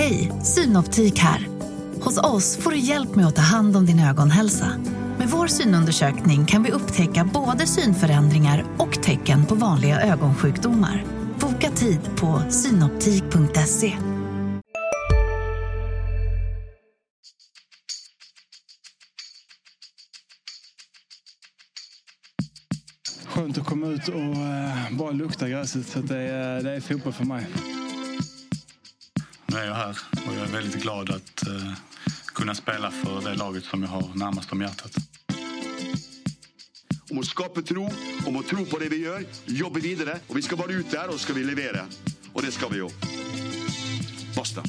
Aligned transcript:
Hej, 0.00 0.32
Synoptik 0.42 1.18
här. 1.18 1.48
Hos 2.00 2.18
oss 2.18 2.56
får 2.56 2.70
du 2.70 2.78
hjälp 2.78 3.14
med 3.14 3.26
att 3.26 3.36
ta 3.36 3.42
hand 3.42 3.76
om 3.76 3.86
din 3.86 4.00
ögonhälsa. 4.00 4.72
Med 5.18 5.28
vår 5.28 5.46
synundersökning 5.46 6.46
kan 6.46 6.62
vi 6.62 6.70
upptäcka 6.70 7.30
både 7.34 7.66
synförändringar 7.66 8.64
och 8.78 9.02
tecken 9.02 9.46
på 9.46 9.54
vanliga 9.54 10.00
ögonsjukdomar. 10.00 11.04
Boka 11.40 11.70
tid 11.70 12.00
på 12.16 12.42
synoptik.se. 12.50 13.96
Skönt 23.26 23.58
att 23.58 23.66
komma 23.66 23.86
ut 23.86 24.08
och 24.08 24.20
eh, 24.20 24.98
bara 24.98 25.10
lukta 25.10 25.48
gräset. 25.48 25.86
Så 25.86 25.98
det, 25.98 26.18
är, 26.18 26.62
det 26.62 26.70
är 26.70 26.80
fotboll 26.80 27.12
för 27.12 27.24
mig. 27.24 27.46
Nu 29.50 29.56
är 29.56 29.66
jag 29.66 29.74
här 29.74 29.98
och 30.26 30.34
jag 30.34 30.42
är 30.42 30.52
väldigt 30.52 30.82
glad 30.82 31.10
att 31.10 31.46
eh, 31.46 31.72
kunna 32.34 32.54
spela 32.54 32.90
för 32.90 33.20
det 33.20 33.34
laget 33.34 33.64
som 33.64 33.82
jag 33.82 33.88
har 33.88 34.10
närmast 34.14 34.52
om 34.52 34.60
hjärtat. 34.60 34.92
Om 37.10 37.18
att 37.18 37.26
skapa 37.26 37.62
tro, 37.62 37.90
om 38.26 38.36
att 38.36 38.46
tro 38.46 38.64
på 38.64 38.78
det 38.78 38.88
vi 38.88 38.96
gör, 38.96 39.24
jobba 39.46 39.80
vidare. 39.80 40.18
Och 40.26 40.36
vi 40.36 40.42
ska 40.42 40.56
vara 40.56 40.72
ut 40.72 40.90
där, 40.90 41.08
och 41.08 41.20
så 41.20 41.32
vi 41.32 41.44
leverera. 41.44 41.86
Och 42.32 42.42
det 42.42 42.52
ska 42.52 42.68
vi 42.68 42.78
göra. 42.78 42.90
Basta. 44.36 44.62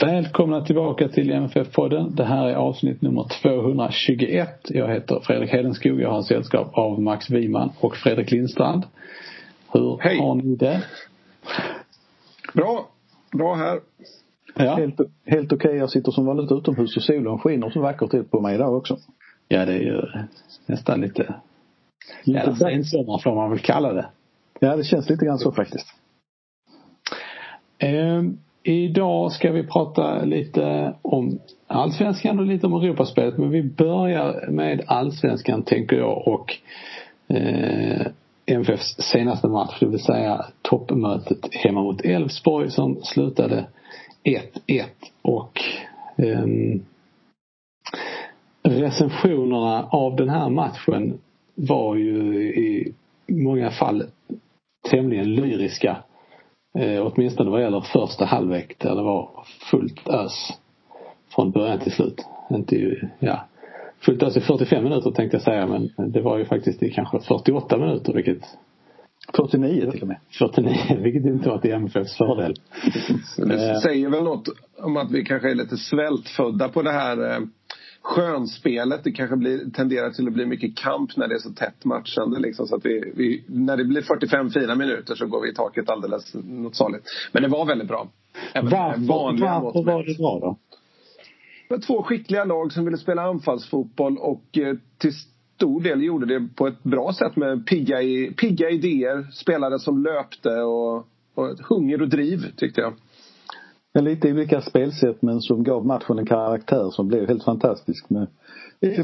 Välkomna 0.00 0.60
tillbaka 0.60 1.08
till 1.08 1.30
MFF-podden. 1.30 2.14
Det 2.14 2.24
här 2.24 2.48
är 2.48 2.54
avsnitt 2.54 3.02
nummer 3.02 3.26
221. 3.42 4.48
Jag 4.68 4.88
heter 4.88 5.20
Fredrik 5.20 5.50
Hedenskog. 5.50 6.00
Jag 6.00 6.10
har 6.10 6.22
sällskap 6.22 6.70
av 6.72 7.02
Max 7.02 7.30
Wiman 7.30 7.70
och 7.80 7.96
Fredrik 7.96 8.30
Lindstrand. 8.30 8.84
Hur 9.72 9.98
Hej. 10.00 10.18
har 10.18 10.34
ni 10.34 10.56
det? 10.56 10.82
Bra. 12.54 12.88
Bra 13.32 13.54
här. 13.54 13.80
Ja, 14.54 14.74
Helt, 14.74 15.00
helt 15.26 15.52
okej. 15.52 15.76
Jag 15.76 15.90
sitter 15.90 16.12
som 16.12 16.26
vanligt 16.26 16.52
utomhus 16.52 16.96
och 16.96 17.02
solen 17.02 17.38
skiner 17.38 17.70
så 17.70 17.80
vackert 17.80 18.14
ut 18.14 18.30
på 18.30 18.40
mig 18.40 18.54
idag 18.54 18.76
också. 18.76 18.98
ja 19.48 19.64
det 19.64 19.72
är 19.72 19.80
ju 19.80 20.02
nästan 20.66 21.00
lite 21.00 21.34
ja, 22.24 22.56
sensommar 22.56 23.18
får 23.18 23.34
man 23.34 23.50
väl 23.50 23.58
kalla 23.58 23.92
det. 23.92 24.06
Ja, 24.60 24.76
det 24.76 24.84
känns 24.84 25.10
lite 25.10 25.24
grann 25.24 25.38
så 25.38 25.52
faktiskt. 25.52 25.86
Ehm, 27.78 28.38
idag 28.68 29.32
ska 29.32 29.52
vi 29.52 29.66
prata 29.66 30.24
lite 30.24 30.94
om 31.02 31.38
Allsvenskan 31.66 32.38
och 32.38 32.46
lite 32.46 32.66
om 32.66 32.74
Europaspelet. 32.74 33.38
Men 33.38 33.50
vi 33.50 33.62
börjar 33.62 34.50
med 34.50 34.84
Allsvenskan 34.86 35.62
tänker 35.62 35.96
jag 35.96 36.28
och 36.28 36.54
eh, 37.28 38.06
MFFs 38.46 38.96
senaste 38.98 39.48
match. 39.48 39.76
Det 39.80 39.86
vill 39.86 40.02
säga 40.02 40.44
toppmötet 40.62 41.54
hemma 41.54 41.82
mot 41.82 42.04
Elfsborg 42.04 42.70
som 42.70 42.96
slutade 43.02 43.66
1-1. 44.66 44.84
Och 45.22 45.60
eh, 46.16 46.46
recensionerna 48.62 49.88
av 49.90 50.16
den 50.16 50.28
här 50.28 50.48
matchen 50.48 51.18
var 51.54 51.96
ju 51.96 52.42
i 52.42 52.94
många 53.26 53.70
fall 53.70 54.04
tämligen 54.90 55.34
lyriska. 55.34 55.96
Eh, 56.78 57.06
åtminstone 57.06 57.50
vad 57.50 57.62
gäller 57.62 57.80
första 57.80 58.24
halvlek 58.24 58.78
där 58.78 58.94
det 58.96 59.02
var 59.02 59.30
fullt 59.70 60.08
ös 60.08 60.52
från 61.34 61.50
början 61.50 61.78
till 61.78 61.92
slut. 61.92 62.24
Inte 62.50 62.96
ja, 63.18 63.44
fullt 64.00 64.22
ös 64.22 64.36
i 64.36 64.40
45 64.40 64.84
minuter 64.84 65.10
tänkte 65.10 65.36
jag 65.36 65.42
säga 65.42 65.66
men 65.66 65.90
det 66.12 66.20
var 66.22 66.38
ju 66.38 66.44
faktiskt 66.44 66.82
i 66.82 66.90
kanske 66.90 67.20
48 67.20 67.76
minuter 67.78 68.12
vilket 68.12 68.42
49 69.36 69.90
till 69.90 70.02
och 70.02 70.08
med. 70.08 70.16
49 70.38 70.74
vilket 71.02 71.24
inte 71.24 71.48
var 71.48 71.58
till 71.58 71.72
MFFs 71.72 72.16
fördel. 72.16 72.54
Det 73.36 73.70
Eh. 73.70 73.78
säger 73.78 74.08
väl 74.08 74.24
något 74.24 74.48
om 74.82 74.96
att 74.96 75.10
vi 75.10 75.24
kanske 75.24 75.50
är 75.50 75.54
lite 75.54 75.76
svältfödda 75.76 76.68
på 76.68 76.82
det 76.82 76.92
här 76.92 77.30
eh, 77.30 77.38
skönspelet. 78.08 79.04
Det 79.04 79.12
kanske 79.12 79.36
blir, 79.36 79.70
tenderar 79.70 80.10
till 80.10 80.26
att 80.26 80.32
bli 80.32 80.46
mycket 80.46 80.76
kamp 80.76 81.16
när 81.16 81.28
det 81.28 81.34
är 81.34 81.38
så 81.38 81.50
tätt 81.50 81.84
matchande. 81.84 82.40
Liksom, 82.40 82.66
så 82.66 82.76
att 82.76 82.86
vi, 82.86 83.12
vi, 83.16 83.44
när 83.46 83.76
det 83.76 83.84
blir 83.84 84.02
45 84.02 84.50
fina 84.50 84.74
minuter 84.74 85.14
så 85.14 85.26
går 85.26 85.40
vi 85.40 85.50
i 85.50 85.54
taket 85.54 85.90
alldeles 85.90 86.34
något 86.34 86.76
saligt. 86.76 87.04
Men 87.32 87.42
det 87.42 87.48
var 87.48 87.66
väldigt 87.66 87.88
bra. 87.88 88.08
Även 88.52 88.70
Varför, 88.70 89.00
varför 89.00 89.82
var 89.82 90.04
det 90.04 90.18
bra 90.18 90.38
då? 90.40 90.58
Det 91.68 91.74
var 91.74 91.80
två 91.80 92.02
skickliga 92.02 92.44
lag 92.44 92.72
som 92.72 92.84
ville 92.84 92.98
spela 92.98 93.22
anfallsfotboll 93.22 94.18
och 94.18 94.58
eh, 94.58 94.76
till 94.98 95.12
stor 95.56 95.80
del 95.80 96.02
gjorde 96.02 96.26
det 96.26 96.48
på 96.56 96.66
ett 96.66 96.82
bra 96.82 97.12
sätt 97.12 97.36
med 97.36 97.66
pigga, 97.66 98.02
i, 98.02 98.32
pigga 98.36 98.70
idéer, 98.70 99.26
spelare 99.32 99.78
som 99.78 100.02
löpte 100.02 100.50
och, 100.50 100.96
och 101.34 101.58
hunger 101.68 102.02
och 102.02 102.08
driv 102.08 102.52
tyckte 102.56 102.80
jag. 102.80 102.92
Ja, 103.98 104.02
lite 104.02 104.32
olika 104.32 104.60
spelsätt 104.60 105.22
men 105.22 105.40
som 105.40 105.64
gav 105.64 105.86
matchen 105.86 106.18
en 106.18 106.26
karaktär 106.26 106.90
som 106.90 107.08
blev 107.08 107.28
helt 107.28 107.44
fantastisk. 107.44 108.10
Med, 108.10 108.26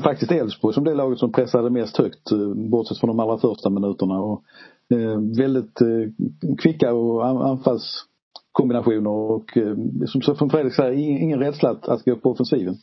faktiskt 0.03 0.33
Elfsborg 0.33 0.75
som 0.75 0.85
det 0.85 0.95
laget 0.95 1.19
som 1.19 1.33
pressade 1.33 1.71
mest 1.71 1.97
högt 1.97 2.33
eh, 2.33 2.55
bortsett 2.55 2.99
från 2.99 3.09
de 3.09 3.21
allra 3.21 3.39
första 3.39 3.71
minuterna. 3.71 4.21
Och, 4.21 4.43
eh, 4.91 5.21
väldigt 5.39 5.81
eh, 5.81 6.57
kvicka 6.59 6.95
och 6.95 7.27
an- 7.27 7.43
anfallskombinationer 7.43 9.11
och 9.11 9.57
eh, 9.57 9.77
som, 10.07 10.23
som 10.23 10.51
Fredrik 10.51 10.75
säger 10.75 10.93
ingen, 10.93 11.23
ingen 11.23 11.39
rädsla 11.39 11.71
att, 11.71 11.89
att 11.89 12.05
gå 12.05 12.17
på 12.17 12.31
offensiven. 12.31 12.77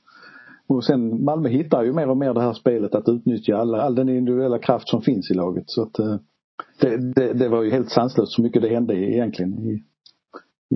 Och 0.67 0.83
sen 0.83 1.23
Malmö 1.23 1.49
hittar 1.49 1.83
ju 1.83 1.93
mer 1.93 2.09
och 2.09 2.17
mer 2.17 2.33
det 2.33 2.41
här 2.41 2.53
spelet 2.53 2.95
att 2.95 3.09
utnyttja 3.09 3.57
alla, 3.57 3.81
all 3.81 3.95
den 3.95 4.09
individuella 4.09 4.59
kraft 4.59 4.89
som 4.89 5.01
finns 5.01 5.31
i 5.31 5.33
laget. 5.33 5.63
Så 5.67 5.81
att 5.81 5.99
eh, 5.99 6.15
det, 6.81 7.13
det, 7.13 7.33
det 7.33 7.49
var 7.49 7.63
ju 7.63 7.71
helt 7.71 7.89
sanslöst 7.89 8.31
så 8.31 8.41
mycket 8.41 8.61
det 8.61 8.69
hände 8.69 8.95
egentligen 8.95 9.59
i, 9.59 9.83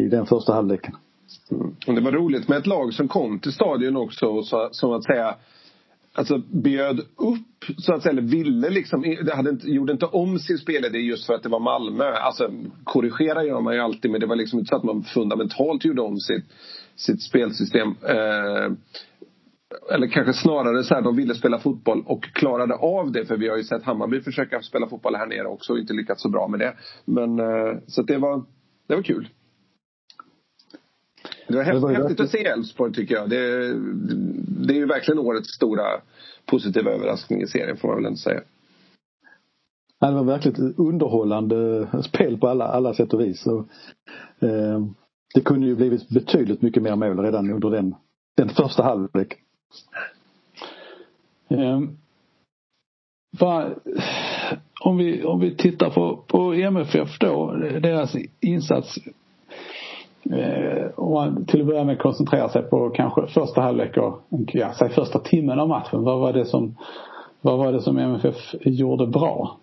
i 0.03 0.07
den 0.09 0.25
första 0.25 0.53
halvleken. 0.53 0.96
Och 1.87 1.93
det 1.93 2.01
var 2.01 2.11
roligt 2.11 2.47
med 2.47 2.57
ett 2.57 2.67
lag 2.67 2.93
som 2.93 3.07
kom 3.07 3.39
till 3.39 3.51
stadion 3.51 3.97
också 3.97 4.25
och 4.25 4.45
så, 4.45 4.69
som 4.71 4.91
att 4.91 5.03
säga 5.03 5.35
Alltså 6.17 6.37
bjöd 6.37 6.99
upp 6.99 7.77
så 7.77 7.93
att 7.93 8.03
säga, 8.03 8.11
eller 8.11 8.21
ville 8.21 8.69
liksom, 8.69 9.15
hade 9.33 9.49
inte, 9.49 9.71
gjorde 9.71 9.91
inte 9.91 10.05
om 10.05 10.39
sin 10.39 10.57
spelidé 10.57 10.99
just 10.99 11.25
för 11.25 11.33
att 11.33 11.43
det 11.43 11.49
var 11.49 11.59
Malmö. 11.59 12.03
Alltså 12.03 12.51
korrigera 12.83 13.43
gör 13.43 13.61
man 13.61 13.73
ju 13.73 13.79
alltid 13.79 14.11
men 14.11 14.19
det 14.19 14.25
var 14.27 14.35
liksom 14.35 14.59
inte 14.59 14.69
så 14.69 14.75
att 14.75 14.83
man 14.83 15.03
fundamentalt 15.03 15.85
gjorde 15.85 16.01
om 16.01 16.19
sitt, 16.19 16.45
sitt 16.95 17.21
spelsystem. 17.21 17.95
Eh, 18.01 18.71
eller 19.93 20.07
kanske 20.07 20.33
snarare 20.33 20.83
så 20.83 20.93
här, 20.93 21.01
de 21.01 21.15
ville 21.15 21.35
spela 21.35 21.59
fotboll 21.59 22.03
och 22.05 22.23
klarade 22.23 22.75
av 22.75 23.11
det. 23.11 23.25
För 23.25 23.37
vi 23.37 23.49
har 23.49 23.57
ju 23.57 23.63
sett 23.63 23.83
Hammarby 23.83 24.21
försöka 24.21 24.61
spela 24.61 24.87
fotboll 24.87 25.15
här 25.15 25.27
nere 25.27 25.47
också 25.47 25.73
och 25.73 25.79
inte 25.79 25.93
lyckats 25.93 26.21
så 26.21 26.29
bra 26.29 26.47
med 26.47 26.59
det. 26.59 26.73
Men 27.05 27.39
eh, 27.39 27.77
så 27.87 28.01
att 28.01 28.07
det 28.07 28.17
var, 28.17 28.43
det 28.87 28.95
var 28.95 29.03
kul. 29.03 29.29
Det 31.47 31.56
var 31.56 31.63
häftigt, 31.94 32.19
att 32.19 32.29
se 32.29 32.45
Elfsborg 32.45 32.94
tycker 32.94 33.16
jag. 33.16 33.29
Det, 33.29 33.38
det 34.67 34.73
är 34.73 34.78
ju 34.78 34.85
verkligen 34.85 35.19
årets 35.19 35.50
stora 35.50 35.83
positiva 36.45 36.91
överraskning 36.91 37.41
i 37.41 37.47
serien 37.47 37.78
får 37.78 37.88
man 37.88 37.97
väl 37.97 38.06
ändå 38.06 38.17
säga. 38.17 38.41
Ja, 40.00 40.07
det 40.07 40.16
var 40.16 40.23
verkligen 40.23 40.69
ett 40.69 40.79
underhållande 40.79 41.88
spel 42.03 42.38
på 42.38 42.47
alla, 42.47 42.66
alla 42.66 42.94
sätt 42.94 43.13
och 43.13 43.22
vis. 43.22 43.47
Och, 43.47 43.59
eh, 44.47 44.85
det 45.34 45.41
kunde 45.41 45.67
ju 45.67 45.75
blivit 45.75 46.09
betydligt 46.09 46.61
mycket 46.61 46.84
mer 46.84 46.95
mål 46.95 47.19
redan 47.19 47.51
under 47.51 47.69
den, 47.69 47.95
den 48.38 48.50
första 48.50 48.84
halvlek. 48.84 49.38
Va, 53.39 53.69
om, 54.81 54.97
vi, 54.97 55.23
om 55.23 55.39
vi 55.39 55.55
tittar 55.55 55.89
på, 55.89 56.23
på 56.28 56.53
MFF 56.53 57.19
då, 57.19 57.51
deras 57.81 58.16
insats. 58.39 59.00
Eh, 60.31 60.91
om 60.95 61.13
man 61.13 61.45
till 61.45 61.61
att 61.61 61.67
börja 61.67 61.83
med 61.83 61.99
koncentrerar 61.99 62.49
sig 62.49 62.61
på 62.61 62.89
kanske 62.89 63.27
första 63.27 63.61
halvlek 63.61 63.97
och 63.97 64.21
ja, 64.29 64.73
säg 64.79 64.89
första 64.89 65.19
timmen 65.19 65.59
av 65.59 65.67
matchen. 65.67 66.03
Vad 66.03 66.19
var 66.19 66.33
det 66.33 66.45
som, 66.45 66.75
vad 67.41 67.57
var 67.57 67.71
det 67.71 67.81
som 67.81 67.97
MFF 67.97 68.55
gjorde 68.61 69.07
bra? 69.07 69.57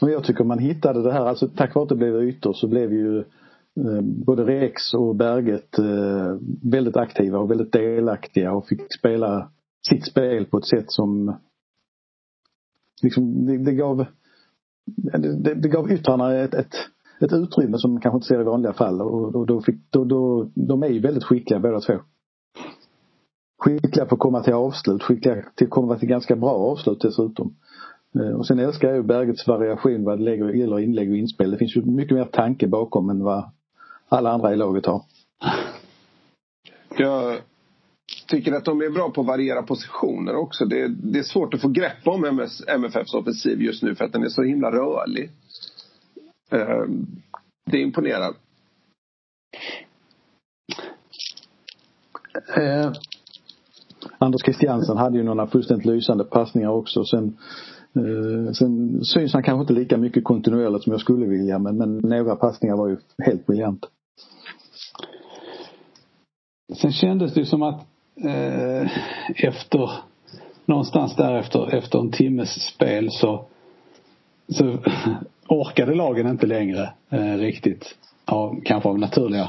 Men 0.00 0.12
jag 0.12 0.24
tycker 0.24 0.44
man 0.44 0.58
hittade 0.58 1.02
det 1.02 1.12
här, 1.12 1.26
alltså 1.26 1.48
tack 1.48 1.74
vare 1.74 1.82
att 1.82 1.88
det 1.88 1.96
blev 1.96 2.22
ytor 2.22 2.52
så 2.52 2.68
blev 2.68 2.92
ju 2.92 3.18
eh, 3.18 4.00
både 4.00 4.44
Rex 4.44 4.94
och 4.94 5.16
Berget 5.16 5.78
eh, 5.78 6.36
väldigt 6.62 6.96
aktiva 6.96 7.38
och 7.38 7.50
väldigt 7.50 7.72
delaktiga 7.72 8.52
och 8.52 8.66
fick 8.66 8.94
spela 8.98 9.50
sitt 9.88 10.06
spel 10.06 10.44
på 10.44 10.58
ett 10.58 10.66
sätt 10.66 10.90
som 10.92 11.36
liksom, 13.02 13.46
det, 13.46 13.58
det 13.58 13.72
gav 13.72 14.06
det, 14.86 15.18
det, 15.18 15.54
det 15.54 15.68
gav 15.68 15.92
yttrarna 15.92 16.34
ett, 16.34 16.54
ett, 16.54 16.74
ett 17.22 17.32
utrymme 17.32 17.78
som 17.78 17.92
man 17.92 18.00
kanske 18.00 18.16
inte 18.16 18.26
ser 18.26 18.40
i 18.40 18.44
vanliga 18.44 18.72
fall 18.72 19.00
och, 19.00 19.34
och 19.34 19.46
då 19.46 19.60
fick, 19.60 19.76
då, 19.90 20.04
då, 20.04 20.50
de 20.54 20.82
är 20.82 20.88
ju 20.88 21.00
väldigt 21.00 21.24
skickliga 21.24 21.60
båda 21.60 21.80
två. 21.80 21.94
Skickliga 23.58 24.06
på 24.06 24.14
att 24.14 24.20
komma 24.20 24.42
till 24.42 24.54
avslut, 24.54 25.02
skickliga 25.02 25.44
till 25.54 25.66
att 25.66 25.70
komma 25.70 25.98
till 25.98 26.08
ganska 26.08 26.36
bra 26.36 26.50
avslut 26.50 27.00
dessutom. 27.00 27.56
Eh, 28.20 28.36
och 28.36 28.46
sen 28.46 28.58
älskar 28.58 28.88
jag 28.88 28.96
ju 28.96 29.02
Bergets 29.02 29.46
variation 29.46 30.04
vad 30.04 30.18
det 30.18 30.36
gäller 30.36 30.78
inlägg 30.78 31.10
och 31.10 31.16
inspel. 31.16 31.50
Det 31.50 31.56
finns 31.56 31.76
ju 31.76 31.82
mycket 31.82 32.16
mer 32.16 32.24
tanke 32.24 32.68
bakom 32.68 33.10
än 33.10 33.24
vad 33.24 33.50
alla 34.08 34.30
andra 34.30 34.52
i 34.52 34.56
laget 34.56 34.86
har. 34.86 35.02
Jag 36.98 37.38
tycker 38.26 38.52
att 38.52 38.64
de 38.64 38.82
är 38.82 38.90
bra 38.90 39.10
på 39.10 39.20
att 39.20 39.26
variera 39.26 39.62
positioner 39.62 40.36
också. 40.36 40.64
Det, 40.64 40.88
det 40.88 41.18
är 41.18 41.22
svårt 41.22 41.54
att 41.54 41.60
få 41.60 41.68
grepp 41.68 42.06
om 42.06 42.24
MS, 42.24 42.62
MFFs 42.68 43.14
offensiv 43.14 43.62
just 43.62 43.82
nu 43.82 43.94
för 43.94 44.04
att 44.04 44.12
den 44.12 44.22
är 44.22 44.28
så 44.28 44.42
himla 44.42 44.70
rörlig. 44.70 45.30
Eh, 46.52 46.84
det 47.70 47.78
imponerar. 47.78 48.34
Eh, 52.56 52.92
Anders 54.18 54.42
Christiansen 54.42 54.96
hade 54.96 55.16
ju 55.16 55.22
några 55.22 55.46
fullständigt 55.46 55.86
lysande 55.86 56.24
passningar 56.24 56.68
också. 56.68 57.04
Sen, 57.04 57.36
eh, 57.96 58.52
sen 58.52 59.04
syns 59.04 59.32
han 59.32 59.42
kanske 59.42 59.60
inte 59.60 59.72
lika 59.72 59.96
mycket 59.98 60.24
kontinuerligt 60.24 60.84
som 60.84 60.92
jag 60.92 61.00
skulle 61.00 61.26
vilja 61.26 61.58
men, 61.58 61.76
men 61.76 61.98
några 61.98 62.36
passningar 62.36 62.76
var 62.76 62.88
ju 62.88 62.96
helt 63.24 63.46
briljanta. 63.46 63.88
Sen 66.74 66.92
kändes 66.92 67.34
det 67.34 67.46
som 67.46 67.62
att 67.62 67.86
eh, 68.24 68.90
efter 69.44 69.90
någonstans 70.66 71.16
därefter 71.16 71.74
efter 71.74 71.98
en 71.98 72.10
timmes 72.10 72.66
spel 72.74 73.10
så, 73.10 73.44
så 74.48 74.78
orkade 75.48 75.94
lagen 75.94 76.26
inte 76.26 76.46
längre 76.46 76.92
eh, 77.10 77.36
riktigt. 77.36 77.94
Ja, 78.26 78.56
kanske 78.64 78.88
av 78.88 78.98
naturliga 78.98 79.48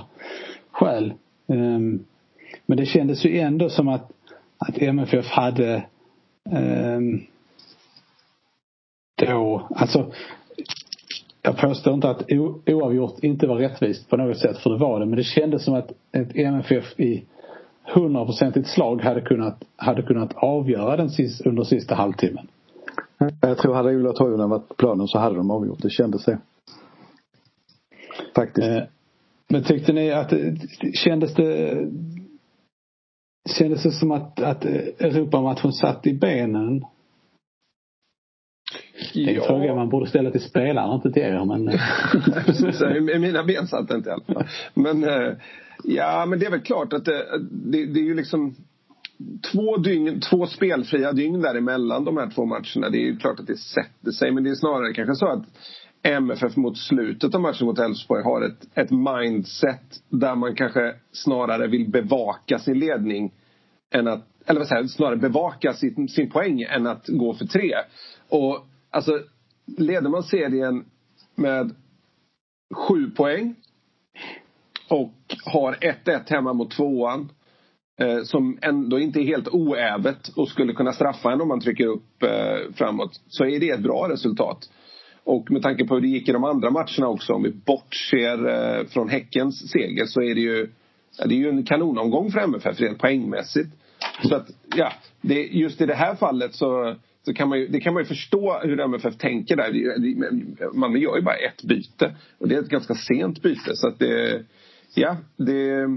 skäl. 0.71 1.13
Um, 1.47 2.05
men 2.65 2.77
det 2.77 2.85
kändes 2.85 3.25
ju 3.25 3.39
ändå 3.39 3.69
som 3.69 3.87
att, 3.87 4.11
att 4.57 4.77
MFF 4.77 5.27
hade 5.27 5.83
um, 6.51 7.25
då, 9.15 9.67
alltså 9.75 10.11
jag 11.41 11.57
påstår 11.57 11.93
inte 11.93 12.09
att 12.09 12.31
oavgjort 12.65 13.23
inte 13.23 13.47
var 13.47 13.55
rättvist 13.55 14.09
på 14.09 14.17
något 14.17 14.37
sätt, 14.37 14.57
för 14.57 14.69
det 14.69 14.77
var 14.77 14.99
det. 14.99 15.05
Men 15.05 15.17
det 15.17 15.23
kändes 15.23 15.63
som 15.63 15.73
att 15.73 15.91
ett 16.11 16.35
MFF 16.35 16.99
i 16.99 17.23
hundraprocentigt 17.83 18.67
slag 18.67 19.01
hade 19.01 19.21
kunnat, 19.21 19.63
hade 19.75 20.01
kunnat 20.01 20.33
avgöra 20.35 20.97
den 20.97 21.09
sista, 21.09 21.49
under 21.49 21.63
sista 21.63 21.95
halvtimmen. 21.95 22.47
Jag 23.41 23.57
tror 23.57 23.73
hade 23.73 23.95
Ola 23.95 24.13
Toivonen 24.13 24.49
varit 24.49 24.67
på 24.67 24.73
planen 24.73 25.07
så 25.07 25.19
hade 25.19 25.35
de 25.35 25.51
avgjort. 25.51 25.81
Det 25.81 25.89
kändes 25.89 26.25
det. 26.25 26.39
Faktiskt. 28.35 28.67
Eh, 28.67 28.83
men 29.47 29.63
tyckte 29.63 29.93
ni 29.93 30.11
att 30.11 30.33
kändes 30.93 31.33
det 31.33 31.77
Kändes 33.49 33.83
det 33.83 33.91
som 33.91 34.11
att, 34.11 34.39
att 34.39 34.65
Europamatchen 34.65 35.71
satt 35.71 36.07
i 36.07 36.13
benen? 36.13 36.85
Det 39.13 39.23
är 39.23 39.35
en 39.35 39.41
fråga 39.41 39.75
man 39.75 39.89
borde 39.89 40.09
ställa 40.09 40.31
till 40.31 40.41
spelarna, 40.41 40.95
inte 40.95 41.11
till 41.11 41.23
er. 41.23 41.45
Men... 41.45 41.69
I 43.15 43.19
mina 43.19 43.43
ben 43.43 43.67
satt 43.67 43.91
inte 43.91 44.09
i 44.09 44.13
alla 44.13 44.23
fall. 44.23 44.47
Men, 44.73 45.03
eh, 45.03 45.33
ja, 45.83 46.25
men 46.25 46.39
det 46.39 46.45
är 46.45 46.51
väl 46.51 46.61
klart 46.61 46.93
att 46.93 47.05
det, 47.05 47.25
det, 47.51 47.85
det 47.85 47.99
är 47.99 48.03
ju 48.03 48.13
liksom 48.13 48.55
två, 49.51 49.77
dygn, 49.77 50.19
två 50.19 50.47
spelfria 50.47 51.11
dygn 51.11 51.41
däremellan 51.41 52.05
de 52.05 52.17
här 52.17 52.29
två 52.29 52.45
matcherna. 52.45 52.89
Det 52.89 52.97
är 52.97 53.05
ju 53.05 53.17
klart 53.17 53.39
att 53.39 53.47
det 53.47 53.57
sätter 53.57 54.11
sig. 54.11 54.31
Men 54.31 54.43
det 54.43 54.49
är 54.49 54.55
snarare 54.55 54.93
kanske 54.93 55.15
så 55.15 55.27
att 55.27 55.45
MFF 56.03 56.55
mot 56.55 56.77
slutet 56.77 57.35
av 57.35 57.41
matchen 57.41 57.65
mot 57.65 57.79
Elfsborg 57.79 58.23
har 58.23 58.41
ett, 58.41 58.77
ett 58.77 58.91
mindset 58.91 60.03
där 60.09 60.35
man 60.35 60.55
kanske 60.55 60.95
snarare 61.11 61.67
vill 61.67 61.89
bevaka 61.89 62.59
sin 62.59 62.79
ledning 62.79 63.33
än 63.91 64.07
att, 64.07 64.27
eller 64.45 64.59
vad 64.59 64.67
säger 64.67 64.83
snarare 64.83 65.17
bevaka 65.17 65.73
sin, 65.73 66.07
sin 66.07 66.29
poäng 66.29 66.61
än 66.61 66.87
att 66.87 67.07
gå 67.07 67.33
för 67.33 67.45
tre. 67.45 67.73
Och 68.29 68.67
alltså, 68.89 69.19
leder 69.77 70.09
man 70.09 70.23
serien 70.23 70.85
med 71.35 71.75
sju 72.75 73.11
poäng 73.11 73.55
och 74.89 75.13
har 75.45 75.73
1-1 76.05 76.29
hemma 76.29 76.53
mot 76.53 76.71
tvåan 76.71 77.29
eh, 78.03 78.23
som 78.23 78.57
ändå 78.61 78.99
inte 78.99 79.19
är 79.19 79.23
helt 79.23 79.47
oävet 79.47 80.27
och 80.35 80.49
skulle 80.49 80.73
kunna 80.73 80.93
straffa 80.93 81.31
en 81.31 81.41
om 81.41 81.47
man 81.47 81.59
trycker 81.59 81.85
upp 81.85 82.23
eh, 82.23 82.73
framåt 82.75 83.21
så 83.27 83.45
är 83.45 83.59
det 83.59 83.69
ett 83.69 83.83
bra 83.83 84.09
resultat. 84.09 84.69
Och 85.23 85.51
med 85.51 85.61
tanke 85.61 85.85
på 85.85 85.93
hur 85.93 86.01
det 86.01 86.07
gick 86.07 86.29
i 86.29 86.31
de 86.31 86.43
andra 86.43 86.69
matcherna 86.69 87.07
också, 87.07 87.33
om 87.33 87.43
vi 87.43 87.51
bortser 87.51 88.47
eh, 88.47 88.85
från 88.85 89.09
Häckens 89.09 89.71
seger 89.71 90.05
så 90.05 90.21
är 90.21 90.35
det 90.35 90.41
ju, 90.41 90.69
ja, 91.17 91.25
det 91.25 91.35
är 91.35 91.39
ju 91.39 91.49
en 91.49 91.65
kanonomgång 91.65 92.31
för 92.31 92.39
MFF 92.39 92.79
rent 92.79 92.99
poängmässigt. 92.99 93.69
Så 94.23 94.35
att, 94.35 94.47
ja, 94.75 94.93
det, 95.21 95.43
just 95.43 95.81
i 95.81 95.85
det 95.85 95.95
här 95.95 96.15
fallet 96.15 96.55
så, 96.55 96.95
så 97.25 97.33
kan 97.33 97.49
man 97.49 97.59
ju, 97.59 97.67
det 97.67 97.79
kan 97.79 97.93
man 97.93 98.03
ju 98.03 98.07
förstå 98.07 98.59
hur 98.63 98.79
MFF 98.79 99.17
tänker 99.17 99.55
där. 99.55 99.71
Man 100.73 100.91
gör 100.91 101.15
ju 101.15 101.21
bara 101.21 101.35
ett 101.35 101.63
byte 101.63 102.15
och 102.37 102.47
det 102.47 102.55
är 102.55 102.59
ett 102.59 102.69
ganska 102.69 102.93
sent 102.95 103.41
byte 103.41 103.75
så 103.75 103.87
att 103.87 103.99
det, 103.99 104.43
ja, 104.95 105.17
det, 105.37 105.87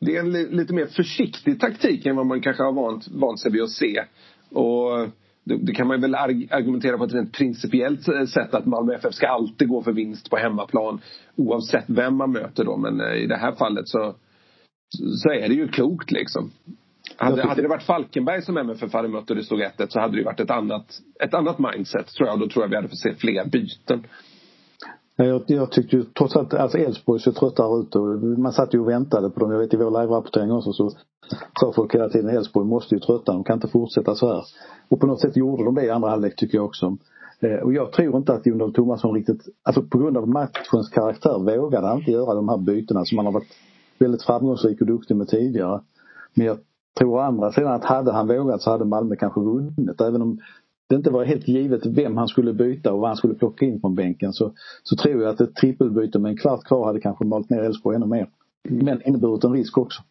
det 0.00 0.16
är 0.16 0.20
en 0.20 0.32
lite 0.32 0.74
mer 0.74 0.86
försiktig 0.86 1.60
taktik 1.60 2.06
än 2.06 2.16
vad 2.16 2.26
man 2.26 2.40
kanske 2.40 2.62
har 2.62 2.72
vant, 2.72 3.08
vant 3.08 3.40
sig 3.40 3.52
vid 3.52 3.62
att 3.62 3.70
se. 3.70 4.04
Och 4.50 5.08
det, 5.44 5.56
det, 5.56 5.74
kan 5.74 5.86
man 5.86 6.00
väl 6.00 6.14
argumentera 6.14 6.98
på 6.98 7.04
ett 7.04 7.14
rent 7.14 7.32
principiellt 7.32 8.02
sätt 8.28 8.54
att 8.54 8.66
Malmö 8.66 8.94
FF 8.94 9.14
ska 9.14 9.28
alltid 9.28 9.68
gå 9.68 9.82
för 9.82 9.92
vinst 9.92 10.30
på 10.30 10.36
hemmaplan 10.36 11.00
oavsett 11.36 11.84
vem 11.86 12.16
man 12.16 12.32
möter 12.32 12.64
då. 12.64 12.76
Men 12.76 13.00
eh, 13.00 13.14
i 13.14 13.26
det 13.26 13.36
här 13.36 13.52
fallet 13.52 13.88
så, 13.88 14.14
så 15.22 15.30
är 15.30 15.48
det 15.48 15.54
ju 15.54 15.68
klokt 15.68 16.10
liksom. 16.10 16.50
Hade, 17.16 17.46
hade 17.46 17.62
det 17.62 17.68
varit 17.68 17.82
Falkenberg 17.82 18.42
som 18.42 18.56
MFF 18.56 18.92
hade 18.92 19.08
mött 19.08 19.30
och 19.30 19.36
det 19.36 19.44
stod 19.44 19.60
1 19.60 19.72
så 19.88 20.00
hade 20.00 20.16
det 20.16 20.24
varit 20.24 20.40
ett 20.40 20.50
annat, 20.50 20.86
ett 21.20 21.34
annat 21.34 21.58
mindset 21.58 22.06
tror 22.06 22.28
jag. 22.28 22.40
Då 22.40 22.48
tror 22.48 22.64
jag 22.64 22.70
vi 22.70 22.76
hade 22.76 22.88
fått 22.88 22.98
se 22.98 23.14
fler 23.14 23.44
byten. 23.44 24.06
Jag, 25.16 25.42
jag 25.46 25.72
tyckte 25.72 25.96
ju 25.96 26.04
trots 26.04 26.36
allt, 26.36 26.54
alltså 26.54 26.78
Elfsborg 26.78 27.20
ser 27.20 27.32
tröttare 27.32 27.80
ut 27.80 27.96
och 27.96 28.22
man 28.38 28.52
satt 28.52 28.74
ju 28.74 28.80
och 28.80 28.88
väntade 28.88 29.30
på 29.30 29.40
dem. 29.40 29.50
Jag 29.50 29.58
vet 29.58 29.74
i 29.74 29.76
vår 29.76 29.90
live-rapportering 29.90 30.52
också 30.52 30.72
så 30.72 30.90
sa 31.60 31.72
folk 31.72 31.94
hela 31.94 32.08
tiden 32.08 32.36
Elfsborg 32.36 32.66
måste 32.66 32.94
ju 32.94 33.00
trötta, 33.00 33.32
de 33.32 33.44
kan 33.44 33.54
inte 33.54 33.68
fortsätta 33.68 34.14
så 34.14 34.26
här. 34.34 34.44
Och 34.88 35.00
på 35.00 35.06
något 35.06 35.20
sätt 35.20 35.36
gjorde 35.36 35.64
de 35.64 35.74
det 35.74 35.84
i 35.84 35.90
andra 35.90 36.08
halvlek 36.08 36.36
tycker 36.36 36.58
jag 36.58 36.64
också. 36.64 36.96
Eh, 37.40 37.56
och 37.56 37.72
jag 37.72 37.92
tror 37.92 38.16
inte 38.16 38.32
att 38.32 38.46
Jon 38.46 38.58
Dahl 38.58 38.72
Tomasson 38.72 39.14
riktigt, 39.14 39.42
alltså 39.62 39.82
på 39.82 39.98
grund 39.98 40.16
av 40.16 40.28
matchens 40.28 40.88
karaktär 40.88 41.56
vågade 41.56 41.86
han 41.86 41.98
inte 41.98 42.10
göra 42.10 42.34
de 42.34 42.48
här 42.48 42.58
bytena 42.58 43.04
som 43.04 43.18
han 43.18 43.26
har 43.26 43.32
varit 43.32 43.52
väldigt 43.98 44.22
framgångsrik 44.22 44.80
och 44.80 44.86
duktig 44.86 45.16
med 45.16 45.28
tidigare. 45.28 45.80
Men 46.34 46.46
jag 46.46 46.58
tror 46.98 47.14
å 47.14 47.18
andra 47.18 47.52
sidan 47.52 47.72
att 47.72 47.84
hade 47.84 48.12
han 48.12 48.26
vågat 48.26 48.62
så 48.62 48.70
hade 48.70 48.84
Malmö 48.84 49.16
kanske 49.16 49.40
vunnit. 49.40 50.00
Även 50.00 50.22
om 50.22 50.38
det 50.88 50.94
inte 50.94 51.10
var 51.10 51.24
helt 51.24 51.48
givet 51.48 51.86
vem 51.86 52.16
han 52.16 52.28
skulle 52.28 52.52
byta 52.52 52.92
och 52.92 53.00
vad 53.00 53.10
han 53.10 53.16
skulle 53.16 53.34
plocka 53.34 53.66
in 53.66 53.80
från 53.80 53.94
bänken 53.94 54.32
så, 54.32 54.52
så 54.82 54.96
tror 54.96 55.22
jag 55.22 55.30
att 55.30 55.40
ett 55.40 55.54
trippelbyte 55.54 56.18
med 56.18 56.30
en 56.30 56.36
kvart 56.36 56.64
kvar 56.64 56.86
hade 56.86 57.00
kanske 57.00 57.24
malt 57.24 57.50
ner 57.50 57.62
Elfsborg 57.62 57.96
ännu 57.96 58.06
mer. 58.06 58.28
Men 58.68 59.02
inneburit 59.02 59.44
en 59.44 59.52
risk 59.52 59.78
också. 59.78 60.02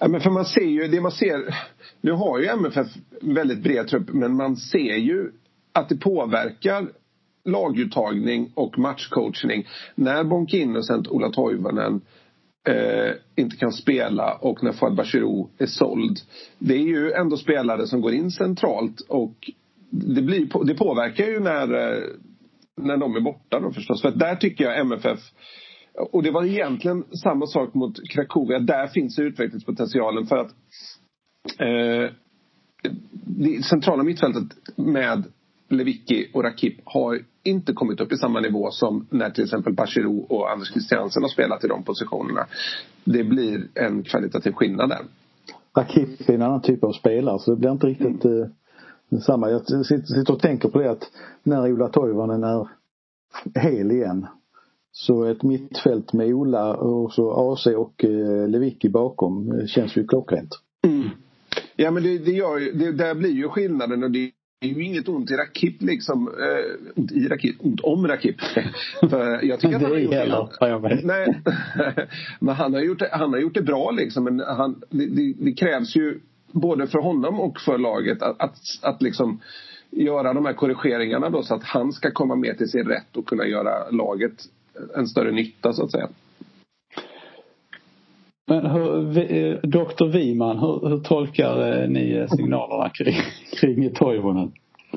Ja, 0.00 0.08
men 0.08 0.20
för 0.20 0.30
man 0.30 0.44
ser 0.44 0.66
ju, 0.66 0.88
det 0.88 1.00
man 1.00 1.12
ser, 1.12 1.54
nu 2.00 2.12
har 2.12 2.38
ju 2.38 2.46
MFF 2.46 2.86
väldigt 3.20 3.62
bred 3.62 3.88
trupp 3.88 4.12
men 4.12 4.36
man 4.36 4.56
ser 4.56 4.96
ju 4.96 5.30
att 5.72 5.88
det 5.88 5.96
påverkar 5.96 6.88
laguttagning 7.44 8.52
och 8.54 8.78
matchcoachning 8.78 9.66
när 9.94 10.24
Bonk 10.24 10.54
Innocent, 10.54 11.08
Ola 11.08 11.30
Toivonen 11.30 12.00
eh, 12.68 13.12
inte 13.36 13.56
kan 13.56 13.72
spela 13.72 14.34
och 14.34 14.64
när 14.64 14.72
Fouad 14.72 14.96
Bachirou 14.96 15.48
är 15.58 15.66
såld. 15.66 16.18
Det 16.58 16.74
är 16.74 16.86
ju 16.86 17.12
ändå 17.12 17.36
spelare 17.36 17.86
som 17.86 18.00
går 18.00 18.12
in 18.12 18.30
centralt 18.30 19.00
och 19.00 19.50
det, 19.92 20.22
blir, 20.22 20.64
det 20.64 20.74
påverkar 20.74 21.26
ju 21.26 21.40
när, 21.40 21.62
eh, 21.62 22.02
när 22.76 22.96
de 22.96 23.16
är 23.16 23.20
borta 23.20 23.60
då 23.60 23.72
förstås. 23.72 24.02
För 24.02 24.10
där 24.10 24.36
tycker 24.36 24.64
jag 24.64 24.80
MFF 24.80 25.20
och 25.94 26.22
det 26.22 26.30
var 26.30 26.44
egentligen 26.44 27.04
samma 27.22 27.46
sak 27.46 27.74
mot 27.74 28.08
Krakowia. 28.10 28.58
Där 28.58 28.86
finns 28.86 29.18
utvecklingspotentialen 29.18 30.26
för 30.26 30.36
att 30.36 30.50
eh, 31.58 32.10
det 33.24 33.64
centrala 33.64 34.02
mittfältet 34.02 34.44
med 34.76 35.24
Lewicki 35.68 36.30
och 36.32 36.44
Rakip 36.44 36.80
har 36.84 37.20
inte 37.42 37.72
kommit 37.72 38.00
upp 38.00 38.12
i 38.12 38.16
samma 38.16 38.40
nivå 38.40 38.70
som 38.70 39.06
när 39.10 39.30
till 39.30 39.44
exempel 39.44 39.74
Bachirou 39.74 40.26
och 40.28 40.52
Anders 40.52 40.72
Christiansen 40.72 41.22
har 41.22 41.30
spelat 41.30 41.64
i 41.64 41.68
de 41.68 41.84
positionerna. 41.84 42.46
Det 43.04 43.24
blir 43.24 43.68
en 43.74 44.02
kvalitativ 44.02 44.52
skillnad 44.52 44.88
där. 44.88 45.00
Rakip 45.76 46.28
är 46.28 46.34
en 46.34 46.42
annan 46.42 46.62
typ 46.62 46.84
av 46.84 46.92
spelare 46.92 47.38
så 47.38 47.50
det 47.50 47.60
blir 47.60 47.70
inte 47.70 47.86
riktigt 47.86 48.24
mm. 48.24 48.50
Samma. 49.20 49.50
Jag 49.50 49.86
sitter 49.86 50.30
och 50.32 50.40
tänker 50.40 50.68
på 50.68 50.78
det 50.78 50.90
att 50.90 51.10
när 51.42 51.72
Ola 51.72 51.88
Toivonen 51.88 52.44
är 52.44 52.68
hel 53.54 53.90
igen 53.90 54.26
så 54.92 55.24
ett 55.24 55.42
mittfält 55.42 56.12
med 56.12 56.34
Ola 56.34 56.74
och 56.74 57.12
så 57.12 57.52
AC 57.52 57.66
och 57.66 58.04
eh, 58.04 58.48
Lewicki 58.48 58.88
bakom 58.88 59.58
eh, 59.58 59.66
känns 59.66 59.96
ju 59.96 60.06
klockrent. 60.06 60.58
Mm. 60.84 61.08
Ja 61.76 61.90
men 61.90 62.02
det, 62.02 62.18
det 62.18 62.32
gör 62.32 62.58
ju, 62.58 62.72
det, 62.72 62.92
där 62.92 63.14
blir 63.14 63.30
ju 63.30 63.48
skillnaden 63.48 64.04
och 64.04 64.10
det 64.10 64.32
är 64.60 64.68
ju 64.68 64.84
inget 64.84 65.08
ont 65.08 65.30
i 65.30 65.34
Rakip 65.34 65.82
liksom. 65.82 66.28
Eh, 66.28 66.92
ont 66.96 67.12
i 67.12 67.28
Rakip, 67.28 67.56
ont 67.58 67.80
om 67.80 68.08
Rakip. 68.08 68.40
För 69.10 69.44
jag 69.44 69.60
tycker 69.60 69.76
att 69.76 69.82
han 69.82 69.90
har 69.90 69.98
gjort 69.98 70.60
det. 70.60 71.00
Nej, 71.04 71.42
men 72.40 72.54
han 72.54 72.74
har, 72.74 72.80
gjort 72.80 72.98
det, 72.98 73.08
han 73.12 73.32
har 73.32 73.40
gjort 73.40 73.54
det 73.54 73.62
bra 73.62 73.90
liksom. 73.90 74.24
Men 74.24 74.40
han, 74.40 74.82
det, 74.90 75.06
det, 75.06 75.34
det 75.38 75.52
krävs 75.52 75.96
ju 75.96 76.20
både 76.52 76.86
för 76.86 76.98
honom 76.98 77.40
och 77.40 77.60
för 77.60 77.78
laget 77.78 78.22
att, 78.22 78.40
att, 78.40 78.56
att 78.82 79.02
liksom 79.02 79.40
göra 79.90 80.32
de 80.32 80.46
här 80.46 80.52
korrigeringarna 80.52 81.30
då 81.30 81.42
så 81.42 81.54
att 81.54 81.64
han 81.64 81.92
ska 81.92 82.10
komma 82.10 82.36
mer 82.36 82.54
till 82.54 82.68
sin 82.68 82.88
rätt 82.88 83.16
och 83.16 83.26
kunna 83.26 83.46
göra 83.46 83.90
laget 83.90 84.32
en 84.96 85.06
större 85.06 85.32
nytta 85.32 85.72
så 85.72 85.84
att 85.84 85.90
säga. 85.90 86.08
Men 88.46 88.66
hur, 88.66 89.18
eh, 89.18 89.58
Dr. 89.62 90.12
Wiman, 90.12 90.58
hur, 90.58 90.88
hur 90.88 90.98
tolkar 90.98 91.82
eh, 91.82 91.88
ni 91.88 92.26
signalerna 92.36 92.88
kring, 92.94 93.14
kring 93.60 93.94
Toivonen? 93.94 94.52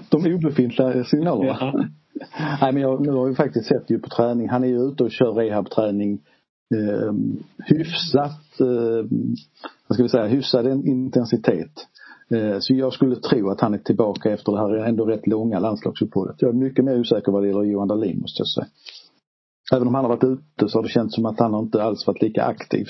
De 0.09 0.33
obefintliga 0.35 1.03
signalerna? 1.03 1.57
Ja. 1.59 1.85
Nej 2.61 2.73
men 2.73 2.81
jag, 2.81 3.01
nu 3.01 3.11
har 3.11 3.29
vi 3.29 3.35
faktiskt 3.35 3.65
sett 3.65 3.89
ju 3.89 3.99
på 3.99 4.09
träning. 4.09 4.49
Han 4.49 4.63
är 4.63 4.67
ju 4.67 4.77
ute 4.77 5.03
och 5.03 5.11
kör 5.11 5.33
rehabträning 5.33 6.19
eh, 6.75 7.13
hyfsat, 7.65 8.59
eh, 8.59 9.05
vad 9.87 9.95
ska 9.95 10.03
vi 10.03 10.09
säga, 10.09 10.25
hyfsad 10.25 10.67
intensitet. 10.67 11.87
Eh, 12.29 12.59
så 12.59 12.73
jag 12.73 12.93
skulle 12.93 13.15
tro 13.15 13.49
att 13.49 13.61
han 13.61 13.73
är 13.73 13.77
tillbaka 13.77 14.31
efter 14.31 14.51
det 14.51 14.57
här 14.57 14.75
ändå 14.75 15.05
rätt 15.05 15.27
långa 15.27 15.59
landslagsuppehållet. 15.59 16.41
Jag 16.41 16.49
är 16.49 16.53
mycket 16.53 16.85
mer 16.85 16.99
osäker 16.99 17.31
vad 17.31 17.43
det 17.43 17.47
gäller 17.47 17.63
Johan 17.63 17.87
Dahlin 17.87 18.19
måste 18.21 18.41
jag 18.41 18.47
säga. 18.47 18.67
Även 19.73 19.87
om 19.87 19.95
han 19.95 20.05
har 20.05 20.15
varit 20.15 20.23
ute 20.23 20.69
så 20.69 20.77
har 20.77 20.83
det 20.83 20.89
känts 20.89 21.15
som 21.15 21.25
att 21.25 21.39
han 21.39 21.55
inte 21.55 21.83
alls 21.83 22.07
varit 22.07 22.21
lika 22.21 22.43
aktiv. 22.43 22.87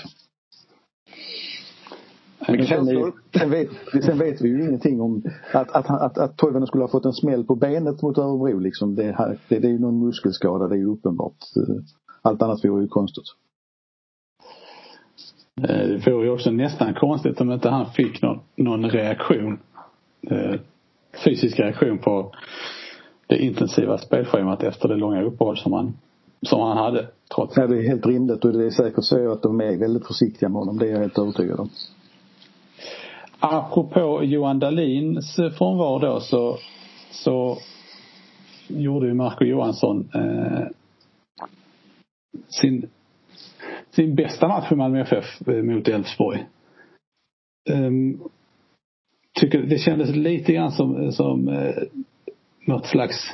Men 2.48 2.68
sen, 2.68 3.12
sen, 3.34 3.50
vet, 3.50 3.70
sen 4.04 4.20
vet 4.20 4.42
vi 4.42 4.50
ju 4.50 4.64
ingenting 4.64 5.02
om 5.02 5.24
att, 5.54 5.72
att, 5.72 5.90
att, 5.90 6.18
att 6.18 6.38
Toivonen 6.38 6.68
skulle 6.68 6.84
ha 6.84 6.90
fått 6.90 7.06
en 7.06 7.14
smäll 7.14 7.44
på 7.44 7.56
benet 7.56 8.02
mot 8.02 8.18
Örebro 8.18 8.60
liksom. 8.60 8.96
Det, 8.96 9.12
här, 9.12 9.40
det, 9.48 9.60
det 9.60 9.68
är 9.68 9.72
ju 9.72 9.80
någon 9.80 10.06
muskelskada, 10.06 10.68
det 10.68 10.76
är 10.76 10.80
ju 10.80 10.92
uppenbart. 10.92 11.38
Allt 12.22 12.42
annat 12.42 12.66
vore 12.66 12.82
ju 12.82 12.88
konstigt. 12.88 13.26
Eh, 15.62 15.88
det 15.88 16.08
vore 16.08 16.26
ju 16.26 16.32
också 16.32 16.52
nästan 16.52 16.94
konstigt 16.94 17.42
om 17.42 17.52
inte 17.52 17.70
han 17.70 17.92
fick 17.92 18.22
någon, 18.22 18.40
någon 18.56 18.90
reaktion. 18.90 19.60
Eh, 20.30 20.60
fysisk 21.26 21.60
reaktion 21.60 21.98
på 21.98 22.36
det 23.28 23.38
intensiva 23.38 23.98
spelschemat 23.98 24.64
efter 24.64 24.88
det 24.88 24.96
långa 24.96 25.22
uppehåll 25.22 25.58
som 25.58 25.74
han, 25.74 25.98
som 26.42 26.62
han 26.62 26.78
hade. 26.78 27.08
Trots. 27.36 27.58
Ja, 27.58 27.68
det 27.68 27.78
är 27.78 27.88
helt 27.88 28.06
rimligt 28.06 28.46
och 28.46 28.54
det 28.54 28.66
är 28.66 28.70
säkert 28.70 29.04
så 29.04 29.32
att 29.32 29.42
de 29.42 29.62
är 29.62 29.78
väldigt 29.78 30.08
försiktiga 30.08 30.50
med 30.50 30.60
honom. 30.60 30.78
Det 30.78 30.88
är 30.88 30.92
jag 30.92 31.00
helt 31.00 31.18
övertygad 31.18 31.60
om. 31.60 31.70
Apropå 33.40 34.24
Johan 34.24 34.60
Dahlins 34.60 35.36
frånvaro 35.36 36.00
då 36.00 36.20
så, 36.20 36.58
så 37.12 37.58
gjorde 38.68 39.08
ju 39.08 39.14
Marco 39.14 39.46
Johansson 39.46 40.10
eh, 40.14 40.68
sin, 42.50 42.90
sin 43.96 44.16
bästa 44.16 44.48
match 44.48 44.70
för 44.70 44.76
Malmö 44.76 45.02
FF 45.02 45.48
eh, 45.48 45.64
mot 45.64 45.88
Elfsborg. 45.88 46.46
Um, 47.70 48.22
tycker 49.40 49.62
det 49.62 49.78
kändes 49.78 50.16
lite 50.16 50.54
grann 50.54 50.72
som, 50.72 51.12
som 51.12 51.48
eh, 51.48 51.76
något 52.66 52.86
slags 52.86 53.34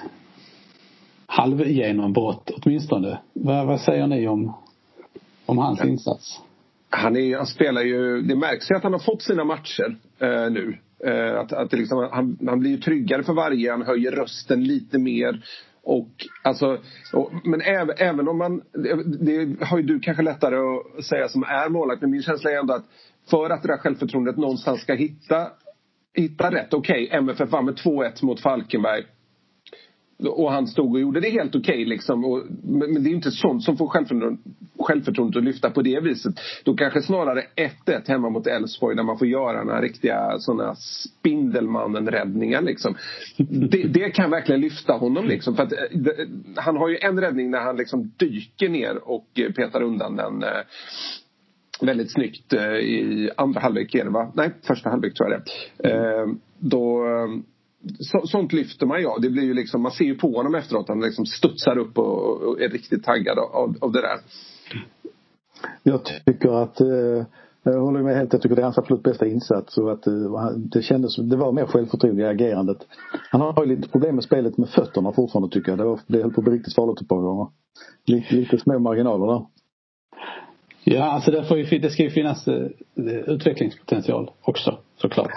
halvgenombrott 1.26 2.52
åtminstone. 2.62 3.20
Vad, 3.34 3.68
vad 3.68 3.82
säger 3.82 4.08
ni 4.08 4.28
om, 4.28 4.54
om 5.46 5.58
hans 5.58 5.84
insats? 5.84 6.42
han, 6.92 7.16
är, 7.16 7.38
han 7.38 7.48
spelar 7.48 7.82
ju, 7.82 8.22
det 8.22 8.36
märks 8.36 8.72
ju 8.72 8.76
att 8.76 8.84
han 8.84 8.94
har 8.94 9.00
fått 9.00 9.22
sina 9.22 9.44
matcher 9.44 9.98
eh, 10.20 10.52
nu. 10.52 10.78
Eh, 11.06 11.40
att, 11.40 11.54
att 11.54 11.74
liksom, 11.74 12.10
han, 12.12 12.38
han 12.48 12.60
blir 12.60 12.72
ju 12.72 12.78
tryggare 12.78 13.24
för 13.24 13.34
varje, 13.34 13.72
han 13.72 13.82
höjer 13.82 14.12
rösten 14.12 14.64
lite 14.64 14.98
mer. 14.98 15.42
Och 15.84 16.10
alltså, 16.44 16.78
och, 17.14 17.32
men 17.44 17.62
även, 17.62 17.96
även 17.98 18.28
om 18.28 18.38
man, 18.38 18.62
det 19.20 19.66
har 19.66 19.78
ju 19.78 19.84
du 19.84 20.00
kanske 20.00 20.24
lättare 20.24 20.56
att 20.56 21.06
säga 21.06 21.28
som 21.28 21.44
är 21.44 21.70
målvakt, 21.70 22.02
men 22.02 22.12
min 22.12 22.22
känsla 22.22 22.52
är 22.52 22.60
ändå 22.60 22.74
att 22.74 22.86
för 23.30 23.50
att 23.50 23.62
det 23.62 23.68
där 23.68 23.78
självförtroendet 23.78 24.38
någonstans 24.38 24.82
ska 24.82 24.94
hitta, 24.94 25.48
hitta 26.14 26.52
rätt. 26.52 26.74
Okej, 26.74 27.08
okay, 27.08 27.18
MFF 27.18 27.52
vann 27.52 27.66
med 27.66 27.76
2-1 27.76 28.26
mot 28.26 28.40
Falkenberg 28.40 29.06
och 30.28 30.52
han 30.52 30.68
stod 30.68 30.94
och 30.94 31.00
gjorde 31.00 31.20
det 31.20 31.30
helt 31.30 31.56
okej 31.56 31.74
okay, 31.74 31.86
liksom. 31.86 32.26
Och, 32.26 32.44
men, 32.64 33.04
det 33.04 33.10
är 33.10 33.14
inte 33.14 33.32
sånt 33.32 33.64
som 33.64 33.78
får 33.78 33.88
självförtroendet, 33.88 35.38
att 35.38 35.44
lyfta 35.44 35.70
på 35.70 35.82
det 35.82 36.00
viset. 36.00 36.34
Då 36.64 36.74
kanske 36.74 37.02
snarare 37.02 37.44
1-1 37.86 38.08
hemma 38.08 38.30
mot 38.30 38.48
Elfsborg 38.48 38.96
där 38.96 39.04
man 39.04 39.18
får 39.18 39.28
göra 39.28 39.64
några 39.64 39.82
riktiga 39.82 40.40
såna 40.40 40.76
Spindelmannen-räddningar 40.76 42.62
liksom. 42.62 42.96
Det, 43.38 43.88
det, 43.88 44.10
kan 44.10 44.32
verkligen 44.32 44.62
lyfta 44.62 44.94
honom 44.94 45.26
liksom. 45.26 45.56
För 45.56 45.64
att, 45.64 45.72
eh, 45.74 45.78
det, 45.92 46.22
eh, 46.22 46.28
han 46.56 46.78
har 46.78 46.90
ju 46.90 46.98
en 47.02 47.22
räddning 47.22 47.52
när 47.52 47.60
han 47.60 47.78
liksom 47.78 48.12
dyker 48.18 48.70
ner 48.70 49.10
och 49.10 49.28
eh, 49.36 49.52
petar 49.52 49.82
undan 49.82 50.16
den 50.16 50.44
eh, 50.44 50.50
väldigt 51.82 52.12
snyggt 52.12 52.54
eh, 52.54 52.74
i 52.74 53.30
andra 53.38 53.60
halvlek 53.60 53.96
är 53.96 54.04
det 54.04 54.10
va? 54.10 54.32
Nej, 54.36 54.52
första 54.68 54.90
halvlek 54.90 55.14
tror 55.14 55.32
jag 55.32 55.42
det 55.78 55.90
eh, 55.90 56.28
Då 56.60 57.06
så, 58.00 58.28
sånt 58.28 58.54
lyfter 58.54 58.86
man 58.86 59.02
ja. 59.02 59.18
Det 59.22 59.30
blir 59.30 59.44
ju 59.44 59.54
liksom, 59.54 59.82
man 59.82 59.92
ser 59.92 60.06
ju 60.06 60.16
på 60.16 60.32
honom 60.38 60.56
efteråt. 60.56 60.82
att 60.82 60.90
Han 60.90 61.02
liksom 61.02 61.26
studsar 61.26 61.78
upp 61.78 61.98
och, 61.98 62.42
och 62.42 62.62
är 62.62 62.70
riktigt 62.70 63.04
taggad 63.04 63.40
av, 63.40 63.76
av 63.82 63.92
det 63.92 64.02
där. 64.02 64.20
Jag 65.84 66.02
tycker 66.26 66.64
att 66.64 66.82
eh, 66.82 67.26
jag 67.64 67.82
håller 67.82 68.04
med 68.04 68.16
helt. 68.16 68.34
Jag 68.34 68.42
tycker 68.42 68.56
det 68.56 68.62
är 68.62 68.64
hans 68.64 68.78
absolut 68.78 69.04
bästa 69.04 69.28
insats. 69.28 69.78
Och 69.78 69.92
att 69.92 70.08
eh, 70.08 70.14
det 70.56 70.82
kändes 70.82 71.16
det 71.16 71.38
var 71.38 71.52
mer 71.52 71.66
självförtroende 71.66 72.22
i 72.22 72.26
agerandet. 72.26 72.78
Han 73.32 73.42
har 73.42 73.66
ju 73.66 73.76
lite 73.76 73.90
problem 73.90 74.16
med 74.16 74.24
spelet 74.24 74.58
med 74.58 74.70
fötterna 74.70 75.12
fortfarande 75.12 75.50
tycker 75.50 75.72
jag. 75.72 75.80
Det, 75.80 75.86
var, 75.86 76.00
det 76.08 76.22
höll 76.22 76.34
på 76.34 76.42
att 76.42 76.46
bli 76.46 76.54
riktigt 76.54 76.76
farligt 76.76 77.02
ett 77.02 77.08
par 77.08 77.22
gånger. 77.22 77.48
Lite, 78.06 78.36
lite 78.36 78.58
små 78.58 78.80
marginaler 78.80 79.28
där. 79.28 79.46
Ja, 80.84 81.04
alltså 81.04 81.32
det, 81.32 81.44
får 81.44 81.58
ju, 81.58 81.80
det 81.80 81.90
ska 81.90 82.04
ju 82.04 82.10
finnas 82.10 82.48
eh, 82.48 82.68
utvecklingspotential 83.26 84.32
också 84.42 84.78
såklart. 84.98 85.32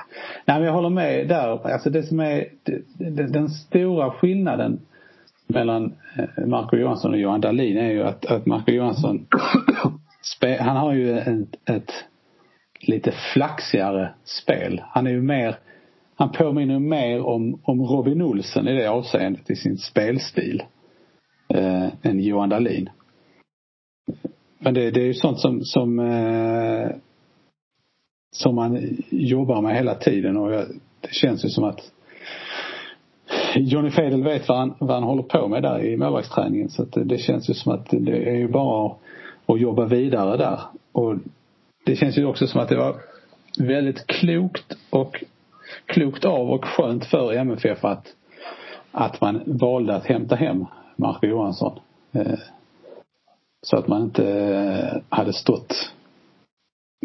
Nej, 0.45 0.57
men 0.57 0.67
jag 0.67 0.73
håller 0.73 0.91
med 0.91 1.29
där. 1.29 1.73
Alltså 1.73 1.91
det 1.91 2.03
som 2.03 2.21
är 2.21 2.49
den 3.31 3.49
stora 3.49 4.11
skillnaden 4.11 4.81
mellan 5.47 5.95
eh, 6.19 6.47
Marco 6.47 6.77
Johansson 6.77 7.13
och 7.13 7.19
Johan 7.19 7.41
Dahlin 7.41 7.79
är 7.79 7.91
ju 7.91 8.03
att, 8.03 8.27
att 8.27 8.47
Marco 8.47 8.73
Johansson 8.73 9.27
han 10.61 10.77
har 10.77 10.93
ju 10.93 11.19
ett, 11.19 11.69
ett 11.71 11.93
lite 12.81 13.13
flaxigare 13.33 14.15
spel. 14.25 14.83
Han 14.91 15.07
är 15.07 15.11
ju 15.11 15.23
mer 15.23 15.57
han 16.17 16.33
påminner 16.33 16.79
mer 16.79 17.27
om, 17.27 17.61
om 17.63 17.83
Robin 17.83 18.23
Olsen 18.23 18.69
i 18.69 18.73
det 18.73 18.87
avseendet 18.87 19.51
i 19.51 19.57
sin 19.57 19.79
spelstil 19.79 20.63
eh, 21.49 21.89
än 22.03 22.21
Johan 22.21 22.49
Dahlin. 22.49 22.91
Men 24.65 24.75
det, 24.75 24.91
det 24.91 25.01
är 25.01 25.05
ju 25.05 25.15
sånt 25.15 25.41
som, 25.41 25.61
som, 25.65 25.99
eh, 25.99 26.91
som 28.33 28.55
man 28.55 28.97
jobbar 29.11 29.63
med 29.63 29.77
hela 29.77 29.95
tiden 29.95 30.37
och 30.37 30.53
jag, 30.53 30.67
det 31.01 31.15
känns 31.15 31.45
ju 31.45 31.49
som 31.49 31.65
att 31.65 31.81
Johnny 33.57 33.91
Fedel 33.91 34.23
vet 34.23 34.49
vad 34.49 34.59
han, 34.59 34.75
vad 34.79 34.91
han 34.91 35.03
håller 35.03 35.23
på 35.23 35.49
med 35.49 35.63
där 35.63 35.85
i 35.85 35.97
målvaktsträningen 35.97 36.69
så 36.69 36.83
att 36.83 36.93
det, 36.93 37.05
det 37.05 37.19
känns 37.19 37.51
ju 37.51 37.55
som 37.55 37.73
att 37.73 37.87
det 37.91 38.29
är 38.29 38.37
ju 38.37 38.49
bara 38.49 38.87
att, 38.87 38.99
att 39.47 39.61
jobba 39.61 39.85
vidare 39.85 40.37
där. 40.37 40.61
Och 40.93 41.15
det 41.85 41.97
känns 41.97 42.19
ju 42.19 42.25
också 42.25 42.47
som 42.47 42.61
att 42.61 42.69
det 42.69 42.77
var 42.77 42.97
väldigt 43.59 44.07
klokt 44.07 44.77
och 44.91 45.25
klokt 45.87 46.25
av 46.25 46.51
och 46.51 46.65
skönt 46.65 47.05
för 47.05 47.33
MFF 47.33 47.85
att, 47.85 48.07
att 48.93 49.21
man 49.21 49.43
valde 49.47 49.95
att 49.97 50.07
hämta 50.07 50.37
hem 50.37 50.65
Marco 50.97 51.27
Johansson. 51.27 51.79
Eh, 52.13 52.39
så 53.65 53.77
att 53.77 53.89
man 53.89 54.03
inte 54.03 54.29
eh, 54.29 55.03
hade 55.09 55.33
stått 55.33 55.93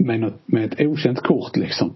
med, 0.01 0.19
något, 0.19 0.41
med 0.45 0.73
ett 0.73 0.87
okänt 0.87 1.21
kort 1.21 1.57
liksom. 1.57 1.93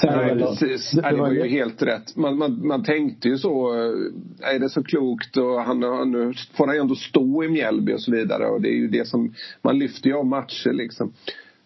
Sen 0.00 0.16
Nej, 0.16 0.38
precis. 0.38 0.90
Det, 0.90 1.10
det, 1.10 1.16
var 1.16 1.30
ju 1.30 1.48
helt 1.48 1.82
rätt. 1.82 2.16
Man, 2.16 2.38
man, 2.38 2.66
man 2.66 2.84
tänkte 2.84 3.28
ju 3.28 3.38
så. 3.38 3.74
Eh, 3.74 4.54
är 4.54 4.58
det 4.58 4.68
så 4.68 4.82
klokt 4.82 5.36
och 5.36 5.60
han, 5.60 5.80
nu 6.10 6.34
får 6.52 6.66
han 6.66 6.76
ju 6.76 6.80
ändå 6.80 6.94
stå 6.94 7.44
i 7.44 7.48
Mjällby 7.48 7.94
och 7.94 8.00
så 8.00 8.12
vidare. 8.12 8.46
Och 8.46 8.60
det 8.60 8.68
är 8.68 8.76
ju 8.76 8.88
det 8.88 9.08
som 9.08 9.34
man 9.62 9.78
lyfter 9.78 10.08
ju 10.08 10.16
av 10.16 10.26
matcher 10.26 10.72
liksom. 10.72 11.12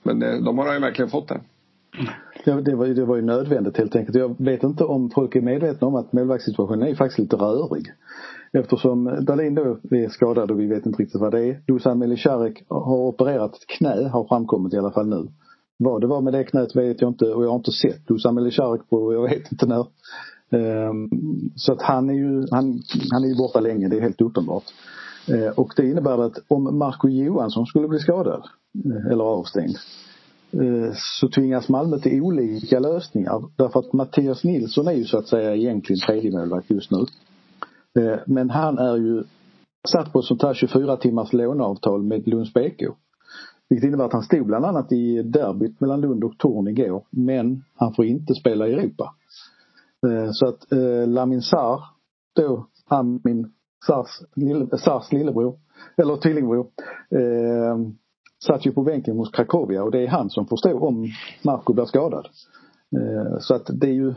Men 0.03 0.23
eh, 0.23 0.45
de 0.45 0.59
har 0.59 0.67
han 0.67 0.75
ju 0.75 0.81
verkligen 0.81 1.11
fått 1.11 1.29
det. 1.29 1.41
Ja, 2.45 2.55
det, 2.55 2.75
var, 2.75 2.87
det 2.87 3.05
var 3.05 3.17
ju 3.17 3.23
nödvändigt 3.23 3.77
helt 3.77 3.97
enkelt. 3.97 4.17
Jag 4.17 4.37
vet 4.39 4.63
inte 4.63 4.85
om 4.85 5.11
folk 5.11 5.37
är 5.37 5.41
medvetna 5.41 5.87
om 5.87 5.95
att 5.95 6.13
målvaktssituationen 6.13 6.89
är 6.89 6.95
faktiskt 6.95 7.19
lite 7.19 7.37
rörig. 7.37 7.93
Eftersom 8.59 9.25
Dahlin 9.25 9.55
då 9.55 9.79
är 9.91 10.09
skadad 10.09 10.51
och 10.51 10.61
vi 10.61 10.67
vet 10.67 10.87
inte 10.87 11.03
riktigt 11.03 11.21
vad 11.21 11.33
det 11.33 11.45
är. 11.45 11.61
Dusan 11.67 11.99
Melicharek 11.99 12.65
har 12.69 12.99
opererat 12.99 13.55
ett 13.55 13.67
knä, 13.67 14.09
har 14.09 14.25
framkommit 14.29 14.75
i 14.75 14.79
alla 14.79 14.91
fall 14.91 15.09
nu. 15.09 15.29
Vad 15.79 16.01
det 16.01 16.07
var 16.07 16.21
med 16.21 16.33
det 16.33 16.45
knät 16.45 16.77
vet 16.77 17.01
jag 17.01 17.11
inte 17.11 17.25
och 17.25 17.45
jag 17.45 17.49
har 17.49 17.57
inte 17.57 17.73
sett 17.73 18.09
Dusan 18.09 18.35
Melicharek 18.35 18.91
på 18.91 19.15
jag 19.15 19.23
vet 19.23 19.53
inte 19.53 19.67
när. 19.67 19.87
Um, 20.51 21.11
så 21.57 21.73
att 21.73 21.83
han 21.83 22.11
är 22.11 22.15
ju 22.15 22.47
han, 22.51 22.83
han 23.11 23.25
är 23.25 23.29
ju 23.29 23.37
borta 23.37 23.61
länge, 23.61 23.89
det 23.89 23.97
är 23.97 24.01
helt 24.01 24.21
uppenbart. 24.21 24.65
Uh, 25.33 25.49
och 25.49 25.73
det 25.77 25.91
innebär 25.91 26.27
att 26.27 26.39
om 26.49 26.79
Marco 26.79 27.09
Johansson 27.09 27.67
skulle 27.67 27.89
bli 27.89 27.99
skadad 27.99 28.43
uh, 28.87 29.13
eller 29.13 29.25
avstängd 29.25 29.77
uh, 30.55 30.93
så 30.95 31.29
tvingas 31.29 31.69
Malmö 31.69 31.99
till 31.99 32.23
olika 32.23 32.79
lösningar. 32.79 33.43
Därför 33.57 33.81
att 33.81 33.93
Mattias 33.93 34.45
Nilsson 34.45 34.89
är 34.89 34.93
ju 34.93 35.05
så 35.05 35.19
att 35.19 35.29
säga 35.29 35.55
egentligen 35.55 36.01
tredjemålvakt 36.07 36.71
just 36.71 36.91
nu. 36.91 36.99
Eh, 37.99 38.19
men 38.27 38.51
han 38.51 38.79
är 38.79 38.97
ju 38.97 39.23
satt 39.89 40.13
på 40.13 40.19
ett 40.19 40.25
sånt 40.25 40.43
här 40.43 40.55
24 40.55 40.97
timmars 40.97 41.33
låneavtal 41.33 42.03
med 42.03 42.29
Lunds 42.29 42.53
BK. 42.55 42.83
Vilket 43.69 43.89
innebär 43.89 44.05
att 44.05 44.13
han 44.13 44.23
stod 44.23 44.47
bland 44.47 44.65
annat 44.65 44.93
i 44.93 45.23
derbyt 45.23 45.81
mellan 45.81 46.01
Lund 46.01 46.25
och 46.25 46.39
Torn 46.39 46.69
igår. 46.69 47.05
Men 47.11 47.65
han 47.75 47.95
får 47.95 48.05
inte 48.05 48.35
spela 48.35 48.69
i 48.69 48.73
Europa. 48.73 49.15
Eh, 50.07 50.31
så 50.33 50.49
att 50.49 50.73
eh, 50.73 51.09
Lamin 51.09 51.43
Sar, 51.43 51.81
då 52.37 52.67
Amin 52.89 53.53
Sars, 53.87 54.23
lille, 54.35 54.79
Sars 54.79 55.13
lillebror, 55.13 55.59
eller 55.97 56.17
tvillingbror, 56.17 56.67
eh, 57.11 57.79
satt 58.47 58.67
ju 58.67 58.73
på 58.73 58.83
bänken 58.83 59.17
hos 59.17 59.31
Krakowia 59.31 59.83
och 59.83 59.91
det 59.91 59.99
är 59.99 60.09
han 60.09 60.31
som 60.31 60.47
får 60.47 60.57
stå 60.57 60.79
om 60.79 61.07
Marco 61.43 61.73
blir 61.73 61.85
skadad. 61.85 62.29
Eh, 62.97 63.39
så 63.41 63.55
att 63.55 63.71
det 63.73 63.87
är 63.87 63.93
ju 63.93 64.15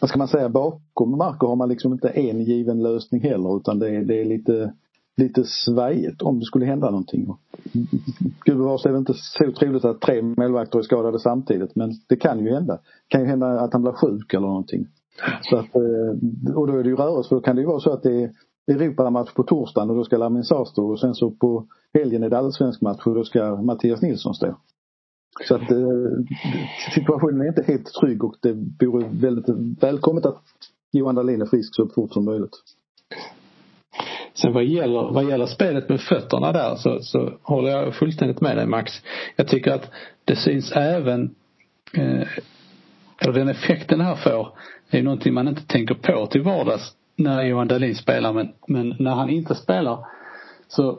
vad 0.00 0.10
ska 0.10 0.18
man 0.18 0.28
säga, 0.28 0.48
bakom 0.48 1.18
Marco 1.18 1.46
har 1.46 1.56
man 1.56 1.68
liksom 1.68 1.92
inte 1.92 2.08
en 2.08 2.42
given 2.42 2.82
lösning 2.82 3.20
heller 3.20 3.56
utan 3.56 3.78
det 3.78 3.96
är, 3.96 4.04
det 4.04 4.20
är 4.20 4.24
lite, 4.24 4.72
lite 5.16 5.44
svajigt 5.44 6.22
om 6.22 6.38
det 6.38 6.44
skulle 6.44 6.66
hända 6.66 6.90
någonting. 6.90 7.26
Gud 8.44 8.56
bevars 8.56 8.86
är 8.86 8.92
det 8.92 8.98
inte 8.98 9.14
så 9.14 9.52
troligt 9.52 9.84
att 9.84 10.00
tre 10.00 10.22
målvakter 10.22 10.78
är 10.78 10.82
skadade 10.82 11.18
samtidigt 11.18 11.76
men 11.76 11.92
det 12.08 12.16
kan 12.16 12.44
ju 12.44 12.50
hända. 12.54 12.74
Det 12.74 13.08
kan 13.08 13.20
ju 13.20 13.26
hända 13.26 13.60
att 13.60 13.72
han 13.72 13.82
blir 13.82 13.92
sjuk 13.92 14.34
eller 14.34 14.46
någonting. 14.46 14.86
Så 15.42 15.56
att, 15.56 15.74
eh, 15.74 16.54
och 16.54 16.66
då 16.66 16.78
är 16.78 16.82
det 16.82 16.88
ju 16.88 16.96
rörelse 16.96 17.28
för 17.28 17.36
då 17.36 17.42
kan 17.42 17.56
det 17.56 17.62
ju 17.62 17.68
vara 17.68 17.80
så 17.80 17.90
att 17.90 18.02
det 18.02 18.22
är 18.22 18.30
Europamatch 18.68 19.34
på 19.34 19.42
torsdagen 19.42 19.90
och 19.90 19.96
då 19.96 20.04
ska 20.04 20.16
Lamin 20.16 20.44
Sarr 20.44 20.64
stå 20.64 20.90
och 20.90 21.00
sen 21.00 21.14
så 21.14 21.30
på 21.30 21.66
helgen 21.94 22.22
är 22.22 22.30
det 22.30 22.38
allsvensk 22.38 22.80
match 22.80 23.06
och 23.06 23.14
då 23.14 23.24
ska 23.24 23.56
Mattias 23.56 24.02
Nilsson 24.02 24.34
stå. 24.34 24.56
Så 25.48 25.54
att 25.54 25.70
eh, 25.70 25.78
situationen 26.94 27.40
är 27.40 27.48
inte 27.48 27.64
helt 27.66 27.92
trygg 28.00 28.24
och 28.24 28.36
det 28.42 28.86
vore 28.86 29.08
väldigt 29.12 29.48
välkommet 29.82 30.26
att 30.26 30.42
Johan 30.92 31.14
Dahlin 31.14 31.42
är 31.42 31.46
frisk 31.46 31.74
så 31.74 31.88
fort 31.88 32.12
som 32.12 32.24
möjligt. 32.24 32.56
Sen 34.34 34.52
vad 34.52 34.64
gäller, 34.64 35.12
vad 35.12 35.28
gäller 35.28 35.46
spelet 35.46 35.88
med 35.88 36.00
fötterna 36.00 36.52
där 36.52 36.76
så, 36.76 36.98
så 37.00 37.32
håller 37.42 37.70
jag 37.70 37.94
fullständigt 37.94 38.40
med 38.40 38.56
dig 38.56 38.66
Max. 38.66 38.92
Jag 39.36 39.48
tycker 39.48 39.72
att 39.72 39.90
det 40.24 40.36
syns 40.36 40.72
även, 40.72 41.34
eh, 41.92 42.28
eller 43.18 43.32
den 43.32 43.48
effekten 43.48 44.00
här 44.00 44.16
får, 44.16 44.48
är 44.90 45.02
någonting 45.02 45.34
man 45.34 45.48
inte 45.48 45.66
tänker 45.66 45.94
på 45.94 46.26
till 46.26 46.42
vardags 46.42 46.92
när 47.16 47.42
Johan 47.42 47.68
Dahlin 47.68 47.94
spelar 47.94 48.32
men, 48.32 48.48
men 48.68 48.96
när 48.98 49.14
han 49.14 49.30
inte 49.30 49.54
spelar 49.54 49.98
så 50.68 50.98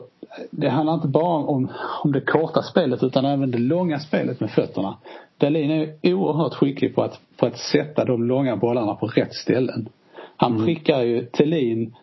det 0.50 0.68
handlar 0.68 0.94
inte 0.94 1.08
bara 1.08 1.44
om, 1.44 1.68
om 2.04 2.12
det 2.12 2.20
korta 2.20 2.62
spelet 2.62 3.02
utan 3.02 3.24
även 3.24 3.50
det 3.50 3.58
långa 3.58 3.98
spelet 3.98 4.40
med 4.40 4.50
fötterna. 4.50 4.96
Dahlin 5.38 5.70
är 5.70 6.14
oerhört 6.14 6.54
skicklig 6.54 6.94
på 6.94 7.02
att, 7.02 7.20
på 7.36 7.46
att 7.46 7.58
sätta 7.58 8.04
de 8.04 8.24
långa 8.24 8.56
bollarna 8.56 8.94
på 8.94 9.06
rätt 9.06 9.34
ställen. 9.34 9.88
Han 10.36 10.52
mm. 10.52 10.64
prickar 10.64 11.02
ju 11.02 11.24
Thelin 11.24 11.94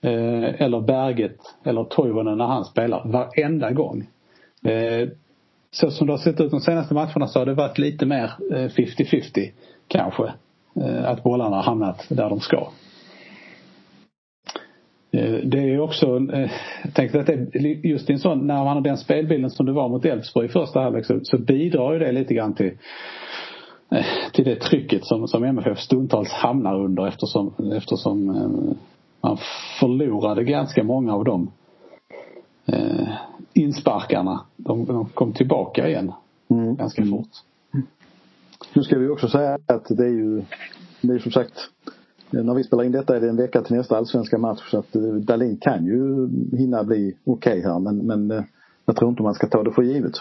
eh, 0.00 0.62
eller 0.62 0.80
Berget 0.80 1.38
eller 1.64 1.84
Toivonen 1.84 2.38
när 2.38 2.46
han 2.46 2.64
spelar 2.64 3.02
varenda 3.04 3.70
gång. 3.70 4.06
Eh, 4.64 5.08
så 5.70 5.90
som 5.90 6.06
det 6.06 6.12
har 6.12 6.18
sett 6.18 6.40
ut 6.40 6.50
de 6.50 6.60
senaste 6.60 6.94
matcherna 6.94 7.26
så 7.26 7.38
har 7.38 7.46
det 7.46 7.54
varit 7.54 7.78
lite 7.78 8.06
mer 8.06 8.32
50-50 8.50 9.38
eh, 9.38 9.44
kanske. 9.88 10.32
Eh, 10.80 11.10
att 11.10 11.22
bollarna 11.22 11.56
har 11.56 11.62
hamnat 11.62 12.06
där 12.08 12.28
de 12.28 12.40
ska. 12.40 12.68
Eh, 15.14 15.34
det 15.44 15.58
är 15.58 15.80
också, 15.80 16.06
eh, 16.32 16.50
jag 16.84 16.94
tänkte 16.94 17.20
att 17.20 17.26
det, 17.26 17.58
just 17.88 18.10
i 18.10 18.12
en 18.12 18.18
sån, 18.18 18.46
när 18.46 18.64
man 18.64 18.76
har 18.76 18.80
den 18.80 18.96
spelbilden 18.96 19.50
som 19.50 19.66
det 19.66 19.72
var 19.72 19.88
mot 19.88 20.04
Elfsborg 20.04 20.46
i 20.46 20.48
första 20.48 20.80
halvlek 20.80 21.06
så, 21.06 21.20
så 21.22 21.38
bidrar 21.38 21.92
ju 21.92 21.98
det 21.98 22.12
lite 22.12 22.34
grann 22.34 22.54
till 22.54 22.72
eh, 23.90 24.04
till 24.32 24.44
det 24.44 24.56
trycket 24.56 25.04
som, 25.04 25.28
som 25.28 25.44
MFF 25.44 25.78
stundtals 25.78 26.32
hamnar 26.32 26.80
under 26.80 27.06
eftersom, 27.06 27.54
eftersom 27.76 28.26
man 29.20 29.38
förlorade 29.80 30.44
ganska 30.44 30.84
många 30.84 31.14
av 31.14 31.24
de 31.24 31.50
eh, 32.66 33.08
insparkarna. 33.52 34.40
De, 34.56 34.84
de 34.84 35.08
kom 35.08 35.32
tillbaka 35.32 35.88
igen 35.88 36.12
mm. 36.50 36.76
ganska 36.76 37.04
fort. 37.04 37.28
Nu 38.74 38.82
ska 38.82 38.98
vi 38.98 39.08
också 39.08 39.28
säga 39.28 39.58
att 39.66 39.84
det 39.88 40.04
är 40.04 40.12
ju, 40.12 40.42
det 41.00 41.14
är 41.14 41.18
som 41.18 41.32
sagt 41.32 41.70
när 42.42 42.54
vi 42.54 42.64
spelar 42.64 42.84
in 42.84 42.92
detta 42.92 43.16
är 43.16 43.20
det 43.20 43.28
en 43.28 43.36
vecka 43.36 43.62
till 43.62 43.76
nästa 43.76 43.96
allsvenska 43.96 44.38
match 44.38 44.70
så 44.70 44.78
att 44.78 44.96
eh, 44.96 45.02
Dalin 45.02 45.56
kan 45.56 45.86
ju 45.86 46.28
hinna 46.56 46.84
bli 46.84 47.16
okej 47.24 47.58
okay 47.58 47.72
här 47.72 47.78
men, 47.78 48.06
men 48.06 48.30
eh, 48.30 48.44
jag 48.84 48.96
tror 48.96 49.10
inte 49.10 49.22
man 49.22 49.34
ska 49.34 49.46
ta 49.46 49.62
det 49.62 49.72
för 49.72 49.82
givet. 49.82 50.12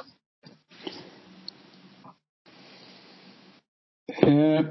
Eh, 4.21 4.65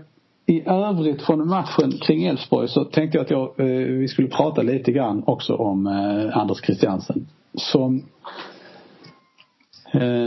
I 0.47 0.63
övrigt 0.67 1.23
från 1.23 1.49
matchen 1.49 1.93
kring 1.93 2.25
Elfsborg 2.25 2.69
så 2.69 2.85
tänkte 2.85 3.19
jag 3.19 3.25
att 3.25 3.31
jag, 3.31 3.61
eh, 3.61 3.99
vi 3.99 4.09
skulle 4.09 4.29
prata 4.29 4.63
lite 4.63 4.93
grann 4.93 5.23
också 5.27 5.55
om 5.55 5.87
Anders 6.33 6.61
Christiansen. 6.65 7.27
Som 7.55 8.03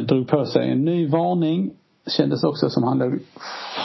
drog 0.08 0.28
på 0.28 0.46
sig 0.46 0.72
en 0.72 0.86
ny 0.86 1.08
varning. 1.08 1.72
Kändes 2.18 2.44
också 2.44 2.70
som 2.70 2.84
han 2.84 2.98
låg 2.98 3.20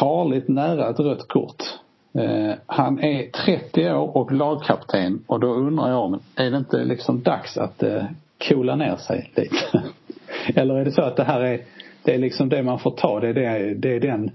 farligt 0.00 0.48
nära 0.48 0.90
ett 0.90 1.00
rött 1.00 1.28
kort. 1.28 1.79
Eh, 2.12 2.54
han 2.66 3.04
är 3.04 3.30
30 3.30 3.90
år 3.90 4.16
och 4.16 4.32
lagkapten 4.32 5.24
och 5.26 5.40
då 5.40 5.54
undrar 5.54 5.90
jag, 5.90 6.20
är 6.36 6.50
det 6.50 6.56
inte 6.56 6.84
liksom 6.84 7.22
dags 7.22 7.58
att 7.58 7.82
eh, 7.82 8.04
coola 8.48 8.76
ner 8.76 8.96
sig 8.96 9.30
lite? 9.34 9.82
Eller 10.60 10.74
är 10.74 10.84
det 10.84 10.92
så 10.92 11.02
att 11.02 11.16
det 11.16 11.24
här 11.24 11.40
är, 11.40 11.60
det 12.02 12.14
är 12.14 12.18
liksom 12.18 12.48
det 12.48 12.62
man 12.62 12.78
får 12.78 12.90
ta, 12.90 13.20
det 13.20 13.28
är, 13.28 13.34
det, 13.34 13.74
det 13.74 13.96
är 13.96 14.00
den 14.00 14.30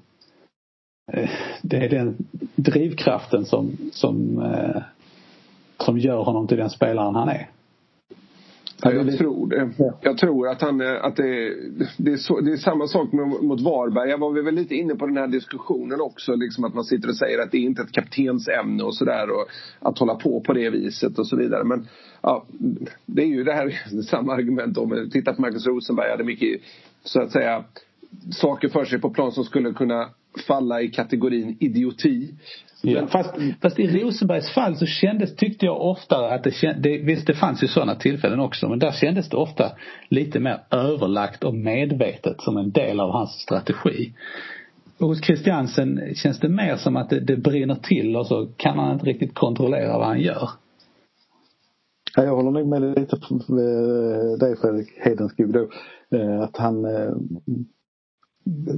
eh, 1.13 1.29
det 1.61 1.77
är 1.77 1.89
den 1.89 2.17
drivkraften 2.55 3.45
som, 3.45 3.77
som, 3.91 4.41
eh, 4.41 4.81
som 5.77 5.97
gör 5.99 6.23
honom 6.23 6.47
till 6.47 6.57
den 6.57 6.69
spelaren 6.69 7.15
han 7.15 7.29
är. 7.29 7.49
Ja, 8.85 8.91
jag 8.93 9.17
tror 9.17 9.47
det. 9.47 9.69
Jag 10.01 10.17
tror 10.17 10.47
att, 10.47 10.61
han, 10.61 10.81
att 10.81 11.15
det, 11.15 11.53
det, 11.97 12.11
är 12.11 12.17
så, 12.17 12.39
det 12.39 12.51
är 12.51 12.57
samma 12.57 12.87
sak 12.87 13.11
med, 13.11 13.27
mot 13.27 13.61
Varberg. 13.61 14.09
Jag 14.09 14.17
var 14.17 14.43
väl 14.43 14.55
lite 14.55 14.75
inne 14.75 14.95
på 14.95 15.05
den 15.05 15.17
här 15.17 15.27
diskussionen 15.27 16.01
också. 16.01 16.35
Liksom 16.35 16.63
att 16.63 16.73
man 16.73 16.83
sitter 16.83 17.09
och 17.09 17.17
säger 17.17 17.39
att 17.39 17.51
det 17.51 17.57
är 17.57 17.61
inte 17.61 17.81
ett 17.81 17.91
kaptensämne 17.91 18.83
och 18.83 18.95
sådär. 18.95 19.29
Och 19.29 19.47
att 19.79 19.99
hålla 19.99 20.15
på 20.15 20.41
på 20.41 20.53
det 20.53 20.69
viset 20.69 21.19
och 21.19 21.27
så 21.27 21.35
vidare. 21.35 21.63
Men 21.63 21.87
ja, 22.21 22.45
det 23.05 23.21
är 23.21 23.27
ju 23.27 23.43
det 23.43 23.53
här 23.53 24.01
samma 24.09 24.33
argument 24.33 24.77
om. 24.77 25.09
Titta 25.11 25.33
på 25.33 25.41
Marcus 25.41 25.67
Rosenberg. 25.67 26.11
hade 26.11 26.23
mycket 26.23 26.61
så 27.03 27.21
att 27.21 27.31
säga 27.31 27.63
saker 28.31 28.69
för 28.69 28.85
sig 28.85 29.01
på 29.01 29.09
plan 29.09 29.31
som 29.31 29.43
skulle 29.43 29.73
kunna 29.73 30.09
falla 30.47 30.81
i 30.81 30.87
kategorin 30.87 31.57
idioti. 31.59 32.33
Ja. 32.81 33.07
Fast, 33.07 33.33
fast, 33.61 33.79
i 33.79 33.87
Rosenbergs 33.87 34.49
fall 34.49 34.75
så 34.75 34.85
kändes, 34.85 35.35
tyckte 35.35 35.65
jag 35.65 35.81
ofta 35.81 36.29
att 36.29 36.43
det, 36.43 36.73
det 36.73 36.97
visst 36.97 37.27
det 37.27 37.33
fanns 37.33 37.63
ju 37.63 37.67
sådana 37.67 37.95
tillfällen 37.95 38.39
också 38.39 38.69
men 38.69 38.79
där 38.79 38.91
kändes 38.91 39.29
det 39.29 39.37
ofta 39.37 39.71
lite 40.09 40.39
mer 40.39 40.59
överlagt 40.71 41.43
och 41.43 41.55
medvetet 41.55 42.41
som 42.41 42.57
en 42.57 42.71
del 42.71 42.99
av 42.99 43.11
hans 43.11 43.31
strategi. 43.31 44.13
Och 44.97 45.07
hos 45.07 45.23
Christiansen 45.23 46.15
känns 46.15 46.39
det 46.39 46.49
mer 46.49 46.75
som 46.75 46.95
att 46.95 47.09
det, 47.09 47.19
det 47.19 47.37
brinner 47.37 47.75
till 47.75 48.15
och 48.15 48.27
så 48.27 48.47
kan 48.57 48.79
han 48.79 48.93
inte 48.93 49.05
riktigt 49.05 49.33
kontrollera 49.33 49.97
vad 49.97 50.07
han 50.07 50.21
gör. 50.21 50.49
Ja, 52.15 52.23
jag 52.23 52.35
håller 52.35 52.51
nog 52.51 52.67
med 52.67 52.81
lite 52.81 53.17
med 53.47 54.39
dig 54.39 54.55
Fredrik 54.61 54.87
Hedenskog 54.97 55.53
då. 55.53 55.69
Eh, 56.17 56.41
att 56.41 56.57
han 56.57 56.85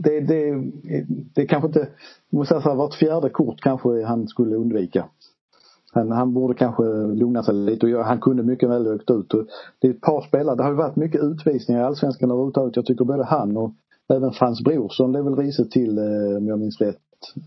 det, 0.03 0.19
det, 0.19 0.71
det 1.35 1.45
kanske 1.45 1.67
inte, 1.67 1.87
måste 2.29 2.53
säga 2.53 2.61
så 2.61 2.69
här, 2.69 2.75
vart 2.75 2.93
fjärde 2.93 3.29
kort 3.29 3.61
kanske 3.61 4.03
han 4.03 4.27
skulle 4.27 4.55
undvika. 4.55 5.05
Han, 5.93 6.11
han 6.11 6.33
borde 6.33 6.53
kanske 6.53 6.83
lugna 7.13 7.43
sig 7.43 7.53
lite 7.53 7.95
och 7.95 8.05
han 8.05 8.19
kunde 8.19 8.43
mycket 8.43 8.69
väl 8.69 8.87
åkt 8.87 9.11
ut. 9.11 9.33
Och 9.33 9.45
det 9.79 9.87
är 9.87 9.91
ett 9.91 10.01
par 10.01 10.21
spelare, 10.21 10.55
det 10.55 10.63
har 10.63 10.69
ju 10.69 10.75
varit 10.77 10.95
mycket 10.95 11.23
utvisningar 11.23 11.81
i 11.81 11.83
Allsvenskan 11.83 12.31
överhuvudtaget. 12.31 12.75
Jag 12.75 12.85
tycker 12.85 13.05
både 13.05 13.23
han 13.23 13.57
och 13.57 13.71
även 14.13 14.31
Frans 14.31 14.63
Brorsson 14.63 15.11
blev 15.11 15.23
väl 15.23 15.35
risigt 15.35 15.71
till, 15.71 15.97
eh, 15.97 16.37
om 16.37 16.47
jag 16.47 16.59
minns 16.59 16.81
rätt, 16.81 17.01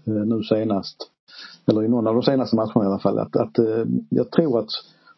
eh, 0.06 0.12
nu 0.12 0.42
senast. 0.42 0.96
Eller 1.66 1.82
i 1.82 1.88
någon 1.88 2.06
av 2.06 2.14
de 2.14 2.22
senaste 2.22 2.56
matcherna 2.56 2.84
i 2.84 2.86
alla 2.86 2.98
fall. 2.98 3.18
Att, 3.18 3.36
att 3.36 3.58
eh, 3.58 3.84
jag 4.08 4.30
tror 4.30 4.58
att 4.58 4.68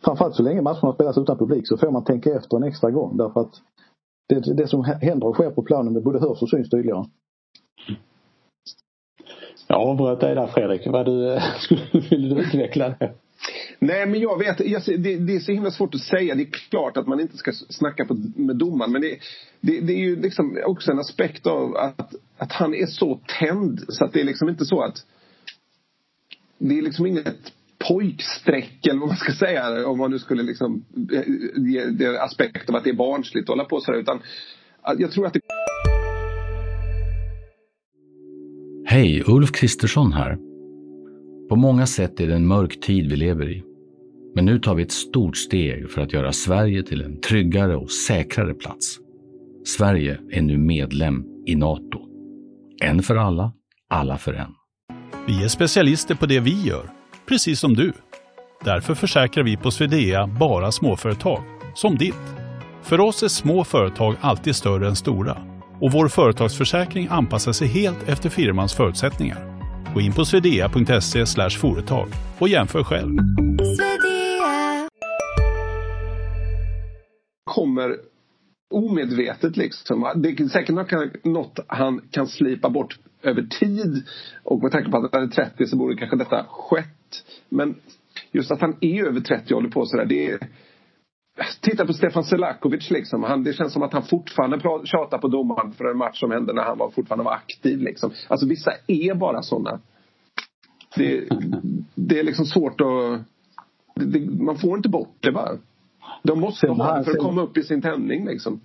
framförallt 0.04 0.34
så 0.34 0.42
länge 0.42 0.62
matcherna 0.62 0.92
spelas 0.92 1.18
utan 1.18 1.38
publik 1.38 1.68
så 1.68 1.76
får 1.76 1.90
man 1.90 2.04
tänka 2.04 2.34
efter 2.34 2.56
en 2.56 2.62
extra 2.62 2.90
gång. 2.90 3.16
Därför 3.16 3.40
att 3.40 3.54
det, 4.34 4.54
det 4.54 4.68
som 4.68 4.84
händer 4.84 5.26
och 5.26 5.34
sker 5.34 5.50
på 5.50 5.62
planen 5.62 5.94
det 5.94 6.00
både 6.00 6.20
hörs 6.20 6.42
och 6.42 6.50
syns 6.50 6.70
tydligare. 6.70 7.04
Jag 9.66 9.80
avbröt 9.80 10.20
dig 10.20 10.34
där 10.34 10.46
Fredrik. 10.46 10.86
Vad 10.86 11.06
du, 11.06 11.38
skulle, 11.60 11.80
vill 12.10 12.28
du 12.28 12.40
utveckla 12.40 12.88
det? 12.88 13.12
Nej 13.78 14.06
men 14.06 14.20
jag 14.20 14.38
vet, 14.38 14.60
jag, 14.60 14.82
det, 14.86 15.16
det, 15.16 15.36
är 15.36 15.40
så 15.40 15.52
himla 15.52 15.70
svårt 15.70 15.94
att 15.94 16.00
säga. 16.00 16.34
Det 16.34 16.42
är 16.42 16.50
klart 16.70 16.96
att 16.96 17.06
man 17.06 17.20
inte 17.20 17.36
ska 17.36 17.52
snacka 17.52 18.04
på, 18.04 18.16
med 18.36 18.56
domaren. 18.56 18.92
Men 18.92 19.02
det, 19.02 19.18
det, 19.60 19.80
det, 19.80 19.92
är 19.92 19.98
ju 19.98 20.16
liksom 20.16 20.58
också 20.64 20.92
en 20.92 20.98
aspekt 20.98 21.46
av 21.46 21.76
att, 21.76 22.14
att 22.36 22.52
han 22.52 22.74
är 22.74 22.86
så 22.86 23.20
tänd. 23.38 23.80
Så 23.88 24.04
att 24.04 24.12
det 24.12 24.20
är 24.20 24.24
liksom 24.24 24.48
inte 24.48 24.64
så 24.64 24.82
att 24.82 25.06
det 26.58 26.78
är 26.78 26.82
liksom 26.82 27.06
inget 27.06 27.52
pojkstreck 27.88 28.86
eller 28.86 29.00
vad 29.00 29.08
man 29.08 29.16
ska 29.16 29.32
säga 29.32 29.86
om 29.86 29.98
man 29.98 30.10
nu 30.10 30.18
skulle 30.18 30.42
liksom 30.42 30.84
ge 31.56 31.84
det 31.86 32.22
aspekt 32.22 32.70
av 32.70 32.76
att 32.76 32.84
det 32.84 32.90
är 32.90 32.94
barnsligt 32.94 33.44
att 33.44 33.48
hålla 33.48 33.64
på 33.64 33.80
sådär 33.80 33.98
utan 33.98 34.20
jag 34.98 35.10
tror 35.12 35.26
att 35.26 35.32
det 35.32 35.40
Hej, 38.86 39.22
Ulf 39.26 39.52
Kristersson 39.52 40.12
här. 40.12 40.38
På 41.48 41.56
många 41.56 41.86
sätt 41.86 42.20
är 42.20 42.26
det 42.26 42.34
en 42.34 42.46
mörk 42.46 42.80
tid 42.80 43.10
vi 43.10 43.16
lever 43.16 43.50
i. 43.50 43.62
Men 44.34 44.44
nu 44.44 44.58
tar 44.58 44.74
vi 44.74 44.82
ett 44.82 44.92
stort 44.92 45.36
steg 45.36 45.90
för 45.90 46.00
att 46.00 46.12
göra 46.12 46.32
Sverige 46.32 46.82
till 46.82 47.02
en 47.02 47.20
tryggare 47.20 47.76
och 47.76 47.90
säkrare 47.90 48.54
plats. 48.54 48.98
Sverige 49.64 50.18
är 50.30 50.42
nu 50.42 50.58
medlem 50.58 51.24
i 51.46 51.54
Nato. 51.54 52.00
En 52.82 53.02
för 53.02 53.16
alla, 53.16 53.52
alla 53.88 54.18
för 54.18 54.32
en. 54.32 54.54
Vi 55.26 55.44
är 55.44 55.48
specialister 55.48 56.14
på 56.14 56.26
det 56.26 56.40
vi 56.40 56.62
gör 56.62 57.01
precis 57.28 57.60
som 57.60 57.74
du. 57.74 57.92
Därför 58.64 58.94
försäkrar 58.94 59.44
vi 59.44 59.56
på 59.56 59.70
Swedea 59.70 60.26
bara 60.26 60.72
småföretag, 60.72 61.42
som 61.74 61.96
ditt. 61.96 62.14
För 62.82 63.00
oss 63.00 63.22
är 63.22 63.28
små 63.28 63.64
företag 63.64 64.16
alltid 64.20 64.56
större 64.56 64.88
än 64.88 64.96
stora 64.96 65.36
och 65.80 65.92
vår 65.92 66.08
företagsförsäkring 66.08 67.08
anpassar 67.10 67.52
sig 67.52 67.68
helt 67.68 68.08
efter 68.08 68.30
firmans 68.30 68.74
förutsättningar. 68.74 69.52
Gå 69.94 70.00
in 70.00 70.12
på 70.12 70.24
swedea.se 70.24 71.26
företag 71.50 72.08
och 72.38 72.48
jämför 72.48 72.84
själv. 72.84 73.18
Kommer 77.44 77.96
omedvetet 78.74 79.56
liksom. 79.56 80.12
Det 80.16 80.28
är 80.28 80.48
säkert 80.48 81.24
något 81.24 81.58
han 81.66 82.00
kan 82.10 82.26
slipa 82.26 82.70
bort 82.70 82.98
över 83.22 83.42
tid. 83.42 84.06
Och 84.42 84.62
med 84.62 84.72
tanke 84.72 84.90
på 84.90 84.96
att 84.96 85.12
han 85.12 85.22
är 85.22 85.28
30 85.28 85.66
så 85.66 85.76
borde 85.76 85.96
kanske 85.96 86.16
detta 86.16 86.44
skett. 86.44 87.24
Men 87.48 87.74
just 88.32 88.50
att 88.50 88.60
han 88.60 88.76
är 88.80 89.04
över 89.04 89.20
30 89.20 89.54
och 89.54 89.60
håller 89.60 89.70
på 89.70 89.86
sådär. 89.86 90.04
Det 90.04 90.30
är, 90.30 90.38
Titta 91.60 91.86
på 91.86 91.92
Stefan 91.92 92.24
Selakovic 92.24 92.90
liksom. 92.90 93.22
Han, 93.22 93.44
det 93.44 93.52
känns 93.52 93.72
som 93.72 93.82
att 93.82 93.92
han 93.92 94.02
fortfarande 94.02 94.60
tjatar 94.84 95.18
på 95.18 95.28
domaren 95.28 95.72
för 95.72 95.84
en 95.84 95.98
match 95.98 96.20
som 96.20 96.30
hände 96.30 96.52
när 96.52 96.62
han 96.62 96.78
var, 96.78 96.90
fortfarande 96.90 97.24
var 97.24 97.32
aktiv. 97.32 97.80
Liksom. 97.80 98.10
Alltså 98.28 98.46
vissa 98.46 98.72
är 98.86 99.14
bara 99.14 99.42
sådana. 99.42 99.80
Det, 100.96 101.28
det 101.94 102.18
är 102.18 102.24
liksom 102.24 102.44
svårt 102.44 102.80
att... 102.80 103.20
Det, 103.94 104.20
man 104.20 104.58
får 104.58 104.76
inte 104.76 104.88
bort 104.88 105.16
det 105.20 105.32
bara. 105.32 105.58
De 106.22 106.40
måste 106.40 106.68
ha 106.68 106.98
det 106.98 107.04
för 107.04 107.10
att 107.10 107.18
komma 107.18 107.42
upp 107.42 107.56
i 107.56 107.62
sin 107.62 107.82
tändning 107.82 108.26
liksom. 108.26 108.60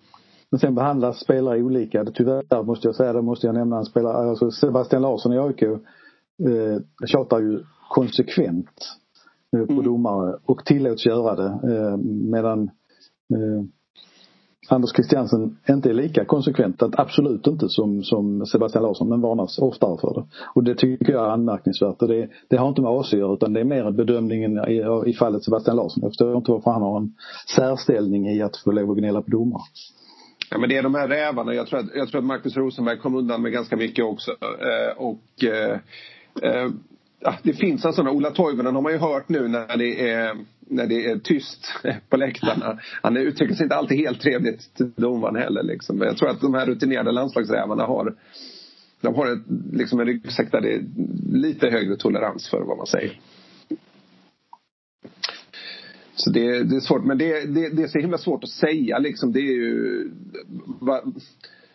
Men 0.52 0.60
sen 0.60 0.76
behandlas 0.76 1.20
spelare 1.20 1.62
olika. 1.62 2.06
Tyvärr 2.06 2.64
måste 2.64 2.88
jag 2.88 2.96
säga, 2.96 3.14
det 3.14 3.22
måste 3.22 3.48
jag 3.48 3.54
nämna 3.56 3.78
en 3.78 3.86
spelare, 3.86 4.30
alltså 4.30 4.52
Sebastian 4.52 5.02
Larsson 5.02 5.34
i 5.34 5.38
AIK 5.38 5.62
eh, 5.62 5.78
tjatar 7.06 7.40
ju 7.40 7.64
konsekvent 7.90 8.98
eh, 9.58 9.66
på 9.66 9.74
mm. 9.74 9.86
domare 9.86 10.40
och 10.46 10.66
tillåts 10.66 11.06
göra 11.06 11.36
det. 11.36 11.76
Eh, 11.76 11.98
medan 12.32 12.64
eh, 13.34 13.64
Anders 14.70 14.94
Christiansen 14.96 15.58
inte 15.70 15.90
är 15.90 15.94
lika 15.94 16.26
konsekvent, 16.26 16.82
att 16.82 17.00
absolut 17.00 17.48
inte 17.48 17.70
som, 17.70 18.04
som 18.04 18.46
Sebastian 18.46 18.84
Larsson, 18.84 19.10
men 19.10 19.22
varnas 19.22 19.60
oftare 19.60 19.98
för 19.98 20.14
det. 20.14 20.26
Och 20.56 20.64
det 20.64 20.76
tycker 20.76 21.14
jag 21.14 21.26
är 21.26 21.30
anmärkningsvärt. 21.30 22.02
Och 22.02 22.08
det, 22.08 22.30
det 22.48 22.58
har 22.58 22.70
inte 22.70 22.82
med 22.82 22.92
AC 22.92 23.14
att 23.14 23.20
göra 23.20 23.34
utan 23.34 23.54
det 23.54 23.60
är 23.60 23.64
mer 23.64 23.92
bedömningen 23.92 24.58
i, 24.58 24.84
i 25.06 25.14
fallet 25.14 25.44
Sebastian 25.44 25.76
Larsson. 25.76 26.04
Jag 26.04 26.12
förstår 26.12 26.38
inte 26.38 26.52
varför 26.52 26.72
han 26.72 26.82
har 26.82 26.98
en 26.98 27.14
särställning 27.56 28.28
i 28.28 28.42
att 28.42 28.58
få 28.58 28.72
lov 28.72 28.92
att 28.92 28.98
gnälla 28.98 29.22
på 29.22 29.32
domare. 29.32 29.64
Ja, 30.50 30.58
men 30.58 30.70
det 30.70 30.78
är 30.78 30.84
de 30.84 30.96
här 30.96 31.08
rävarna. 31.08 31.54
Jag 31.54 31.68
tror 31.68 31.80
att, 31.80 31.96
jag 31.96 32.10
tror 32.10 32.20
att 32.20 32.26
Marcus 32.26 32.58
Rosenberg 32.58 32.98
kom 32.98 33.16
undan 33.16 33.42
med 33.42 33.52
ganska 33.52 33.76
mycket 33.76 34.06
också. 34.06 34.32
Eh, 34.42 34.98
och 34.98 35.44
eh, 35.44 35.80
eh, 36.42 36.70
ja, 37.20 37.36
det 37.44 37.54
finns 37.54 37.86
en 37.86 37.94
sån. 37.94 38.08
Ola 38.08 38.32
Toivonen 38.32 38.76
har 38.76 38.82
man 38.82 38.92
ju 38.92 38.98
hört 38.98 39.30
nu 39.30 39.48
när 39.48 39.78
det 39.78 40.10
är, 40.10 40.38
när 40.60 40.88
det 40.88 41.06
är 41.06 41.20
tyst 41.20 41.74
på 42.10 42.18
läktarna. 42.18 42.80
Han 43.02 43.18
uttrycker 43.18 43.56
sig 43.56 43.64
inte 43.64 43.76
alltid 43.76 43.98
helt 43.98 44.22
trevligt 44.22 44.76
till 44.76 44.92
domaren 44.96 45.36
heller. 45.36 45.64
Liksom. 45.64 46.02
Jag 46.02 46.18
tror 46.18 46.30
att 46.30 46.42
de 46.42 46.54
här 46.54 46.66
rutinerade 46.66 47.12
landslagsrävarna 47.12 47.84
har 47.84 48.16
de 49.02 49.16
har 49.16 49.32
ett, 49.34 49.44
liksom 49.74 50.00
en 50.00 50.06
ryggsäck 50.06 50.52
där 50.52 50.62
det 50.62 50.74
är 50.74 50.84
lite 51.32 51.70
högre 51.70 51.96
tolerans 51.96 52.50
för 52.50 52.62
vad 52.62 52.78
man 52.78 52.88
säger. 52.88 53.20
Så 56.28 56.34
det, 56.34 56.64
det, 56.64 56.76
är 56.76 56.80
svårt, 56.80 57.04
men 57.04 57.18
det, 57.18 57.46
det, 57.46 57.70
det, 57.70 57.84
är 57.84 57.88
så 57.88 58.00
himla 58.00 58.18
svårt 58.18 58.44
att 58.44 58.50
säga 58.50 59.00
liksom. 59.00 59.32
Det 59.32 59.40
är 59.40 59.54
ju 59.54 60.12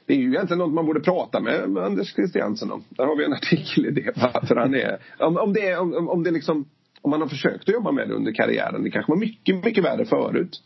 det 0.07 0.13
är 0.15 0.17
ju 0.17 0.29
egentligen 0.29 0.59
något 0.59 0.73
man 0.73 0.87
borde 0.87 1.01
prata 1.01 1.41
med, 1.41 1.71
med 1.71 1.85
Anders 1.85 2.15
Christiansen 2.15 2.73
om. 2.73 2.85
Där 2.89 3.07
har 3.07 3.17
vi 3.17 3.25
en 3.25 3.33
artikel 3.33 3.87
i 3.87 3.91
det 3.91 4.13
För 4.49 4.57
han 4.57 4.75
är, 4.75 4.99
om, 5.19 5.37
om 5.37 5.53
det, 5.53 5.77
om, 5.77 6.09
om 6.09 6.23
det 6.23 6.31
liksom, 6.31 6.65
om 7.03 7.11
man 7.11 7.21
har 7.21 7.29
försökt 7.29 7.69
att 7.69 7.75
jobba 7.75 7.93
med 7.93 8.09
det 8.09 8.15
under 8.15 8.33
karriären. 8.33 8.83
Det 8.83 8.91
kanske 8.91 9.13
var 9.13 9.19
mycket, 9.19 9.65
mycket 9.65 9.85
värre 9.85 10.05
förut. 10.05 10.63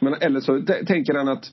Men 0.00 0.14
eller 0.14 0.40
så 0.40 0.62
tänker 0.86 1.14
han 1.14 1.28
att 1.28 1.52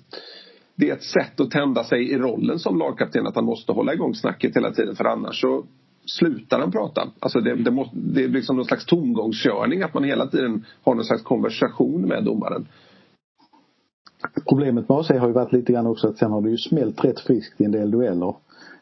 det 0.76 0.89
är 0.89 0.93
ett 0.93 1.04
sätt 1.04 1.39
att 1.39 1.52
tända 1.52 1.84
sig 1.84 2.12
i 2.12 2.17
rollen 2.17 2.60
som 2.60 2.78
lagkapten 2.78 3.28
att 3.28 3.36
han 3.36 3.45
måste 3.45 3.71
hålla 3.71 3.93
igång 3.93 4.15
snacket 4.15 4.56
hela 4.56 4.71
tiden 4.71 4.95
för 4.95 5.06
annars 5.06 5.41
så 5.41 5.65
slutar 6.06 6.60
han 6.60 6.72
prata. 6.72 7.08
Alltså 7.20 7.40
det, 7.40 7.56
det, 7.56 7.72
måste, 7.72 7.98
det 7.98 8.24
är 8.24 8.28
liksom 8.28 8.56
någon 8.56 8.66
slags 8.66 8.86
tomgångskörning 8.86 9.82
att 9.82 9.94
man 9.94 10.04
hela 10.04 10.28
tiden 10.28 10.66
har 10.84 10.96
någon 10.96 11.06
slags 11.06 11.24
konversation 11.24 12.02
med 12.02 12.24
domaren. 12.24 12.68
Problemet 14.50 14.90
med 14.90 14.98
AC 14.98 15.10
har 15.10 15.28
ju 15.28 15.34
varit 15.34 15.54
lite 15.54 15.74
grann 15.74 15.88
också 15.88 16.08
att 16.08 16.18
sen 16.18 16.32
har 16.32 16.42
det 16.42 16.50
ju 16.50 16.58
smält 16.58 17.06
rätt 17.06 17.20
friskt 17.20 17.62
i 17.62 17.66
en 17.66 17.72
del 17.72 17.92
dueller. 17.92 18.36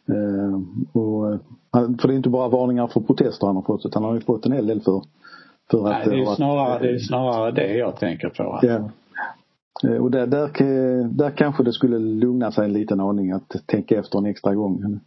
Eh, 0.07 0.59
och, 0.91 1.39
för 1.71 2.07
det 2.07 2.13
är 2.13 2.17
inte 2.17 2.29
bara 2.29 2.49
varningar 2.49 2.87
för 2.87 3.01
protester 3.01 3.47
han 3.47 3.55
har 3.55 3.63
fått 3.63 3.85
utan 3.85 4.03
han 4.03 4.11
har 4.11 4.19
ju 4.19 4.25
fått 4.25 4.45
en 4.45 4.51
hel 4.51 4.67
del 4.67 4.81
för, 4.81 5.03
för 5.71 5.87
att... 5.87 6.07
Nej, 6.07 6.17
det 6.17 6.31
är, 6.31 6.35
snarare, 6.35 6.79
det 6.79 6.95
är 6.95 6.99
snarare 6.99 7.51
det 7.51 7.73
jag 7.73 7.99
tänker 7.99 8.29
på. 8.29 8.43
Alltså. 8.43 8.67
Ja. 8.67 8.89
Eh, 9.89 10.03
och 10.03 10.11
där, 10.11 10.27
där, 10.27 10.49
där 11.03 11.31
kanske 11.31 11.63
det 11.63 11.73
skulle 11.73 11.99
lugna 11.99 12.51
sig 12.51 12.65
en 12.65 12.73
liten 12.73 12.99
aning 12.99 13.31
att 13.31 13.55
tänka 13.65 13.99
efter 13.99 14.19
en 14.19 14.25
extra 14.25 14.55
gång 14.55 14.99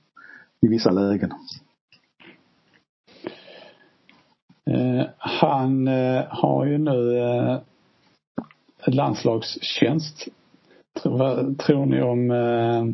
i 0.60 0.68
vissa 0.68 0.90
lägen. 0.90 1.32
Eh, 4.72 5.06
han 5.18 5.88
eh, 5.88 6.22
har 6.28 6.66
ju 6.66 6.78
nu 6.78 7.18
eh, 7.18 7.58
landslagstjänst. 8.86 10.28
Tror, 11.02 11.54
tror 11.54 11.86
ni 11.86 12.02
om, 12.02 12.30
eh, 12.30 12.84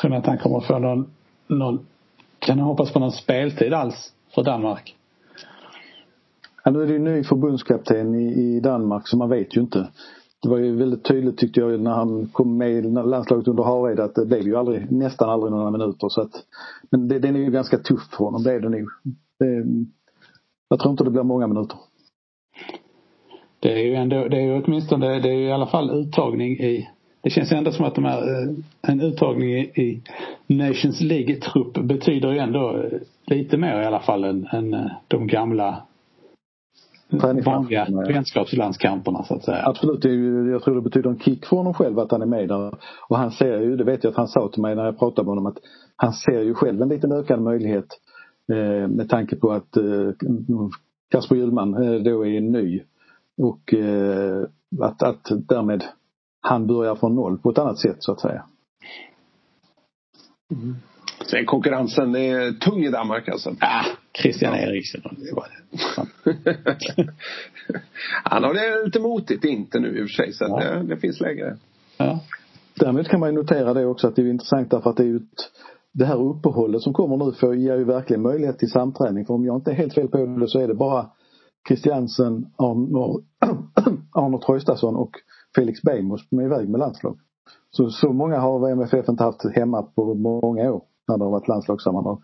tror 0.00 0.10
ni 0.10 0.16
att 0.16 0.26
han 0.26 0.38
kommer 0.38 0.60
få 0.60 0.78
någon, 0.78 1.10
någon, 1.46 1.86
kan 2.38 2.58
han 2.58 2.68
hoppas 2.68 2.92
på 2.92 2.98
någon 2.98 3.12
speltid 3.12 3.74
alls 3.74 4.12
för 4.34 4.42
Danmark? 4.42 4.96
Ja, 6.64 6.70
nu 6.70 6.82
är 6.82 6.86
det 6.86 6.92
ju 6.92 6.98
ny 6.98 7.24
förbundskapten 7.24 8.14
i, 8.14 8.56
i 8.56 8.60
Danmark 8.60 9.08
så 9.08 9.16
man 9.16 9.28
vet 9.28 9.56
ju 9.56 9.60
inte. 9.60 9.88
Det 10.42 10.48
var 10.48 10.58
ju 10.58 10.76
väldigt 10.76 11.04
tydligt 11.04 11.38
tyckte 11.38 11.60
jag 11.60 11.80
när 11.80 11.90
han 11.90 12.28
kom 12.32 12.58
med 12.58 12.70
i 12.70 12.82
landslaget 12.82 13.48
under 13.48 13.62
Hareide 13.62 14.04
att 14.04 14.14
det 14.14 14.26
blev 14.26 14.42
ju 14.42 14.56
aldrig, 14.56 14.92
nästan 14.92 15.30
aldrig 15.30 15.52
några 15.52 15.70
minuter 15.70 16.08
så 16.08 16.20
att 16.20 16.32
Men 16.90 17.08
det, 17.08 17.18
den 17.18 17.36
är 17.36 17.40
ju 17.40 17.50
ganska 17.50 17.78
tuff 17.78 18.10
för 18.10 18.24
honom, 18.24 18.42
det 18.42 18.52
är 18.52 18.60
det 18.60 18.68
nog. 18.68 18.88
Jag 20.68 20.78
tror 20.80 20.90
inte 20.90 21.04
det 21.04 21.10
blir 21.10 21.22
många 21.22 21.46
minuter. 21.46 21.78
Det 23.60 23.72
är 23.72 23.84
ju 23.84 23.94
ändå, 23.94 24.28
det 24.28 24.36
är 24.36 24.42
ju 24.42 24.62
åtminstone, 24.62 25.18
det 25.18 25.28
är 25.28 25.34
ju 25.34 25.46
i 25.46 25.52
alla 25.52 25.66
fall 25.66 25.90
uttagning 25.90 26.52
i 26.52 26.88
det 27.26 27.30
känns 27.30 27.52
ändå 27.52 27.72
som 27.72 27.84
att 27.84 27.94
de 27.94 28.04
här, 28.04 28.18
eh, 28.18 28.48
en 28.82 29.00
uttagning 29.00 29.50
i 29.54 30.02
Nations 30.46 31.00
League-trupp 31.00 31.78
betyder 31.78 32.32
ju 32.32 32.38
ändå 32.38 32.84
lite 33.26 33.56
mer 33.56 33.82
i 33.82 33.84
alla 33.84 34.00
fall 34.00 34.24
än, 34.24 34.46
än 34.52 34.74
eh, 34.74 34.86
de 35.08 35.26
gamla 35.26 35.82
vanliga 37.44 37.86
vänskapslandskamperna 38.08 39.24
så 39.24 39.34
att 39.34 39.44
säga. 39.44 39.62
Absolut, 39.66 40.04
ju, 40.04 40.50
jag 40.50 40.62
tror 40.62 40.74
det 40.74 40.80
betyder 40.80 41.10
en 41.10 41.18
kick 41.18 41.46
för 41.46 41.56
honom 41.56 41.74
själv 41.74 41.98
att 41.98 42.10
han 42.10 42.22
är 42.22 42.26
med 42.26 42.48
där. 42.48 42.74
Och 43.08 43.18
han 43.18 43.30
ser 43.30 43.60
ju, 43.60 43.76
det 43.76 43.84
vet 43.84 44.04
jag 44.04 44.10
att 44.10 44.16
han 44.16 44.28
sa 44.28 44.48
till 44.48 44.62
mig 44.62 44.74
när 44.74 44.84
jag 44.84 44.98
pratade 44.98 45.26
med 45.26 45.30
honom 45.30 45.46
att 45.46 45.58
han 45.96 46.12
ser 46.12 46.42
ju 46.42 46.54
själv 46.54 46.82
en 46.82 46.88
liten 46.88 47.12
ökad 47.12 47.42
möjlighet 47.42 47.86
eh, 47.86 48.15
med 48.88 49.08
tanke 49.08 49.36
på 49.36 49.52
att 49.52 49.76
eh, 49.76 50.10
Kasper 51.10 51.36
Hjulman 51.36 51.74
eh, 51.74 52.02
då 52.02 52.26
är 52.26 52.40
ny 52.40 52.82
och 53.36 53.74
eh, 53.74 54.42
att, 54.80 55.02
att 55.02 55.48
därmed 55.48 55.84
han 56.40 56.66
börjar 56.66 56.94
från 56.94 57.14
noll 57.14 57.38
på 57.38 57.50
ett 57.50 57.58
annat 57.58 57.78
sätt 57.78 57.96
så 57.98 58.12
att 58.12 58.20
säga. 58.20 58.44
Mm. 60.50 60.76
Sen 61.30 61.46
konkurrensen 61.46 62.16
är 62.16 62.52
tung 62.52 62.84
i 62.84 62.90
Danmark 62.90 63.28
alltså. 63.28 63.56
Ah, 63.60 63.84
Christian 64.22 64.54
Eriksen. 64.54 65.02
Det 65.02 65.34
var 65.34 65.48
det. 65.48 67.12
Han 68.24 68.44
har 68.44 68.54
det 68.54 68.84
lite 68.84 69.00
motigt 69.00 69.44
inte 69.44 69.80
nu 69.80 69.98
i 69.98 70.04
och 70.04 70.08
för 70.08 70.14
sig 70.14 70.32
så 70.32 70.44
ja. 70.44 70.58
det, 70.58 70.82
det, 70.82 70.96
finns 70.96 71.20
läge. 71.20 71.56
Ja. 71.96 72.20
Därmed 72.74 73.08
kan 73.08 73.20
man 73.20 73.28
ju 73.28 73.34
notera 73.34 73.74
det 73.74 73.86
också 73.86 74.08
att 74.08 74.16
det 74.16 74.22
är 74.22 74.26
intressant 74.26 74.70
därför 74.70 74.90
att 74.90 74.96
det 74.96 75.02
är 75.02 75.06
ju 75.06 75.16
ett, 75.16 75.50
det 75.98 76.04
här 76.04 76.22
uppehållet 76.22 76.82
som 76.82 76.92
kommer 76.92 77.16
nu 77.16 77.32
för 77.32 77.54
ger 77.54 77.76
ju 77.76 77.84
verkligen 77.84 78.22
möjlighet 78.22 78.58
till 78.58 78.70
samträning. 78.70 79.26
För 79.26 79.34
om 79.34 79.44
jag 79.44 79.56
inte 79.56 79.70
är 79.70 79.74
helt 79.74 79.94
fel 79.94 80.08
på 80.08 80.26
det 80.26 80.48
så 80.48 80.58
är 80.58 80.68
det 80.68 80.74
bara 80.74 81.06
Christiansen, 81.68 82.46
Arnold, 82.56 83.24
Arnold 84.12 84.42
Traustason 84.42 84.96
och 84.96 85.10
Felix 85.54 85.82
Beijmo 85.82 86.18
som 86.18 86.38
är 86.38 86.44
iväg 86.44 86.68
med 86.68 86.80
landslag. 86.80 87.18
Så, 87.70 87.90
så 87.90 88.12
många 88.12 88.38
har 88.38 88.70
MFF 88.70 89.08
inte 89.08 89.24
haft 89.24 89.56
hemma 89.56 89.82
på 89.82 90.14
många 90.14 90.72
år 90.72 90.82
när 91.08 91.18
det 91.18 91.24
har 91.24 91.30
varit 91.30 91.48
landslagssammanhang. 91.48 92.22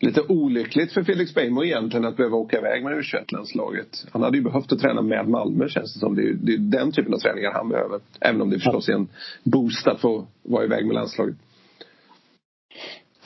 Lite 0.00 0.22
olyckligt 0.28 0.92
för 0.92 1.02
Felix 1.02 1.34
Beijmo 1.34 1.64
egentligen 1.64 2.06
att 2.06 2.16
behöva 2.16 2.36
åka 2.36 2.58
iväg 2.58 2.84
med 2.84 2.92
u 2.92 3.02
landslaget 3.28 4.06
Han 4.12 4.22
hade 4.22 4.36
ju 4.36 4.44
behövt 4.44 4.72
att 4.72 4.78
träna 4.78 5.02
med 5.02 5.28
Malmö 5.28 5.68
känns 5.68 5.94
det 5.94 6.00
som. 6.00 6.14
Det 6.14 6.22
är, 6.22 6.34
det 6.34 6.52
är 6.52 6.58
den 6.58 6.92
typen 6.92 7.14
av 7.14 7.18
träningar 7.18 7.52
han 7.52 7.68
behöver. 7.68 8.00
Även 8.20 8.40
om 8.40 8.50
det 8.50 8.58
förstås 8.58 8.88
är 8.88 8.92
en 8.92 9.08
boost 9.44 9.86
att 9.86 10.00
få 10.00 10.26
vara 10.42 10.64
iväg 10.64 10.86
med 10.86 10.94
landslaget. 10.94 11.36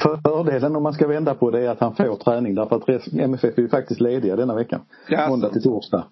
Fördelen 0.03 0.77
om 0.77 0.83
man 0.83 0.93
ska 0.93 1.07
vända 1.07 1.35
på 1.35 1.51
det 1.51 1.61
är 1.61 1.69
att 1.69 1.81
han 1.81 1.95
får 1.95 2.17
träning 2.17 2.55
därför 2.55 2.77
att 2.77 3.13
MFF 3.13 3.59
är 3.59 3.63
ju 3.63 3.69
faktiskt 3.69 4.01
lediga 4.01 4.37
denna 4.37 4.55
veckan. 4.55 4.81
Ja, 5.09 5.29
Måndag 5.29 5.49
till 5.49 5.63
torsdag. 5.63 6.05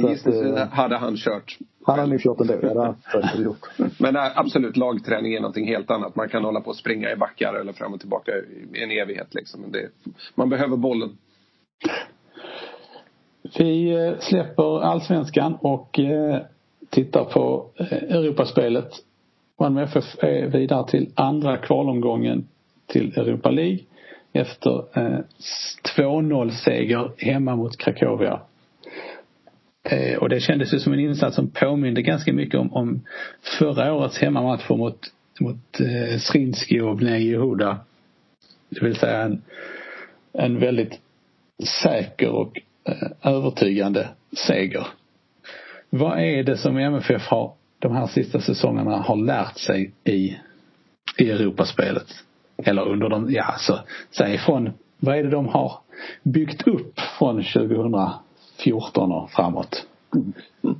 Så 0.00 0.08
att, 0.08 0.70
hade 0.70 0.96
han 0.96 1.16
kört. 1.16 1.58
Han 1.86 1.98
hade 1.98 2.10
nog 2.10 2.20
kört 2.20 2.40
ändå, 2.40 2.54
ja, 2.62 2.94
det 3.12 3.26
han 3.26 3.42
gjort. 3.42 3.58
Men 3.98 4.16
absolut, 4.16 4.76
lagträning 4.76 5.34
är 5.34 5.40
någonting 5.40 5.66
helt 5.66 5.90
annat. 5.90 6.16
Man 6.16 6.28
kan 6.28 6.44
hålla 6.44 6.60
på 6.60 6.70
och 6.70 6.76
springa 6.76 7.12
i 7.12 7.16
backar 7.16 7.54
eller 7.54 7.72
fram 7.72 7.94
och 7.94 8.00
tillbaka 8.00 8.32
i 8.72 8.82
en 8.82 8.90
evighet 8.90 9.34
liksom. 9.34 9.60
Men 9.60 9.72
det, 9.72 9.88
man 10.34 10.48
behöver 10.48 10.76
bollen. 10.76 11.10
Vi 13.58 13.90
eh, 14.06 14.18
släpper 14.18 14.80
allsvenskan 14.82 15.54
och 15.60 15.98
eh, 15.98 16.42
tittar 16.90 17.24
på 17.24 17.70
eh, 17.76 17.92
Europaspelet. 17.92 18.90
Malmö 19.60 19.82
FF 19.82 20.04
är 20.18 20.46
vidare 20.46 20.88
till 20.88 21.12
andra 21.14 21.56
kvalomgången 21.56 22.48
till 22.86 23.18
Europa 23.18 23.50
League. 23.50 23.78
efter 24.32 24.84
eh, 24.98 25.20
2-0 25.96 26.50
seger 26.50 27.10
hemma 27.18 27.56
mot 27.56 27.76
Krakowia. 27.76 28.40
Eh, 29.84 30.18
och 30.18 30.28
det 30.28 30.40
kändes 30.40 30.74
ju 30.74 30.78
som 30.78 30.92
en 30.92 31.00
insats 31.00 31.36
som 31.36 31.50
påminde 31.50 32.02
ganska 32.02 32.32
mycket 32.32 32.60
om, 32.60 32.72
om 32.72 33.04
förra 33.58 33.94
årets 33.94 34.18
hemmamatcher 34.18 34.74
mot, 34.76 34.98
mot 35.40 35.80
eh, 35.80 36.18
Srinski 36.18 36.80
och 36.80 36.96
Bnei 36.96 37.22
Yehuda. 37.22 37.78
Det 38.68 38.84
vill 38.84 38.96
säga 38.96 39.22
en, 39.22 39.42
en 40.32 40.58
väldigt 40.58 41.00
säker 41.82 42.28
och 42.28 42.60
eh, 42.84 43.32
övertygande 43.32 44.08
seger. 44.46 44.86
Vad 45.90 46.18
är 46.18 46.42
det 46.42 46.56
som 46.56 46.76
MFF 46.76 47.26
har 47.26 47.54
de 47.78 47.96
här 47.96 48.06
sista 48.06 48.40
säsongerna 48.40 48.96
har 48.96 49.16
lärt 49.16 49.58
sig 49.58 49.92
i, 50.04 50.36
i 51.18 51.30
Europaspelet? 51.30 52.06
Eller 52.64 52.88
under 52.88 53.08
de, 53.08 53.32
ja 53.32 53.42
alltså, 53.42 53.78
säg 54.10 54.38
från, 54.38 54.70
vad 54.98 55.18
är 55.18 55.22
det 55.22 55.30
de 55.30 55.48
har 55.48 55.72
byggt 56.22 56.68
upp 56.68 57.00
från 57.18 57.42
2014 57.42 59.12
och 59.12 59.30
framåt? 59.30 59.86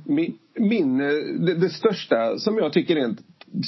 Min, 0.05 0.37
min 0.59 0.97
det, 1.45 1.55
det, 1.55 1.69
största 1.69 2.37
som 2.37 2.57
jag 2.57 2.73
tycker 2.73 2.95
rent 2.95 3.19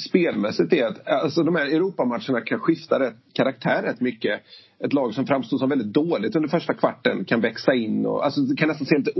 spelmässigt 0.08 0.72
är 0.72 0.86
att 0.86 1.08
alltså 1.08 1.42
de 1.42 1.56
här 1.56 1.66
Europamatcherna 1.66 2.40
kan 2.40 2.60
skifta 2.60 3.00
rätt, 3.00 3.16
karaktär 3.32 3.82
rätt 3.82 4.00
mycket. 4.00 4.40
Ett 4.84 4.92
lag 4.92 5.14
som 5.14 5.26
framstår 5.26 5.58
som 5.58 5.68
väldigt 5.68 5.92
dåligt 5.92 6.36
under 6.36 6.48
första 6.48 6.74
kvarten 6.74 7.24
kan 7.24 7.40
växa 7.40 7.74
in 7.74 8.06
och 8.06 8.24
alltså, 8.24 8.40
kan 8.56 8.68
nästan 8.68 8.86
se 8.86 8.98
lite 8.98 9.12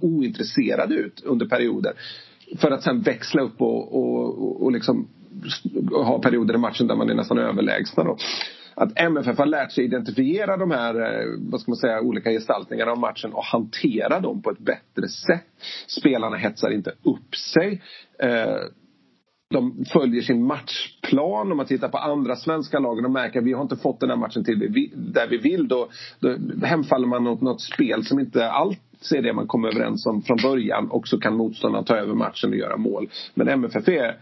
ointresserad 0.00 0.92
ut 0.92 1.22
under 1.24 1.46
perioder. 1.46 1.92
För 2.56 2.70
att 2.70 2.82
sen 2.82 3.00
växla 3.00 3.42
upp 3.42 3.60
och, 3.62 3.94
och, 3.94 4.62
och 4.62 4.72
liksom 4.72 5.08
ha 5.90 6.18
perioder 6.18 6.54
i 6.54 6.58
matchen 6.58 6.86
där 6.86 6.96
man 6.96 7.10
är 7.10 7.14
nästan 7.14 7.38
överlägsna. 7.38 8.04
Då. 8.04 8.16
Att 8.74 8.92
MFF 8.98 9.38
har 9.38 9.46
lärt 9.46 9.72
sig 9.72 9.84
identifiera 9.84 10.56
de 10.56 10.70
här 10.70 10.94
eh, 10.94 11.26
vad 11.38 11.60
ska 11.60 11.70
man 11.70 11.76
säga, 11.76 12.00
olika 12.00 12.30
gestaltningarna 12.30 12.92
av 12.92 12.98
matchen 12.98 13.32
och 13.32 13.44
hantera 13.44 14.20
dem 14.20 14.42
på 14.42 14.50
ett 14.50 14.58
bättre 14.58 15.08
sätt. 15.08 15.46
Spelarna 15.86 16.36
hetsar 16.36 16.70
inte 16.70 16.90
upp 16.90 17.34
sig. 17.34 17.82
Eh, 18.18 18.56
de 19.50 19.84
följer 19.92 20.22
sin 20.22 20.46
matchplan. 20.46 21.50
Om 21.50 21.56
man 21.56 21.66
tittar 21.66 21.88
på 21.88 21.98
andra 21.98 22.36
svenska 22.36 22.78
lag 22.78 23.04
och 23.04 23.10
märker 23.10 23.38
att 23.38 23.44
vi 23.46 23.52
har 23.52 23.62
inte 23.62 23.76
fått 23.76 24.00
den 24.00 24.10
här 24.10 24.16
matchen 24.16 24.44
till 24.44 24.58
där 24.94 25.28
vi 25.28 25.36
vill. 25.36 25.68
Då, 25.68 25.88
då 26.20 26.36
hemfaller 26.66 27.06
man 27.06 27.26
åt 27.26 27.40
något 27.40 27.60
spel 27.60 28.04
som 28.04 28.18
inte 28.18 28.50
allt 28.50 28.80
är 29.14 29.22
det 29.22 29.32
man 29.32 29.46
kom 29.46 29.64
överens 29.64 30.06
om 30.06 30.22
från 30.22 30.38
början 30.42 30.90
och 30.90 31.08
så 31.08 31.20
kan 31.20 31.36
motståndaren 31.36 31.84
ta 31.84 31.96
över 31.96 32.14
matchen 32.14 32.50
och 32.50 32.56
göra 32.56 32.76
mål. 32.76 33.08
Men 33.34 33.48
MFF 33.48 33.88
är 33.88 34.16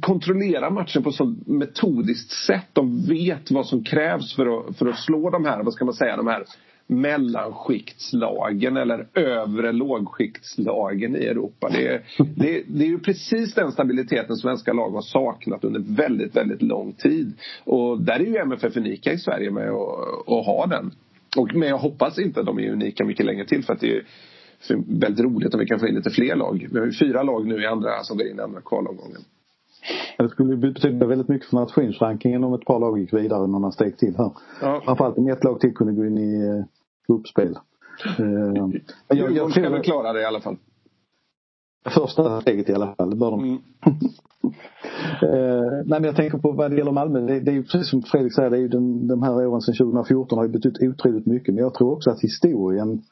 kontrollerar 0.00 0.70
matchen 0.70 1.02
på 1.02 1.08
ett 1.08 1.14
så 1.14 1.34
metodiskt 1.46 2.30
sätt. 2.30 2.66
De 2.72 3.06
vet 3.06 3.50
vad 3.50 3.66
som 3.66 3.84
krävs 3.84 4.34
för 4.36 4.58
att, 4.58 4.76
för 4.76 4.86
att 4.86 4.98
slå 4.98 5.30
de 5.30 5.44
här, 5.44 5.62
vad 5.62 5.74
ska 5.74 5.84
man 5.84 5.94
säga, 5.94 6.16
de 6.16 6.26
här 6.26 6.44
mellanskiktslagen 6.86 8.76
eller 8.76 9.06
övre 9.14 9.72
lågskiktslagen 9.72 11.16
i 11.16 11.24
Europa. 11.24 11.68
Det 11.68 11.88
är, 11.88 12.02
det, 12.36 12.62
det 12.66 12.84
är 12.84 12.88
ju 12.88 12.98
precis 12.98 13.54
den 13.54 13.72
stabiliteten 13.72 14.36
svenska 14.36 14.72
lag 14.72 14.90
har 14.90 15.02
saknat 15.02 15.64
under 15.64 15.80
väldigt, 15.80 16.36
väldigt 16.36 16.62
lång 16.62 16.92
tid. 16.92 17.32
Och 17.64 18.00
där 18.00 18.20
är 18.20 18.24
ju 18.24 18.36
MFF 18.36 18.76
unika 18.76 19.12
i 19.12 19.18
Sverige 19.18 19.50
med 19.50 19.70
att, 19.70 20.28
att 20.28 20.46
ha 20.46 20.66
den. 20.66 20.90
Och, 21.36 21.54
men 21.54 21.68
jag 21.68 21.78
hoppas 21.78 22.18
inte 22.18 22.40
att 22.40 22.46
de 22.46 22.58
är 22.58 22.72
unika 22.72 23.04
mycket 23.04 23.26
längre 23.26 23.44
till 23.44 23.64
för 23.64 23.72
att 23.72 23.80
det 23.80 23.96
är 23.96 24.04
väldigt 25.00 25.24
roligt 25.24 25.54
om 25.54 25.60
vi 25.60 25.66
kan 25.66 25.80
få 25.80 25.86
in 25.86 25.94
lite 25.94 26.10
fler 26.10 26.36
lag. 26.36 26.68
Vi 26.72 26.78
har 26.78 26.86
ju 26.86 26.92
fyra 26.92 27.22
lag 27.22 27.46
nu 27.46 27.62
i 27.62 27.66
andra 27.66 28.02
som 28.02 28.16
går 28.16 28.26
in 28.26 28.38
i 28.38 28.42
andra 28.42 28.60
kvalomgången. 28.60 29.20
Det 30.18 30.28
skulle 30.28 30.56
betyda 30.56 31.06
väldigt 31.06 31.28
mycket 31.28 31.48
för 31.48 31.56
nationsrankingen 31.56 32.44
om 32.44 32.54
ett 32.54 32.64
par 32.64 32.80
lag 32.80 32.98
gick 32.98 33.12
vidare 33.12 33.46
några 33.46 33.70
steg 33.70 33.98
till 33.98 34.16
här. 34.16 34.30
Ja. 34.62 34.80
Framförallt 34.84 35.18
om 35.18 35.28
ett 35.28 35.44
lag 35.44 35.60
till 35.60 35.74
kunde 35.74 35.92
gå 35.92 36.06
in 36.06 36.18
i 36.18 36.46
eh, 36.46 36.64
gruppspel. 37.08 37.58
Men 38.18 38.80
jag, 39.08 39.32
jag 39.32 39.50
ska 39.50 39.70
väl 39.70 39.82
klara 39.82 40.12
det 40.12 40.20
i 40.20 40.24
alla 40.24 40.40
fall. 40.40 40.56
Första 41.90 42.40
steget 42.40 42.68
i 42.68 42.74
alla 42.74 42.94
fall, 42.94 43.10
det 43.10 43.16
bör 43.16 43.30
de. 43.30 43.40
Mm. 43.40 43.54
eh, 45.22 45.72
nej 45.84 46.00
men 46.00 46.04
jag 46.04 46.16
tänker 46.16 46.38
på 46.38 46.52
vad 46.52 46.70
det 46.70 46.76
gäller 46.76 46.92
Malmö. 46.92 47.20
Det, 47.20 47.40
det 47.40 47.50
är 47.50 47.54
ju 47.54 47.62
precis 47.62 47.90
som 47.90 48.02
Fredrik 48.02 48.34
säger, 48.34 48.50
det 48.50 48.56
är 48.56 48.60
ju 48.60 48.68
den, 48.68 49.08
de 49.08 49.22
här 49.22 49.46
åren 49.46 49.60
sedan 49.60 49.74
2014 49.74 50.38
har 50.38 50.44
ju 50.44 50.50
betytt 50.50 50.82
otroligt 50.82 51.26
mycket. 51.26 51.54
Men 51.54 51.64
jag 51.64 51.74
tror 51.74 51.92
också 51.92 52.10
att 52.10 52.20
historien 52.20 53.02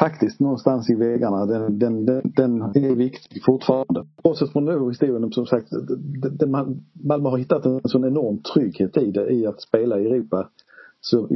faktiskt 0.00 0.40
någonstans 0.40 0.90
i 0.90 0.94
vägarna. 0.94 1.46
Den, 1.46 1.78
den, 1.78 2.06
den, 2.06 2.24
den 2.34 2.62
är 2.84 2.94
viktig 2.94 3.44
fortfarande. 3.44 4.06
Bortsett 4.22 4.52
från 4.52 4.64
nu 4.64 4.88
historien, 4.88 5.32
som 5.32 5.46
sagt, 5.46 5.68
den, 6.30 6.50
Malmö 6.92 7.28
har 7.28 7.38
hittat 7.38 7.66
en 7.66 7.80
sån 7.84 8.04
enorm 8.04 8.38
trygghet 8.38 8.96
i 8.96 9.10
det, 9.10 9.30
i 9.30 9.46
att 9.46 9.60
spela 9.60 10.00
i 10.00 10.06
Europa. 10.06 10.48
Så 11.00 11.28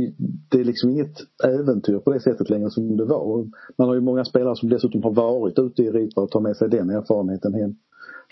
det 0.51 0.61
är 0.61 0.65
liksom 0.65 0.91
inget 0.91 1.19
äventyr 1.45 1.99
på 1.99 2.13
det 2.13 2.21
sättet 2.21 2.51
längre 2.51 2.71
som 2.71 2.97
det 2.97 3.05
var. 3.05 3.49
Man 3.79 3.89
har 3.89 3.95
ju 3.95 4.01
många 4.01 4.25
spelare 4.25 4.57
som 4.57 4.69
dessutom 4.69 5.03
har 5.03 5.11
varit 5.11 5.59
ute 5.59 5.83
i 5.83 5.87
Europa 5.87 6.21
och 6.21 6.31
tar 6.31 6.41
med 6.41 6.57
sig 6.57 6.69
den 6.69 6.91
erfarenheten 6.91 7.55
hem. 7.55 7.75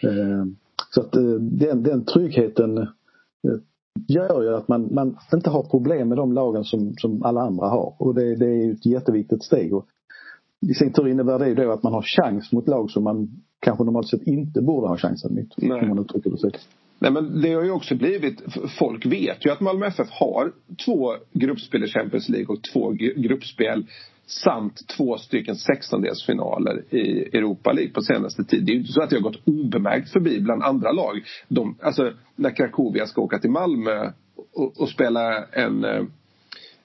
Eh, 0.02 0.44
så 0.90 1.00
att 1.00 1.16
eh, 1.16 1.22
den, 1.40 1.82
den 1.82 2.04
tryggheten 2.04 2.78
eh, 2.78 2.86
gör 4.08 4.42
ju 4.42 4.54
att 4.54 4.68
man, 4.68 4.94
man 4.94 5.16
inte 5.34 5.50
har 5.50 5.62
problem 5.62 6.08
med 6.08 6.18
de 6.18 6.32
lagen 6.32 6.64
som, 6.64 6.94
som 6.96 7.22
alla 7.22 7.40
andra 7.40 7.66
har. 7.66 7.94
Och 7.98 8.14
det, 8.14 8.36
det 8.36 8.46
är 8.46 8.64
ju 8.64 8.72
ett 8.72 8.86
jätteviktigt 8.86 9.44
steg. 9.44 9.74
Och 9.74 9.86
i 10.60 10.74
sin 10.74 10.92
tur 10.92 11.08
innebär 11.08 11.38
det 11.38 11.48
ju 11.48 11.54
då 11.54 11.72
att 11.72 11.82
man 11.82 11.92
har 11.92 12.02
chans 12.02 12.52
mot 12.52 12.68
lag 12.68 12.90
som 12.90 13.04
man 13.04 13.28
kanske 13.60 13.84
normalt 13.84 14.08
sett 14.08 14.22
inte 14.22 14.62
borde 14.62 14.88
ha 14.88 14.96
chansen 14.96 15.34
mot. 15.34 15.54
Nej. 15.56 15.88
Man 15.88 15.98
uttrycker 15.98 16.30
det 16.30 16.38
så. 16.38 16.50
Nej 16.98 17.12
men 17.12 17.40
det 17.40 17.52
har 17.52 17.64
ju 17.64 17.70
också 17.70 17.94
blivit, 17.94 18.42
folk 18.78 19.06
vet 19.06 19.46
ju 19.46 19.50
att 19.50 19.60
Malmö 19.60 19.86
FF 19.86 20.10
har 20.10 20.52
två 20.84 21.12
gruppspel 21.32 21.84
i 21.84 21.86
Champions 21.86 22.28
League 22.28 22.46
och 22.46 22.62
två 22.62 22.90
gruppspel 23.16 23.86
samt 24.26 24.88
två 24.96 25.16
stycken 25.16 25.56
sextondelsfinaler 25.56 26.94
i 26.94 27.36
Europa 27.36 27.72
League 27.72 27.92
på 27.92 28.00
senaste 28.00 28.44
tid. 28.44 28.66
Det 28.66 28.72
är 28.72 28.74
ju 28.74 28.80
inte 28.80 28.92
så 28.92 29.02
att 29.02 29.10
det 29.10 29.16
har 29.16 29.22
gått 29.22 29.48
obemärkt 29.48 30.10
förbi 30.12 30.40
bland 30.40 30.62
andra 30.62 30.92
lag. 30.92 31.22
De, 31.48 31.76
alltså 31.82 32.12
när 32.36 32.50
Krakowia 32.50 33.06
ska 33.06 33.22
åka 33.22 33.38
till 33.38 33.50
Malmö 33.50 34.10
och, 34.54 34.80
och 34.80 34.88
spela 34.88 35.44
en 35.44 35.84
eh, 35.84 36.02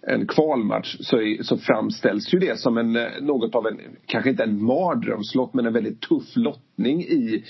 en 0.07 0.27
kvalmatch 0.27 0.95
så, 0.99 1.35
så 1.41 1.57
framställs 1.57 2.33
ju 2.33 2.39
det 2.39 2.59
som 2.59 2.77
en, 2.77 2.95
eh, 2.95 3.21
något 3.21 3.55
av 3.55 3.67
en, 3.67 3.77
kanske 4.05 4.29
inte 4.29 4.43
en 4.43 4.63
mardrömslott 4.63 5.53
men 5.53 5.65
en 5.65 5.73
väldigt 5.73 6.01
tuff 6.01 6.35
lottning 6.35 7.01
i, 7.01 7.43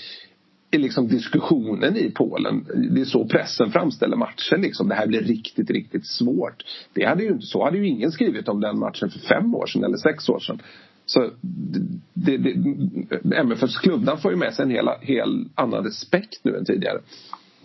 i 0.70 0.78
liksom 0.78 1.08
diskussionen 1.08 1.96
i 1.96 2.10
Polen. 2.10 2.66
Det 2.94 3.00
är 3.00 3.04
så 3.04 3.28
pressen 3.28 3.70
framställer 3.70 4.16
matchen 4.16 4.60
liksom. 4.60 4.88
Det 4.88 4.94
här 4.94 5.06
blir 5.06 5.20
riktigt, 5.20 5.70
riktigt 5.70 6.06
svårt. 6.06 6.64
Det 6.94 7.04
hade 7.04 7.22
ju, 7.22 7.28
inte, 7.28 7.46
så 7.46 7.64
hade 7.64 7.78
ju 7.78 7.86
ingen 7.86 8.12
skrivit 8.12 8.48
om 8.48 8.60
den 8.60 8.78
matchen 8.78 9.10
för 9.10 9.18
fem 9.18 9.54
år 9.54 9.66
sedan 9.66 9.84
eller 9.84 9.96
sex 9.96 10.28
år 10.28 10.38
sedan. 10.38 10.62
Så 11.06 11.30
det, 12.12 12.36
det, 12.36 13.36
MFFs 13.36 13.78
klubbnamn 13.78 14.20
får 14.20 14.30
ju 14.30 14.36
med 14.36 14.54
sig 14.54 14.62
en 14.62 14.70
hel, 14.70 14.88
hel 15.00 15.48
annan 15.54 15.84
respekt 15.84 16.40
nu 16.42 16.56
än 16.56 16.64
tidigare. 16.64 16.98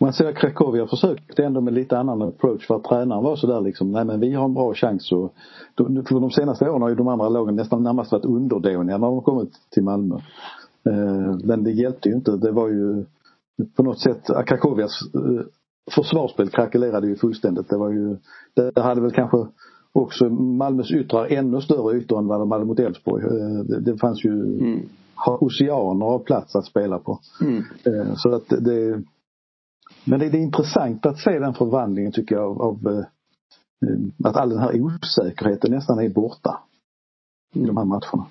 Man 0.02 0.14
ser 0.14 0.30
att 0.30 0.36
Krakowia 0.36 0.88
försökte 0.88 1.44
ändå 1.44 1.62
med 1.62 1.74
lite 1.74 1.98
annan 1.98 2.22
approach 2.22 2.68
för 2.68 2.76
att 2.76 2.84
tränaren 2.84 3.24
var 3.24 3.36
sådär 3.36 3.62
liksom, 3.62 3.92
nej 3.92 4.06
men 4.06 4.20
vi 4.20 4.34
har 4.34 4.46
en 4.46 4.54
bra 4.54 4.74
chans 4.74 5.12
och 5.12 5.34
för 5.78 6.20
de 6.20 6.32
senaste 6.32 6.70
åren 6.70 6.82
har 6.82 6.90
ju 6.90 6.96
de 6.96 7.08
andra 7.08 7.30
lagen 7.30 7.56
nästan 7.56 7.84
närmast 7.84 8.12
varit 8.12 8.26
underdåniga 8.26 8.98
när 8.98 9.08
de 9.08 9.22
kommit 9.22 9.52
till 9.70 9.84
Malmö. 9.84 10.16
Eh, 10.86 11.38
men 11.44 11.64
det 11.64 11.72
hjälpte 11.72 12.10
ju 12.10 12.16
inte. 12.16 12.38
Det 12.38 12.52
var 12.52 12.68
ju 12.68 13.06
på 13.76 13.84
något 13.84 14.00
sätt, 14.00 14.30
Krakowias 14.46 15.02
eh, 15.16 15.46
försvarsspel 15.92 16.50
krackelerade 16.50 17.08
ju 17.08 17.16
fullständigt. 17.16 17.70
Det 17.70 17.78
var 17.78 17.90
ju, 17.90 18.18
det 18.54 18.82
hade 18.82 19.02
väl 19.02 19.12
kanske 19.12 19.48
också 19.92 20.30
Malmös 20.30 20.92
yttrar 20.92 21.26
ännu 21.26 21.62
större 21.62 21.98
ytor 21.98 22.20
än 22.20 22.28
vad 22.28 22.40
de 22.40 22.52
hade 22.52 22.66
mot 22.66 22.80
Elfsborg. 22.80 23.24
Eh, 23.24 23.64
det, 23.64 23.80
det 23.80 23.98
fanns 23.98 24.26
ju 24.26 24.32
mm. 24.32 24.80
oceaner 25.26 26.06
av 26.06 26.20
plats 26.20 26.56
att 26.56 26.66
spela 26.66 27.00
på. 27.00 27.20
Mm. 27.42 27.64
Så 28.16 28.36
att 28.36 28.50
det 28.50 29.04
men 30.06 30.20
det, 30.20 30.30
det 30.30 30.38
är 30.38 30.42
intressant 30.42 31.06
att 31.06 31.20
se 31.20 31.40
den 31.40 31.54
förvandlingen 31.54 32.12
tycker 32.12 32.36
jag 32.36 32.44
av, 32.44 32.62
av 32.62 32.88
eh, 32.88 33.00
eh, 33.90 34.30
att 34.30 34.36
all 34.36 34.50
den 34.50 34.60
här 34.60 34.82
osäkerheten 34.82 35.72
nästan 35.72 36.00
är 36.00 36.10
borta 36.10 36.60
i 37.54 37.66
de 37.66 37.78
här 37.78 37.86
matcherna 37.86 38.26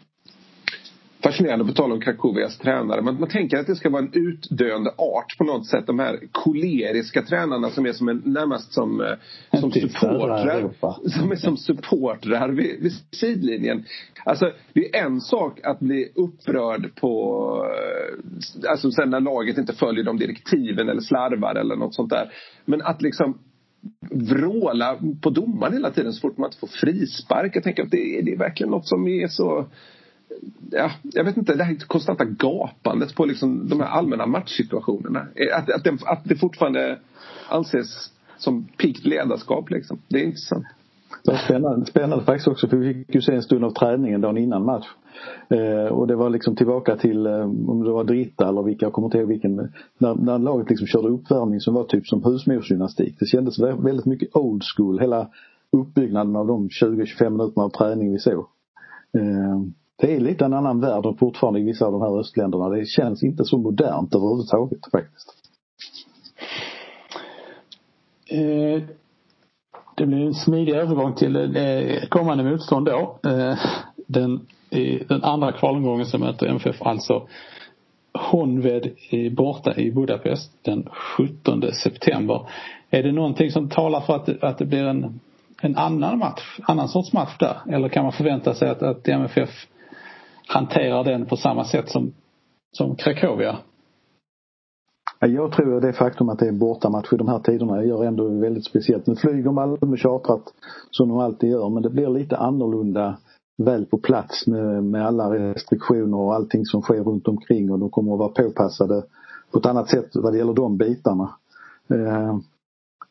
fascinerande 1.23 1.65
på 1.65 1.73
tal 1.73 1.93
om 1.93 2.01
Krakowias 2.01 2.59
tränare. 2.59 3.03
Man, 3.03 3.21
man 3.21 3.29
tänker 3.29 3.59
att 3.59 3.67
det 3.67 3.77
ska 3.77 3.91
vara 3.91 4.03
en 4.03 4.13
utdöende 4.13 4.91
art 4.91 5.39
på 5.39 5.45
något 5.45 5.67
sätt. 5.67 5.87
De 5.87 5.99
här 5.99 6.21
koleriska 6.33 7.23
tränarna 7.23 7.71
som 7.71 7.87
är 7.87 7.93
som 7.93 8.09
en, 8.09 8.23
närmast 8.25 8.73
som, 8.73 9.01
eh, 9.01 9.61
som 9.61 9.73
supportrar. 9.73 10.71
Som 11.09 11.33
är 11.33 11.37
som 11.37 11.57
supportrar 11.57 12.49
vid, 12.49 12.83
vid 12.83 12.93
sidlinjen. 13.13 13.85
Alltså 14.25 14.53
det 14.73 14.97
är 14.97 15.05
en 15.05 15.21
sak 15.21 15.61
att 15.65 15.81
bli 15.81 16.13
upprörd 16.15 16.95
på 16.95 17.65
eh, 17.65 18.71
Alltså 18.71 18.91
sen 18.91 19.11
när 19.11 19.21
laget 19.21 19.59
inte 19.59 19.73
följer 19.73 20.05
de 20.05 20.19
direktiven 20.19 20.89
eller 20.89 21.01
slarvar 21.01 21.55
eller 21.55 21.77
något 21.77 21.95
sånt 21.95 22.11
där. 22.11 22.33
Men 22.65 22.83
att 22.83 23.03
liksom 23.03 23.39
vråla 24.11 24.99
på 25.23 25.31
domaren 25.31 25.73
hela 25.73 25.91
tiden 25.91 26.13
så 26.13 26.21
fort 26.21 26.39
man 26.39 26.49
inte 26.49 26.59
får 26.59 26.67
frispark. 26.67 27.57
Jag 27.57 27.63
tänker 27.63 27.83
att 27.83 27.91
det, 27.91 28.21
det 28.23 28.33
är 28.33 28.39
verkligen 28.39 28.71
något 28.71 28.89
som 28.89 29.09
är 29.09 29.29
så 29.29 29.67
ja, 30.71 30.91
jag 31.03 31.25
vet 31.25 31.37
inte, 31.37 31.55
det 31.55 31.65
här 31.65 31.77
konstanta 31.87 32.25
gapandet 32.25 33.15
på 33.15 33.25
liksom 33.25 33.69
de 33.69 33.81
här 33.81 33.87
allmänna 33.87 34.27
matchsituationerna. 34.27 35.21
Eh, 35.35 35.59
att, 35.59 35.71
att, 35.71 35.85
det, 35.85 35.99
att 36.05 36.25
det 36.25 36.37
fortfarande 36.37 36.99
anses 37.49 38.13
som 38.39 38.69
pikt 38.77 39.07
ledarskap 39.07 39.71
liksom. 39.71 39.99
Det 40.09 40.19
är 40.19 40.25
intressant. 40.25 40.67
Det 41.25 41.31
var 41.31 41.39
spännande, 41.39 41.87
spännande 41.87 42.25
faktiskt 42.25 42.49
också 42.49 42.69
för 42.69 42.77
vi 42.77 42.95
fick 42.95 43.15
ju 43.15 43.21
se 43.21 43.35
en 43.35 43.43
stund 43.43 43.65
av 43.65 43.71
träningen 43.71 44.21
dagen 44.21 44.39
innan 44.39 44.65
match. 44.65 44.87
Eh, 45.49 45.93
och 45.93 46.07
det 46.07 46.17
var 46.17 46.31
liksom 46.31 46.57
tillbaka 46.57 46.97
till 46.97 47.27
eh, 47.27 47.43
om 47.43 47.85
det 47.85 47.91
var 47.91 48.05
Dritta 48.05 48.49
eller 48.49 48.63
vilka, 48.63 48.87
jag 48.87 48.93
kommer 48.93 49.07
inte 49.07 49.19
ihåg 49.19 49.29
vilken. 49.29 49.73
När, 49.99 50.15
när 50.15 50.39
laget 50.39 50.71
liksom 50.71 50.87
körde 50.87 51.09
uppvärmning 51.09 51.61
som 51.61 51.75
var 51.75 51.85
typ 51.85 52.07
som 52.07 52.25
husmorsgymnastik. 52.25 53.17
Det 53.19 53.27
kändes 53.27 53.59
väldigt 53.59 54.07
mycket 54.07 54.37
old 54.37 54.63
school. 54.77 55.01
Hela 55.01 55.29
uppbyggnaden 55.73 56.37
av 56.37 56.47
de 56.47 56.69
20-25 56.69 57.31
minuterna 57.31 57.65
av 57.65 57.71
träning 57.71 58.13
vi 58.13 58.19
såg. 58.19 58.47
Eh, 59.19 59.61
det 60.01 60.17
är 60.17 60.21
lite 60.21 60.45
en 60.45 60.53
annan 60.53 60.81
värld 60.81 61.19
fortfarande 61.19 61.61
i 61.61 61.65
vissa 61.65 61.87
av 61.87 61.93
de 61.93 62.01
här 62.01 62.21
östländerna. 62.21 62.69
Det 62.69 62.87
känns 62.87 63.23
inte 63.23 63.45
så 63.45 63.59
modernt 63.59 64.15
överhuvudtaget 64.15 64.79
faktiskt. 64.93 65.35
Eh, 68.31 68.83
det 69.95 70.07
blir 70.07 70.27
en 70.27 70.35
smidig 70.35 70.75
övergång 70.75 71.15
till 71.15 71.37
eh, 71.57 72.09
kommande 72.09 72.45
motstånd 72.45 72.87
då. 72.87 73.19
Eh, 73.31 73.59
den, 74.07 74.47
den 75.09 75.25
andra 75.25 75.53
kvalomgången 75.53 76.07
som 76.07 76.21
möter 76.21 76.47
MFF 76.47 76.83
alltså 76.83 77.29
Honved 78.13 78.91
borta 79.33 79.75
i 79.77 79.91
Budapest 79.91 80.53
den 80.63 80.89
17 81.17 81.73
september. 81.73 82.49
Är 82.91 83.03
det 83.03 83.13
någonting 83.13 83.51
som 83.51 83.69
talar 83.69 84.01
för 84.01 84.17
att, 84.17 84.27
det, 84.27 84.43
att 84.43 84.59
det 84.59 84.65
blir 84.65 84.85
en, 84.85 85.21
en 85.63 85.77
annan 85.77 86.19
match, 86.19 86.61
annan 86.63 86.89
sorts 86.89 87.13
match 87.13 87.37
där? 87.39 87.57
Eller 87.71 87.89
kan 87.89 88.03
man 88.03 88.13
förvänta 88.13 88.55
sig 88.55 88.69
att, 88.69 88.83
att 88.83 89.09
MFF 89.09 89.51
hanterar 90.49 91.05
den 91.05 91.27
på 91.27 91.37
samma 91.37 91.65
sätt 91.65 91.89
som, 91.89 92.13
som 92.73 92.97
Krakowia? 92.97 93.59
Jag 95.21 95.53
tror 95.53 95.77
att 95.77 95.83
det 95.83 95.93
faktum 95.93 96.29
att 96.29 96.39
det 96.39 96.49
är 96.49 96.53
bortamatch 96.53 97.13
i 97.13 97.17
de 97.17 97.29
här 97.29 97.39
tiderna 97.39 97.85
gör 97.85 98.05
ändå 98.05 98.29
väldigt 98.29 98.65
speciellt. 98.65 99.07
Nu 99.07 99.17
flyger 99.17 99.51
Malmö 99.51 99.97
chartrat 99.97 100.43
som 100.91 101.09
de 101.09 101.19
alltid 101.19 101.51
gör 101.51 101.69
men 101.69 101.83
det 101.83 101.91
blir 101.91 102.09
lite 102.09 102.37
annorlunda 102.37 103.19
väl 103.59 103.87
på 103.87 103.99
plats 103.99 104.47
med, 104.47 104.85
med 104.85 105.07
alla 105.07 105.31
restriktioner 105.31 106.19
och 106.19 106.35
allting 106.35 106.65
som 106.65 106.83
sker 106.83 107.05
runt 107.05 107.29
omkring 107.29 107.71
och 107.71 107.79
de 107.79 107.91
kommer 107.91 108.13
att 108.13 108.19
vara 108.19 108.29
påpassade 108.29 109.03
på 109.53 109.59
ett 109.59 109.67
annat 109.67 109.89
sätt 109.89 110.11
vad 110.15 110.33
det 110.33 110.39
gäller 110.39 110.55
de 110.55 110.77
bitarna. 110.77 111.31
Eh, 111.91 112.39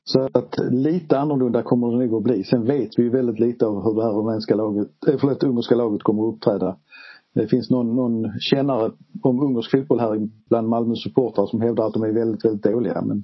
så 0.03 0.29
att 0.33 0.55
lite 0.71 1.19
annorlunda 1.19 1.63
kommer 1.63 1.91
det 1.91 2.05
nog 2.05 2.15
att 2.15 2.23
bli. 2.23 2.43
Sen 2.43 2.65
vet 2.65 2.99
vi 2.99 3.03
ju 3.03 3.09
väldigt 3.09 3.39
lite 3.39 3.65
av 3.65 3.83
hur 3.83 3.95
det 3.95 4.03
här 4.03 4.11
rumänska 4.11 4.55
laget, 4.55 4.87
eh, 5.07 5.15
förlåt, 5.19 5.43
ungerska 5.43 5.75
laget 5.75 6.03
kommer 6.03 6.27
att 6.27 6.33
uppträda 6.33 6.75
det 7.37 7.47
finns 7.47 7.69
någon, 7.69 7.95
någon 7.95 8.39
kännare 8.39 8.91
om 9.23 9.43
ungersk 9.43 9.71
fotboll 9.71 9.99
här 9.99 10.29
bland 10.49 10.67
Malmös 10.67 11.03
supportrar 11.03 11.45
som 11.45 11.61
hävdar 11.61 11.87
att 11.87 11.93
de 11.93 12.03
är 12.03 12.11
väldigt, 12.11 12.45
väldigt 12.45 12.63
dåliga. 12.63 13.01
Men 13.01 13.23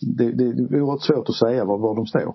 det, 0.00 0.32
det 0.32 0.44
är 0.44 0.82
oerhört 0.82 1.02
svårt 1.02 1.28
att 1.28 1.34
säga 1.34 1.64
var, 1.64 1.78
var 1.78 1.96
de 1.96 2.06
står. 2.06 2.34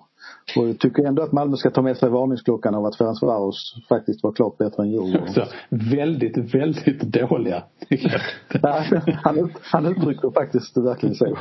Och 0.56 0.68
jag 0.68 0.78
tycker 0.78 1.04
ändå 1.04 1.22
att 1.22 1.32
Malmö 1.32 1.56
ska 1.56 1.70
ta 1.70 1.82
med 1.82 1.96
sig 1.96 2.10
varningsklockan 2.10 2.74
av 2.74 2.84
att 2.84 2.96
Ferencvaros 2.96 3.76
faktiskt 3.88 4.22
var 4.22 4.32
klart 4.32 4.58
bättre 4.58 4.82
än 4.82 4.90
Djurgården. 4.90 5.22
Också 5.22 5.46
väldigt, 5.70 6.54
väldigt 6.54 7.00
dåliga. 7.00 7.62
han, 9.22 9.50
han 9.62 9.86
uttrycker 9.86 10.30
faktiskt 10.30 10.76
verkligen 10.76 11.14
så 11.14 11.36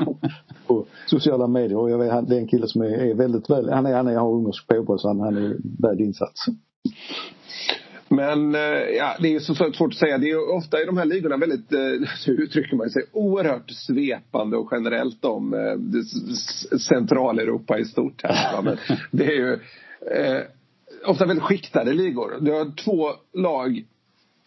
på 0.68 0.86
sociala 1.06 1.48
medier. 1.48 1.78
Och 1.78 1.90
jag 1.90 1.98
vet, 1.98 2.12
han, 2.12 2.26
det 2.26 2.36
är 2.36 2.40
en 2.40 2.48
kille 2.48 2.68
som 2.68 2.82
är, 2.82 2.88
är 2.88 3.16
väldigt 3.16 3.50
väl, 3.50 3.70
han 3.70 3.86
är, 3.86 3.94
han 3.94 4.08
är, 4.08 4.16
har 4.16 4.34
ungersk 4.34 4.68
påbrå 4.68 4.98
så 4.98 5.08
han, 5.08 5.20
han 5.20 5.38
är 5.38 5.58
väl 5.82 6.02
insatt. 6.02 6.36
Men 8.10 8.56
eh, 8.56 8.62
ja, 8.98 9.16
det 9.20 9.36
är 9.36 9.40
så 9.40 9.56
svårt 9.56 9.94
att 9.94 9.94
säga. 9.94 10.18
Det 10.18 10.30
är 10.30 10.56
ofta 10.56 10.82
i 10.82 10.86
de 10.86 10.98
här 10.98 11.06
ligorna 11.06 11.38
väldigt, 11.38 11.74
eh, 11.74 11.80
hur 12.26 12.42
uttrycker 12.42 12.76
man 12.76 12.90
sig, 12.90 13.04
oerhört 13.12 13.70
svepande 13.70 14.58
och 14.58 14.70
generellt 14.72 15.26
om 15.26 15.54
eh, 15.54 16.78
Centraleuropa 16.78 17.80
i 17.80 17.86
stort. 17.86 18.22
Här, 18.24 18.62
Men 18.62 18.78
det 19.12 19.26
är 19.26 19.36
ju 19.36 19.54
eh, 20.12 20.44
ofta 21.06 21.26
väldigt 21.26 21.46
skiktade 21.46 21.94
ligor. 21.94 22.38
Du 22.42 22.52
har 22.52 22.76
två 22.84 23.10
lag 23.34 23.84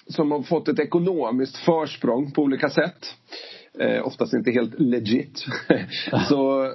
som 0.07 0.31
har 0.31 0.43
fått 0.43 0.69
ett 0.69 0.79
ekonomiskt 0.79 1.57
försprång 1.57 2.31
på 2.31 2.43
olika 2.43 2.71
sätt. 2.71 3.07
Eh, 3.79 4.07
oftast 4.07 4.33
inte 4.33 4.51
helt 4.51 4.81
legit. 4.81 5.45
så 6.29 6.71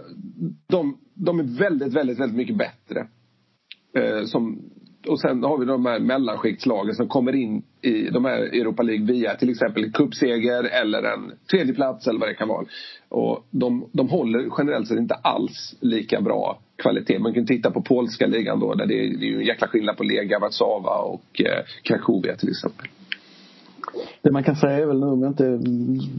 de, 0.68 0.98
de 1.14 1.40
är 1.40 1.60
väldigt, 1.60 1.94
väldigt, 1.94 2.20
väldigt 2.20 2.38
mycket 2.38 2.58
bättre. 2.58 3.08
Eh, 3.98 4.26
som 4.26 4.70
och 5.08 5.20
sen 5.20 5.44
har 5.44 5.58
vi 5.58 5.66
de 5.66 5.86
här 5.86 6.00
mellanskiktslagen 6.00 6.96
som 6.96 7.08
kommer 7.08 7.36
in 7.36 7.64
i 7.82 8.10
de 8.10 8.26
här 8.26 8.38
Europa 8.38 8.84
League 8.84 9.06
via 9.06 9.36
till 9.36 9.50
exempel 9.50 9.92
cupseger 9.92 10.64
eller 10.64 11.04
en 11.04 11.32
tredjeplats 11.52 12.08
eller 12.08 12.20
vad 12.20 12.30
det 12.30 12.34
kan 12.34 12.48
vara. 12.48 12.66
Och 13.10 13.46
de, 13.52 13.90
de 13.92 14.10
håller 14.10 14.50
generellt 14.58 14.88
sett 14.88 14.98
inte 14.98 15.14
alls 15.14 15.76
lika 15.80 16.22
bra 16.22 16.60
kvalitet. 16.78 17.20
Man 17.20 17.34
kan 17.34 17.46
titta 17.46 17.72
på 17.72 17.82
polska 17.82 18.28
ligan 18.28 18.60
då 18.60 18.74
där 18.74 18.86
det 18.86 18.94
är, 18.94 19.18
det 19.18 19.26
är 19.26 19.30
ju 19.30 19.40
en 19.40 19.46
jäkla 19.46 19.68
skillnad 19.68 19.98
på 19.98 20.04
Lega 20.04 20.40
Warszawa 20.40 20.98
och 20.98 21.42
eh, 21.42 21.66
Krakowia 21.84 22.36
till 22.36 22.50
exempel. 22.50 22.88
Det 24.22 24.32
man 24.32 24.44
kan 24.44 24.56
säga 24.56 24.78
är 24.78 24.86
väl 24.86 25.00
nu 25.00 25.06
om 25.06 25.22
jag 25.22 25.32
inte, 25.32 25.44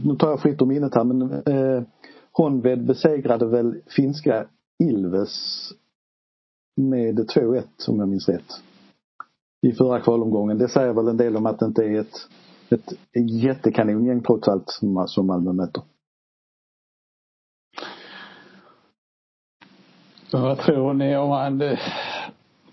nu 0.05 0.15
tar 0.19 0.29
jag 0.29 0.41
fritt 0.41 0.61
om 0.61 0.67
minnet 0.67 0.95
här 0.95 1.03
men 1.03 1.21
eh, 1.21 1.83
Honved 2.31 2.85
besegrade 2.85 3.47
väl 3.47 3.75
finska 3.95 4.45
Ilves 4.83 5.69
med 6.77 7.19
2-1 7.19 7.63
om 7.87 7.99
jag 7.99 8.09
minns 8.09 8.29
rätt 8.29 8.66
i 9.61 9.71
förra 9.71 9.99
kvalomgången. 9.99 10.57
Det 10.57 10.69
säger 10.69 10.93
väl 10.93 11.07
en 11.07 11.17
del 11.17 11.35
om 11.35 11.45
att 11.45 11.59
det 11.59 11.65
inte 11.65 11.83
är 11.83 11.99
ett, 11.99 12.27
ett 12.69 12.93
jättekanoнгäng 13.43 14.23
trots 14.23 14.47
allt 14.47 14.69
som, 14.69 15.07
som 15.07 15.27
Malmö 15.27 15.53
möter. 15.53 15.83
Vad 20.31 20.57
tror 20.57 20.93
ni 20.93 21.17
om 21.17 21.29
han... 21.29 21.77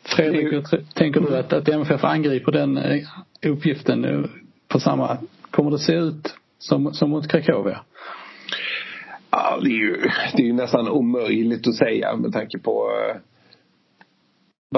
Fredrik, 0.03 0.53
hur 0.53 0.95
tänker 0.95 1.21
du 1.21 1.37
att, 1.37 1.53
att 1.53 1.69
MFF 1.69 2.05
angriper 2.05 2.53
den 2.53 2.77
eh, 2.77 3.03
uppgiften 3.47 4.29
på 4.69 4.81
samma... 4.81 5.19
Kommer 5.51 5.71
det 5.71 5.79
se 5.79 5.95
ut 5.95 6.35
som, 6.59 6.95
som 6.95 7.11
mot 7.11 7.29
Krakowia? 7.29 7.81
Ja, 9.31 9.59
det 9.63 9.69
är 9.69 9.79
ju, 9.79 9.97
det 10.37 10.43
är 10.43 10.47
ju 10.47 10.53
nästan 10.53 10.89
omöjligt 10.89 11.69
att 11.69 11.75
säga 11.75 12.17
med 12.17 12.33
tanke 12.33 12.59
på 12.59 12.89
eh, 12.91 13.21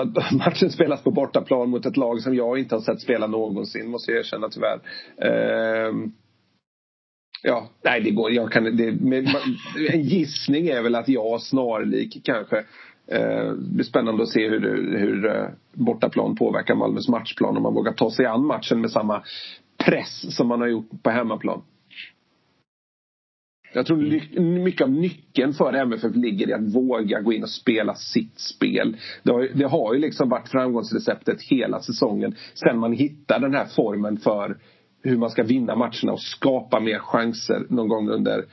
matchen 0.32 0.70
spelas 0.70 1.02
på 1.02 1.10
bortaplan 1.10 1.70
mot 1.70 1.86
ett 1.86 1.96
lag 1.96 2.20
som 2.20 2.34
jag 2.34 2.58
inte 2.58 2.74
har 2.74 2.82
sett 2.82 3.00
spela 3.00 3.26
någonsin, 3.26 3.90
måste 3.90 4.10
jag 4.10 4.18
erkänna 4.18 4.48
tyvärr. 4.48 4.80
Uh, 5.24 6.08
ja, 7.42 7.68
nej 7.84 8.00
det 8.00 8.10
går, 8.10 8.32
jag 8.32 8.52
kan, 8.52 8.76
det, 8.76 8.88
en 9.92 10.02
gissning 10.02 10.68
är 10.68 10.82
väl 10.82 10.94
att 10.94 11.08
jag 11.08 11.42
snarlik 11.42 12.20
kanske. 12.24 12.56
Uh, 13.12 13.52
det 13.52 13.74
blir 13.74 13.84
spännande 13.84 14.22
att 14.22 14.28
se 14.28 14.48
hur, 14.48 14.60
hur 14.98 15.26
uh, 15.26 15.48
bortaplan 15.72 16.36
påverkar 16.36 16.74
Malmös 16.74 17.08
matchplan 17.08 17.56
om 17.56 17.62
man 17.62 17.74
vågar 17.74 17.92
ta 17.92 18.10
sig 18.10 18.26
an 18.26 18.46
matchen 18.46 18.80
med 18.80 18.90
samma 18.90 19.22
press 19.76 20.36
som 20.36 20.48
man 20.48 20.60
har 20.60 20.68
gjort 20.68 21.02
på 21.02 21.10
hemmaplan. 21.10 21.62
Jag 23.76 23.86
tror 23.86 23.96
mycket 24.40 24.82
av 24.82 24.90
nyckeln 24.90 25.52
för 25.52 25.72
MFF 25.72 26.14
ligger 26.14 26.48
i 26.48 26.52
att 26.52 26.74
våga 26.74 27.20
gå 27.20 27.32
in 27.32 27.42
och 27.42 27.48
spela 27.48 27.94
sitt 27.94 28.38
spel. 28.38 28.96
Det 29.22 29.32
har, 29.32 29.48
det 29.54 29.64
har 29.64 29.94
ju 29.94 30.00
liksom 30.00 30.28
varit 30.28 30.48
framgångsreceptet 30.48 31.42
hela 31.42 31.80
säsongen 31.80 32.34
sen 32.54 32.78
man 32.78 32.92
hittade 32.92 33.46
den 33.46 33.54
här 33.54 33.66
formen 33.66 34.16
för 34.16 34.56
hur 35.02 35.16
man 35.16 35.30
ska 35.30 35.42
vinna 35.42 35.76
matcherna 35.76 36.12
och 36.12 36.20
skapa 36.20 36.80
mer 36.80 36.98
chanser 36.98 37.66
någon 37.68 37.88
gång 37.88 38.08
under 38.08 38.44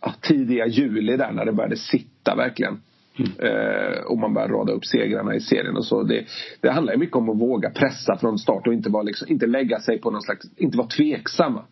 ja, 0.00 0.14
tidiga 0.20 0.66
juli 0.66 1.16
där 1.16 1.32
när 1.32 1.44
det 1.44 1.52
började 1.52 1.76
sitta 1.76 2.34
verkligen. 2.36 2.80
Mm. 3.18 3.32
Eh, 3.38 3.98
och 4.00 4.18
man 4.18 4.34
börjar 4.34 4.48
rada 4.48 4.72
upp 4.72 4.84
segrarna 4.84 5.34
i 5.34 5.40
serien 5.40 5.76
och 5.76 5.84
så. 5.84 6.02
Det, 6.02 6.24
det 6.60 6.70
handlar 6.70 6.92
ju 6.92 6.98
mycket 6.98 7.16
om 7.16 7.30
att 7.30 7.40
våga 7.40 7.70
pressa 7.70 8.16
från 8.16 8.38
start 8.38 8.66
och 8.66 8.72
inte, 8.72 8.90
vara 8.90 9.02
liksom, 9.02 9.28
inte 9.30 9.46
lägga 9.46 9.80
sig 9.80 9.98
på 9.98 10.10
någon 10.10 10.22
slags, 10.22 10.46
inte 10.56 10.78
vara 10.78 10.88
tveksamma. 10.88 11.64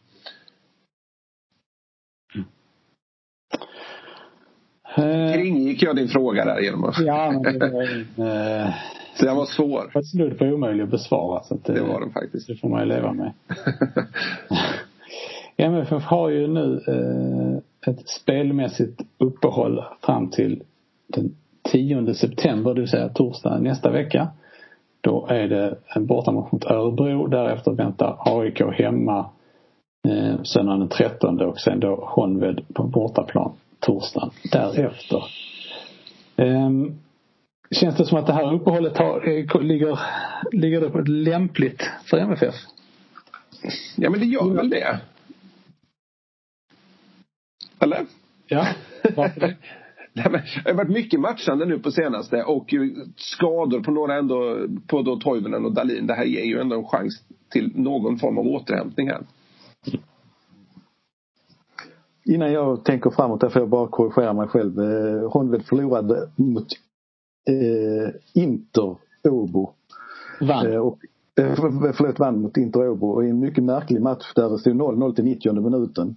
Eh, 4.85 4.85
Kringgick 4.96 5.82
jag 5.82 5.96
din 5.96 6.08
fråga 6.08 6.44
där 6.44 6.60
genom 6.60 6.84
att... 6.84 6.98
Ja, 6.98 7.30
men 7.30 7.58
det 7.58 7.70
var 7.70 7.82
en, 8.16 8.62
eh, 8.62 8.74
Så 9.14 9.24
den 9.24 9.36
var 9.36 9.46
svår. 9.46 9.90
Var 9.94 10.02
snudd 10.02 10.38
på 10.38 10.44
omöjlig 10.44 10.84
att 10.84 10.90
besvara. 10.90 11.42
Så 11.42 11.54
att 11.54 11.64
det, 11.64 11.72
det 11.72 11.80
var 11.80 12.00
den 12.00 12.10
faktiskt. 12.10 12.46
Det 12.46 12.56
får 12.56 12.68
man 12.68 12.80
ju 12.80 12.86
leva 12.86 13.12
med. 13.12 13.32
MFF 15.56 16.04
har 16.04 16.28
ju 16.28 16.46
nu 16.46 16.80
eh, 16.88 17.92
ett 17.92 18.08
spelmässigt 18.08 19.00
uppehåll 19.18 19.84
fram 20.00 20.30
till 20.30 20.62
den 21.06 21.34
10 21.72 22.14
september, 22.14 22.74
det 22.74 22.80
vill 22.80 22.90
säga 22.90 23.08
torsdag 23.08 23.58
nästa 23.58 23.90
vecka. 23.90 24.28
Då 25.00 25.26
är 25.30 25.48
det 25.48 25.78
en 25.94 26.06
bortamatch 26.06 26.52
mot 26.52 26.64
Örebro. 26.64 27.26
Därefter 27.26 27.72
väntar 27.72 28.16
AIK 28.18 28.60
hemma 28.60 29.30
eh, 30.08 30.42
söndagen 30.42 30.80
den 30.80 30.88
13 30.88 31.40
och 31.40 31.58
sen 31.58 31.80
då 31.80 32.08
Honved 32.14 32.60
på 32.74 32.82
bortaplan 32.82 33.52
torsdagen 33.80 34.30
därefter. 34.52 35.24
Um, 36.36 36.98
känns 37.70 37.96
det 37.96 38.04
som 38.04 38.18
att 38.18 38.26
det 38.26 38.32
här 38.32 38.54
uppehållet 38.54 38.98
har, 38.98 39.28
eh, 39.28 39.62
ligger, 39.62 39.98
ligger 40.52 40.80
det 40.80 40.90
på 40.90 40.98
ett 40.98 41.08
lämpligt 41.08 41.90
för 42.10 42.18
MFF? 42.18 42.54
Ja 43.96 44.10
men 44.10 44.20
det 44.20 44.26
gör 44.26 44.54
väl 44.54 44.70
det. 44.70 45.00
Eller? 47.78 48.06
Ja, 48.46 48.66
varför 49.16 49.40
det? 49.40 49.56
det 50.12 50.22
har 50.22 50.74
varit 50.74 50.90
mycket 50.90 51.20
matchande 51.20 51.64
nu 51.64 51.78
på 51.78 51.90
senaste 51.90 52.42
och 52.42 52.74
skador 53.16 53.80
på 53.80 53.90
några 53.90 54.14
ändå 54.14 54.68
på 54.86 55.02
då 55.02 55.16
Toivonen 55.16 55.64
och 55.64 55.72
Dalin. 55.72 56.06
Det 56.06 56.14
här 56.14 56.24
ger 56.24 56.44
ju 56.44 56.60
ändå 56.60 56.76
en 56.76 56.84
chans 56.84 57.22
till 57.50 57.72
någon 57.74 58.18
form 58.18 58.38
av 58.38 58.46
återhämtning 58.46 59.08
här. 59.08 59.22
Innan 62.28 62.52
jag 62.52 62.84
tänker 62.84 63.10
framåt, 63.10 63.40
där 63.40 63.48
får 63.48 63.62
jag 63.62 63.68
bara 63.68 63.88
korrigera 63.88 64.32
mig 64.32 64.48
själv. 64.48 64.80
Eh, 64.80 65.30
Honved 65.30 65.62
förlorade 65.62 66.28
mot 66.36 66.66
eh, 67.48 68.42
Inter 68.42 68.96
Åbo. 69.28 69.70
Vann. 70.40 70.66
Eh, 70.66 70.78
och, 70.78 70.98
eh, 71.40 71.54
förlåt, 71.94 72.18
vann 72.18 72.40
mot 72.40 72.56
Inter 72.56 72.88
Åbo. 72.88 73.06
Och 73.06 73.24
i 73.24 73.30
en 73.30 73.38
mycket 73.38 73.64
märklig 73.64 74.02
match 74.02 74.32
där 74.34 74.50
det 74.50 74.58
stod 74.58 74.76
0-0 74.76 75.14
till 75.14 75.24
90 75.24 75.60
minuten. 75.60 76.16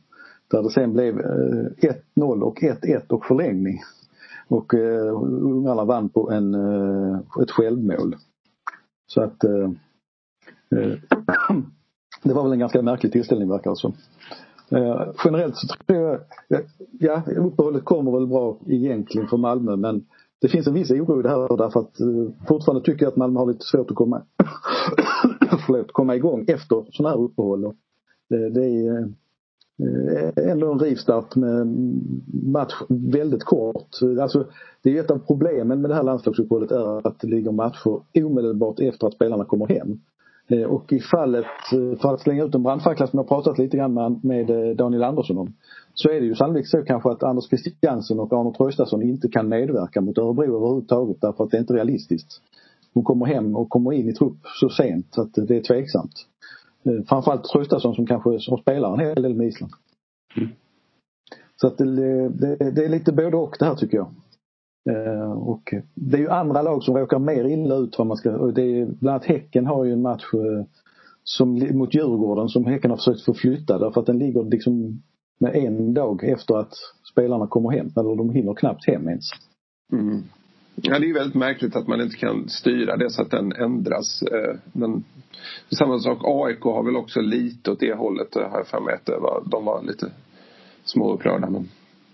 Där 0.51 0.64
det 0.64 0.70
sen 0.70 0.93
blev 0.93 1.20
eh, 1.20 1.91
1-0 2.16 2.41
och 2.41 2.60
1-1 2.62 3.07
och 3.10 3.26
förlängning. 3.26 3.80
Och 4.47 4.74
eh, 4.74 5.16
ungarna 5.24 5.86
vann 5.86 6.10
på 6.10 6.32
en, 6.32 6.55
ett 7.43 7.51
självmål. 7.51 8.16
Så 9.07 9.22
att 9.22 9.39
det 12.24 12.34
var 12.34 12.43
väl 12.43 12.51
en 12.51 12.60
ganska 12.60 12.82
märklig 12.82 13.12
tillställning 13.12 13.49
verkar 13.49 13.70
det 13.70 13.76
som. 13.76 13.93
Eh, 14.72 15.11
generellt 15.26 15.55
så 15.55 15.67
tror 15.67 15.99
jag, 15.99 16.13
eh, 16.59 16.65
ja 16.99 17.24
uppehållet 17.38 17.86
kommer 17.86 18.11
väl 18.11 18.28
bra 18.28 18.57
egentligen 18.67 19.28
för 19.28 19.38
Malmö 19.38 19.76
men 19.76 20.05
det 20.41 20.47
finns 20.47 20.67
en 20.67 20.74
viss 20.74 20.91
oro 20.91 21.20
i 21.20 21.24
det 21.24 21.30
här 21.30 21.57
därför 21.57 21.80
att 21.80 21.99
eh, 21.99 22.47
fortfarande 22.47 22.86
tycker 22.86 23.05
jag 23.05 23.11
att 23.11 23.17
Malmö 23.17 23.39
har 23.39 23.47
lite 23.47 23.65
svårt 23.65 23.91
att 23.91 23.97
komma, 23.97 24.22
förlåt, 25.65 25.91
komma 25.91 26.15
igång 26.15 26.45
efter 26.47 26.86
sådana 26.91 27.15
här 27.15 27.24
uppehåll. 27.24 27.74
Det, 28.30 28.49
det 28.49 28.65
är 28.65 28.97
eh, 28.97 30.45
eh, 30.45 30.51
ändå 30.51 30.72
en 30.72 30.80
rivstart 30.80 31.36
med 31.36 31.67
match 32.43 32.74
väldigt 32.89 33.43
kort. 33.43 33.88
Alltså, 34.22 34.45
det 34.82 34.97
är 34.97 35.03
ett 35.03 35.11
av 35.11 35.20
problemen 35.20 35.82
med 35.82 35.91
det 35.91 35.95
här 35.95 36.03
landslagsuppehållet 36.03 36.72
är 36.72 37.07
att 37.07 37.20
det 37.20 37.28
ligger 37.28 37.51
matcher 37.51 38.01
omedelbart 38.13 38.80
efter 38.80 39.07
att 39.07 39.13
spelarna 39.13 39.45
kommer 39.45 39.67
hem. 39.67 39.99
Eh, 40.50 40.64
och 40.64 40.93
i 40.93 41.00
fallet, 41.00 41.45
eh, 41.74 42.00
för 42.00 42.14
att 42.14 42.22
slänga 42.22 42.43
ut 42.43 42.56
en 42.56 42.64
brandfackla 42.64 43.08
som 43.08 43.20
jag 43.20 43.28
pratat 43.28 43.58
lite 43.58 43.78
grann 43.78 44.20
med 44.24 44.50
eh, 44.50 44.76
Daniel 44.76 45.04
Andersson 45.04 45.38
om. 45.38 45.54
Så 45.93 46.10
är 46.10 46.20
det 46.20 46.26
ju 46.26 46.36
sannolikt 46.36 46.70
så 46.70 46.82
kanske 46.82 47.12
att 47.12 47.24
Anders 47.24 47.47
Christiansen 47.47 48.20
och 48.20 48.34
Arne 48.34 48.54
Traustason 48.54 49.02
inte 49.02 49.28
kan 49.28 49.50
medverka 49.50 50.02
mot 50.02 50.18
Örebro 50.18 50.58
överhuvudtaget 50.58 51.22
därför 51.22 51.43
att 51.43 51.52
det 51.52 51.58
är 51.58 51.62
inte 51.62 51.74
realistiskt. 51.74 52.41
Hon 52.93 53.04
kommer 53.04 53.26
hem 53.26 53.56
och 53.56 53.70
kommer 53.70 53.93
in 53.93 54.10
i 54.10 54.14
trupp 54.14 54.38
så 54.60 54.70
sent 54.70 55.08
så 55.10 55.22
att 55.22 55.34
det 55.34 55.58
är 55.58 55.62
tveksamt. 55.62 56.14
Framförallt 57.10 57.43
Traustason 57.43 57.95
som 57.95 58.06
kanske 58.06 58.30
har 58.30 58.62
spelat 58.62 59.00
en 59.00 59.06
hel 59.06 59.22
del 59.22 59.36
med 59.36 59.47
Island. 59.47 59.72
Mm. 60.38 60.50
Så 61.56 61.68
att 61.68 61.78
det, 61.78 61.86
det, 62.30 62.72
det, 62.72 62.86
är 62.86 62.89
lite 62.89 63.12
både 63.12 63.38
och 63.38 63.56
det 63.60 63.66
här 63.66 63.76
tycker 63.76 63.97
jag. 63.97 64.08
Eh, 64.89 65.32
och 65.32 65.73
det 65.93 66.17
är 66.17 66.21
ju 66.21 66.30
andra 66.30 66.61
lag 66.61 66.84
som 66.84 66.97
råkar 66.97 67.19
mer 67.19 67.43
illa 67.43 67.75
ut 67.75 67.97
vad 67.97 68.07
man 68.07 68.17
ska, 68.17 68.32
och 68.32 68.53
det 68.53 68.61
är, 68.61 68.86
bland 68.86 69.09
annat 69.09 69.25
Häcken 69.25 69.65
har 69.65 69.86
ju 69.86 69.93
en 69.93 70.01
match 70.01 70.34
eh, 70.34 70.65
som, 71.23 71.53
mot 71.71 71.93
Djurgården 71.93 72.49
som 72.49 72.65
Häcken 72.65 72.91
har 72.91 72.97
försökt 72.97 73.25
få 73.25 73.34
flytta. 73.34 73.80
därför 73.80 74.01
att 74.01 74.07
den 74.07 74.19
ligger 74.19 74.43
liksom 74.43 75.01
med 75.39 75.55
en 75.55 75.93
dag 75.93 76.23
efter 76.23 76.55
att 76.55 76.73
spelarna 77.11 77.47
kommer 77.47 77.69
hem. 77.69 77.89
Eller 77.97 78.15
de 78.15 78.30
hinner 78.30 78.53
knappt 78.53 78.88
hem 78.88 79.07
ens. 79.07 79.25
Mm. 79.93 80.23
Ja, 80.75 80.99
det 80.99 81.05
är 81.05 81.07
ju 81.07 81.13
väldigt 81.13 81.36
märkligt 81.36 81.75
att 81.75 81.88
man 81.88 82.01
inte 82.01 82.15
kan 82.15 82.49
styra 82.49 82.97
det 82.97 83.09
så 83.09 83.21
att 83.21 83.32
den 83.32 83.51
ändras. 83.51 84.21
Eh, 84.21 84.55
men 84.73 85.03
samma 85.69 85.99
sak, 85.99 86.17
AIK 86.23 86.61
har 86.61 86.84
väl 86.84 86.95
också 86.95 87.21
lite 87.21 87.71
åt 87.71 87.80
det 87.80 87.93
hållet 87.93 88.36
har 88.36 88.41
jag 88.41 88.67
för 88.67 88.80
mig 88.80 88.93
att 88.93 89.05
de 89.51 89.65
var 89.65 89.84
lite 89.84 90.11
småupprörda. 90.84 91.49
Men... 91.49 91.69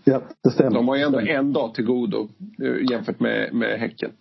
Ja, 0.08 0.22
det 0.44 0.50
stämmer. 0.50 0.72
De 0.72 0.88
har 0.88 0.96
ju 0.96 1.02
ändå 1.02 1.20
en 1.20 1.54
dag 1.54 1.74
till 1.74 1.86
godo 1.86 2.28
eh, 2.64 2.92
jämfört 2.92 3.20
med, 3.20 3.54
med 3.54 3.80
Häcken. 3.80 4.12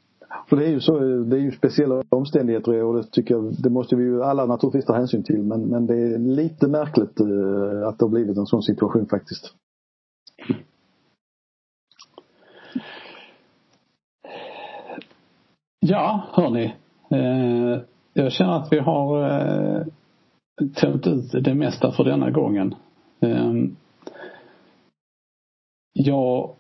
För 0.49 0.57
det 0.57 0.64
är 0.66 0.70
ju 0.70 0.80
så, 0.80 0.99
det 0.99 1.37
är 1.37 1.41
ju 1.41 1.53
speciella 1.53 2.03
omständigheter 2.09 2.82
och 2.82 2.95
det 2.95 3.05
tycker 3.05 3.35
jag, 3.35 3.55
det 3.59 3.70
måste 3.70 3.97
vi 3.97 4.05
ju 4.05 4.22
alla 4.22 4.47
naturligtvis 4.47 4.85
ta 4.85 4.95
hänsyn 4.95 5.22
till 5.22 5.43
men, 5.43 5.61
men 5.61 5.87
det 5.87 5.95
är 5.95 6.18
lite 6.18 6.68
märkligt 6.68 7.20
uh, 7.20 7.89
att 7.89 7.99
det 7.99 8.05
har 8.05 8.09
blivit 8.09 8.37
en 8.37 8.47
sån 8.47 8.62
situation 8.62 9.07
faktiskt. 9.07 9.55
Ja, 15.80 16.22
hörni. 16.32 16.74
Eh, 17.11 17.80
jag 18.12 18.32
känner 18.32 18.53
att 18.53 18.72
vi 18.72 18.78
har 18.78 19.30
eh, 19.30 19.87
tömt 20.74 21.07
ut 21.07 21.45
det 21.45 21.55
mesta 21.55 21.93
för 21.93 22.05
denna 22.05 22.30
gången. 22.30 22.74
Eh, 23.20 23.53
Ja, 25.97 26.55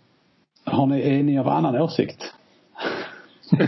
har 0.64 0.86
ni, 0.86 1.18
är 1.18 1.22
ni 1.22 1.38
av 1.38 1.48
annan 1.48 1.76
åsikt? 1.76 2.34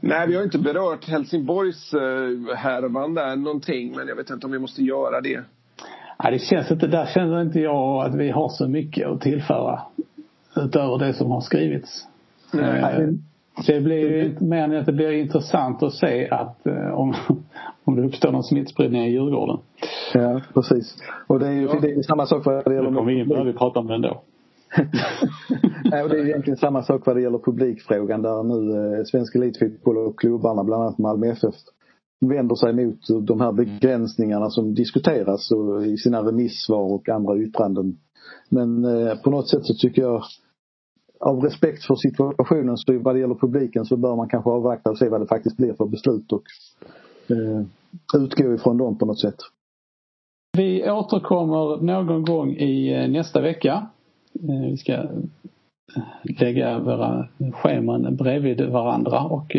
Nej, 0.00 0.28
vi 0.28 0.36
har 0.36 0.42
inte 0.42 0.58
berört 0.58 1.08
Helsingborgs 1.08 1.94
uh, 1.94 2.54
härvan 2.54 3.14
där 3.14 3.36
någonting 3.36 3.96
men 3.96 4.08
jag 4.08 4.16
vet 4.16 4.30
inte 4.30 4.46
om 4.46 4.52
vi 4.52 4.58
måste 4.58 4.82
göra 4.82 5.20
det. 5.20 5.40
Nej, 6.24 6.32
det 6.32 6.38
känns 6.38 6.70
inte, 6.70 6.86
där 6.86 7.06
känner 7.06 7.42
inte 7.42 7.60
jag 7.60 8.06
att 8.06 8.14
vi 8.14 8.30
har 8.30 8.48
så 8.48 8.68
mycket 8.68 9.08
att 9.08 9.20
tillföra 9.20 9.82
utöver 10.56 10.98
det 10.98 11.14
som 11.14 11.30
har 11.30 11.40
skrivits. 11.40 12.06
Nej. 12.52 13.18
Det 13.66 13.80
blir 13.80 14.36
mer 14.40 14.74
att 14.74 14.86
det 14.86 14.92
blir 14.92 15.12
intressant 15.12 15.82
att 15.82 15.92
se 15.92 16.28
att 16.30 16.58
uh, 16.66 16.94
om, 16.94 17.14
om 17.84 17.96
det 17.96 18.02
uppstår 18.02 18.32
någon 18.32 18.44
smittspridning 18.44 19.02
i 19.02 19.10
Djurgården. 19.10 19.58
Ja, 20.14 20.40
precis. 20.54 20.96
Och 21.26 21.38
det 21.38 21.46
är 21.46 21.52
ju 21.52 21.66
det 21.66 21.92
är 21.92 22.02
samma 22.02 22.26
sak 22.26 22.46
vad 22.46 22.64
det 22.64 22.74
gäller... 22.74 22.90
Nu 22.90 22.96
kommer 22.96 23.12
vi 23.12 23.20
in 23.20 23.28
på 23.28 23.44
vi 23.44 23.52
pratar 23.52 23.80
om 23.80 23.86
det 23.86 23.94
ändå. 23.94 24.22
Nej, 25.84 26.02
och 26.02 26.08
det 26.08 26.18
är 26.18 26.26
egentligen 26.26 26.56
samma 26.56 26.82
sak 26.82 27.06
vad 27.06 27.16
det 27.16 27.22
gäller 27.22 27.38
publikfrågan 27.38 28.22
där 28.22 28.42
nu 28.42 28.76
eh, 28.98 29.04
Svensk 29.04 29.34
Elitfotboll 29.34 29.98
och 29.98 30.18
klubbarna, 30.18 30.64
bland 30.64 30.82
annat 30.82 30.98
Malmö 30.98 31.26
FF, 31.26 31.54
vänder 32.20 32.54
sig 32.54 32.72
mot 32.72 33.26
de 33.26 33.40
här 33.40 33.52
begränsningarna 33.52 34.50
som 34.50 34.74
diskuteras 34.74 35.50
och, 35.50 35.86
i 35.86 35.96
sina 35.96 36.22
remissvar 36.22 36.92
och 36.92 37.08
andra 37.08 37.38
yttranden. 37.38 37.98
Men 38.48 38.84
eh, 38.84 39.14
på 39.14 39.30
något 39.30 39.48
sätt 39.48 39.64
så 39.64 39.74
tycker 39.74 40.02
jag 40.02 40.22
av 41.22 41.40
respekt 41.40 41.84
för 41.84 41.94
situationen 41.94 42.76
så 42.76 42.98
vad 42.98 43.14
det 43.14 43.20
gäller 43.20 43.34
publiken 43.34 43.84
så 43.84 43.96
bör 43.96 44.16
man 44.16 44.28
kanske 44.28 44.50
avvakta 44.50 44.90
och 44.90 44.98
se 44.98 45.08
vad 45.08 45.20
det 45.20 45.26
faktiskt 45.26 45.56
blir 45.56 45.72
för 45.72 45.86
beslut 45.86 46.32
och 46.32 46.42
eh, 47.30 47.66
utgå 48.22 48.54
ifrån 48.54 48.78
dem 48.78 48.98
på 48.98 49.06
något 49.06 49.20
sätt. 49.20 49.36
Vi 50.56 50.90
återkommer 50.90 51.82
någon 51.82 52.24
gång 52.24 52.50
i 52.56 52.92
eh, 52.94 53.08
nästa 53.08 53.40
vecka. 53.40 53.86
Eh, 54.34 54.70
vi 54.70 54.76
ska 54.76 54.92
eh, 54.92 55.08
lägga 56.40 56.78
våra 56.78 57.28
scheman 57.52 58.16
bredvid 58.16 58.60
varandra 58.60 59.20
och 59.20 59.56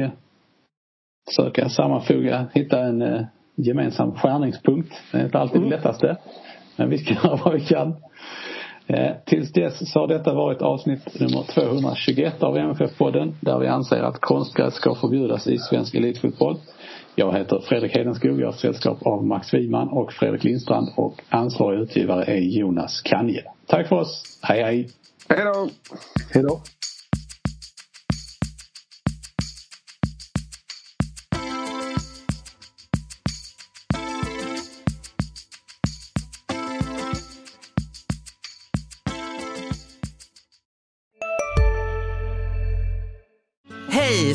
försöka 1.29 1.69
sammanfoga, 1.69 2.47
hitta 2.53 2.79
en 2.79 3.25
gemensam 3.55 4.11
skärningspunkt. 4.11 4.93
Det 5.11 5.17
är 5.17 5.25
inte 5.25 5.39
alltid 5.39 5.61
det 5.61 5.67
mm. 5.67 5.77
lättaste. 5.77 6.17
Men 6.75 6.89
vi 6.89 6.97
ska 6.97 7.13
göra 7.13 7.39
vad 7.45 7.53
vi 7.53 7.61
kan. 7.61 7.95
Tills 9.25 9.51
dess 9.51 9.91
så 9.91 9.99
har 9.99 10.07
detta 10.07 10.33
varit 10.33 10.61
avsnitt 10.61 11.19
nummer 11.19 11.43
221 11.53 12.43
av 12.43 12.57
MFF-podden 12.57 13.35
där 13.41 13.59
vi 13.59 13.67
anser 13.67 14.01
att 14.01 14.21
konstgräs 14.21 14.73
ska 14.73 14.95
förbjudas 14.95 15.47
i 15.47 15.57
svensk 15.57 15.95
elitfotboll. 15.95 16.57
Jag 17.15 17.37
heter 17.37 17.59
Fredrik 17.59 17.95
Hedenskog. 17.95 18.41
Jag 18.41 18.47
har 18.47 18.53
sällskap 18.53 18.97
av 19.05 19.25
Max 19.25 19.53
Wiman 19.53 19.87
och 19.87 20.13
Fredrik 20.13 20.43
Lindstrand 20.43 20.89
och 20.95 21.21
ansvarig 21.29 21.79
utgivare 21.79 22.23
är 22.25 22.39
Jonas 22.39 23.01
Kanje. 23.01 23.43
Tack 23.67 23.87
för 23.87 23.95
oss. 23.95 24.39
Hej 24.41 24.63
hej! 24.63 24.89
Hej 25.29 25.45
då! 25.45 25.69
Hej 26.33 26.43
då! 26.43 26.61